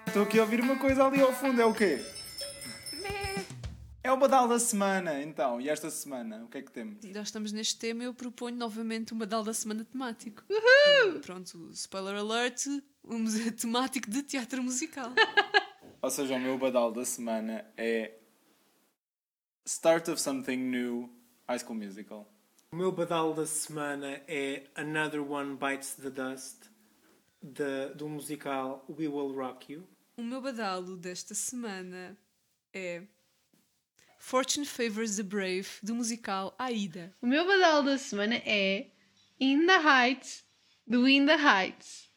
Estou 0.07 0.23
aqui 0.23 0.39
a 0.39 0.41
ouvir 0.41 0.59
uma 0.59 0.75
coisa 0.77 1.05
ali 1.05 1.21
ao 1.21 1.31
fundo, 1.31 1.61
é 1.61 1.65
o 1.65 1.73
quê? 1.73 1.99
É 4.03 4.11
o 4.11 4.17
badal 4.17 4.47
da 4.47 4.59
semana, 4.59 5.21
então. 5.23 5.59
E 5.59 5.67
esta 5.69 5.89
semana, 5.89 6.43
o 6.43 6.47
que 6.47 6.59
é 6.59 6.61
que 6.61 6.71
temos? 6.71 6.97
Já 7.03 7.21
estamos 7.23 7.51
neste 7.51 7.77
tema, 7.79 8.03
eu 8.03 8.13
proponho 8.13 8.55
novamente 8.55 9.13
um 9.13 9.17
badal 9.17 9.43
da 9.43 9.53
semana 9.53 9.83
temático. 9.83 10.43
Pronto, 11.23 11.69
spoiler 11.73 12.15
alert, 12.15 12.65
um 13.03 13.19
museu 13.19 13.51
temático 13.55 14.09
de 14.09 14.21
teatro 14.23 14.61
musical. 14.61 15.11
Ou 16.01 16.11
seja, 16.11 16.35
o 16.35 16.39
meu 16.39 16.55
badal 16.57 16.91
da 16.91 17.03
semana 17.03 17.65
é 17.75 18.13
Start 19.65 20.07
of 20.09 20.21
Something 20.21 20.57
New, 20.57 21.09
High 21.49 21.59
School 21.59 21.75
Musical. 21.75 22.31
O 22.71 22.75
meu 22.75 22.91
badal 22.91 23.33
da 23.33 23.47
semana 23.47 24.21
é 24.27 24.65
Another 24.75 25.21
One 25.21 25.55
Bites 25.57 25.95
the 25.95 26.11
Dust, 26.11 26.65
da- 27.41 27.89
do 27.95 28.07
musical 28.09 28.85
We 28.89 29.07
Will 29.07 29.33
Rock 29.33 29.73
You. 29.73 29.87
O 30.17 30.23
meu 30.23 30.41
badalo 30.41 30.95
desta 30.97 31.33
semana 31.35 32.17
é 32.73 33.03
Fortune 34.19 34.65
Favors 34.65 35.17
the 35.17 35.23
Brave, 35.23 35.67
do 35.83 35.93
musical 35.95 36.55
Aida. 36.57 37.13
O 37.21 37.27
meu 37.27 37.45
badal 37.45 37.83
da 37.83 37.97
semana 37.97 38.35
é 38.45 38.87
In 39.39 39.65
the 39.67 39.77
Heights, 39.77 40.45
do 40.87 41.07
In 41.07 41.25
the 41.25 41.35
Heights. 41.35 42.09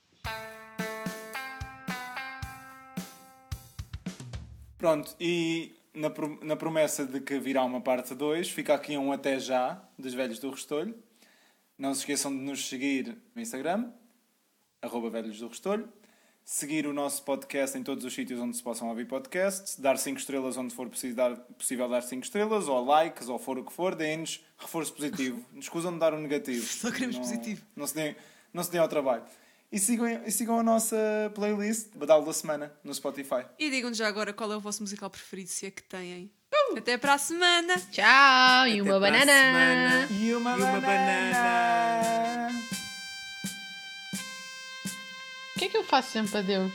Pronto, 4.79 5.17
e 5.19 5.75
na, 5.93 6.09
pro- 6.09 6.39
na 6.45 6.55
promessa 6.57 7.05
de 7.05 7.21
que 7.21 7.39
virá 7.41 7.65
uma 7.65 7.81
parte 7.81 8.15
2, 8.15 8.49
fica 8.49 8.75
aqui 8.75 8.97
um 8.97 9.11
até 9.11 9.41
já 9.41 9.83
dos 9.99 10.15
Velhos 10.15 10.39
do 10.39 10.51
Restolho. 10.51 10.97
Não 11.77 11.93
se 11.95 12.01
esqueçam 12.01 12.31
de 12.31 12.43
nos 12.43 12.69
seguir 12.69 13.17
no 13.35 13.43
Instagram, 13.43 13.93
arroba 14.83 15.11
Velhos 15.11 15.39
do 15.39 15.49
Restolho. 15.49 15.89
Seguir 16.45 16.87
o 16.87 16.95
nosso 16.95 17.23
podcast 17.25 17.77
em 17.77 17.83
todos 17.83 18.05
os 18.05 18.15
sítios 18.15 18.41
onde 18.41 18.57
se 18.57 18.63
possam 18.63 18.89
ouvir 18.89 19.07
podcasts. 19.07 19.79
Dar 19.79 19.99
5 19.99 20.19
estrelas 20.19 20.57
onde 20.57 20.75
for 20.75 20.89
dar, 21.15 21.37
possível 21.37 21.89
dar 21.89 22.03
5 22.03 22.25
estrelas, 22.25 22.69
ou 22.69 22.83
likes, 22.85 23.29
ou 23.29 23.39
for 23.39 23.59
o 23.59 23.65
que 23.65 23.73
for. 23.73 23.95
Deem-nos 23.95 24.43
reforço 24.57 24.95
positivo. 24.95 25.45
Nos 25.53 25.67
escusam 25.67 25.93
de 25.93 25.99
dar 25.99 26.15
um 26.15 26.21
negativo. 26.21 26.67
Só 26.67 26.91
queremos 26.91 27.17
não, 27.17 27.23
positivo. 27.23 27.63
Não 27.77 27.87
se, 27.87 27.95
deem, 27.95 28.17
não 28.53 28.65
se 28.65 28.71
deem 28.71 28.81
ao 28.81 28.89
trabalho. 28.89 29.25
E 29.71 29.79
sigam, 29.79 30.09
e 30.25 30.31
sigam 30.33 30.59
a 30.59 30.63
nossa 30.63 30.97
playlist, 31.35 31.95
Badalo 31.95 32.25
da 32.25 32.33
Semana, 32.33 32.73
no 32.83 32.95
Spotify. 32.95 33.45
E 33.59 33.69
digam-nos 33.69 33.99
já 33.99 34.09
agora 34.09 34.33
qual 34.33 34.51
é 34.51 34.57
o 34.57 34.61
vosso 34.61 34.81
musical 34.83 35.11
preferido, 35.11 35.51
se 35.51 35.67
é 35.67 35.71
que 35.71 35.83
têm. 35.83 36.33
Até 36.75 36.97
para 36.97 37.15
a 37.15 37.19
semana! 37.19 37.75
Tchau! 37.91 38.69
E 38.69 38.81
uma 38.81 38.99
para 38.99 39.09
a 39.09 39.11
banana! 39.11 40.09
E 40.11 40.35
uma, 40.35 40.57
E 40.57 40.63
uma 40.63 40.81
banana. 40.81 42.49
O 42.73 42.78
que 45.59 45.69
que 45.69 45.77
eu 45.77 45.85
faço 45.85 46.13
sempre 46.13 46.39
a 46.39 46.43
Deus? 46.43 46.73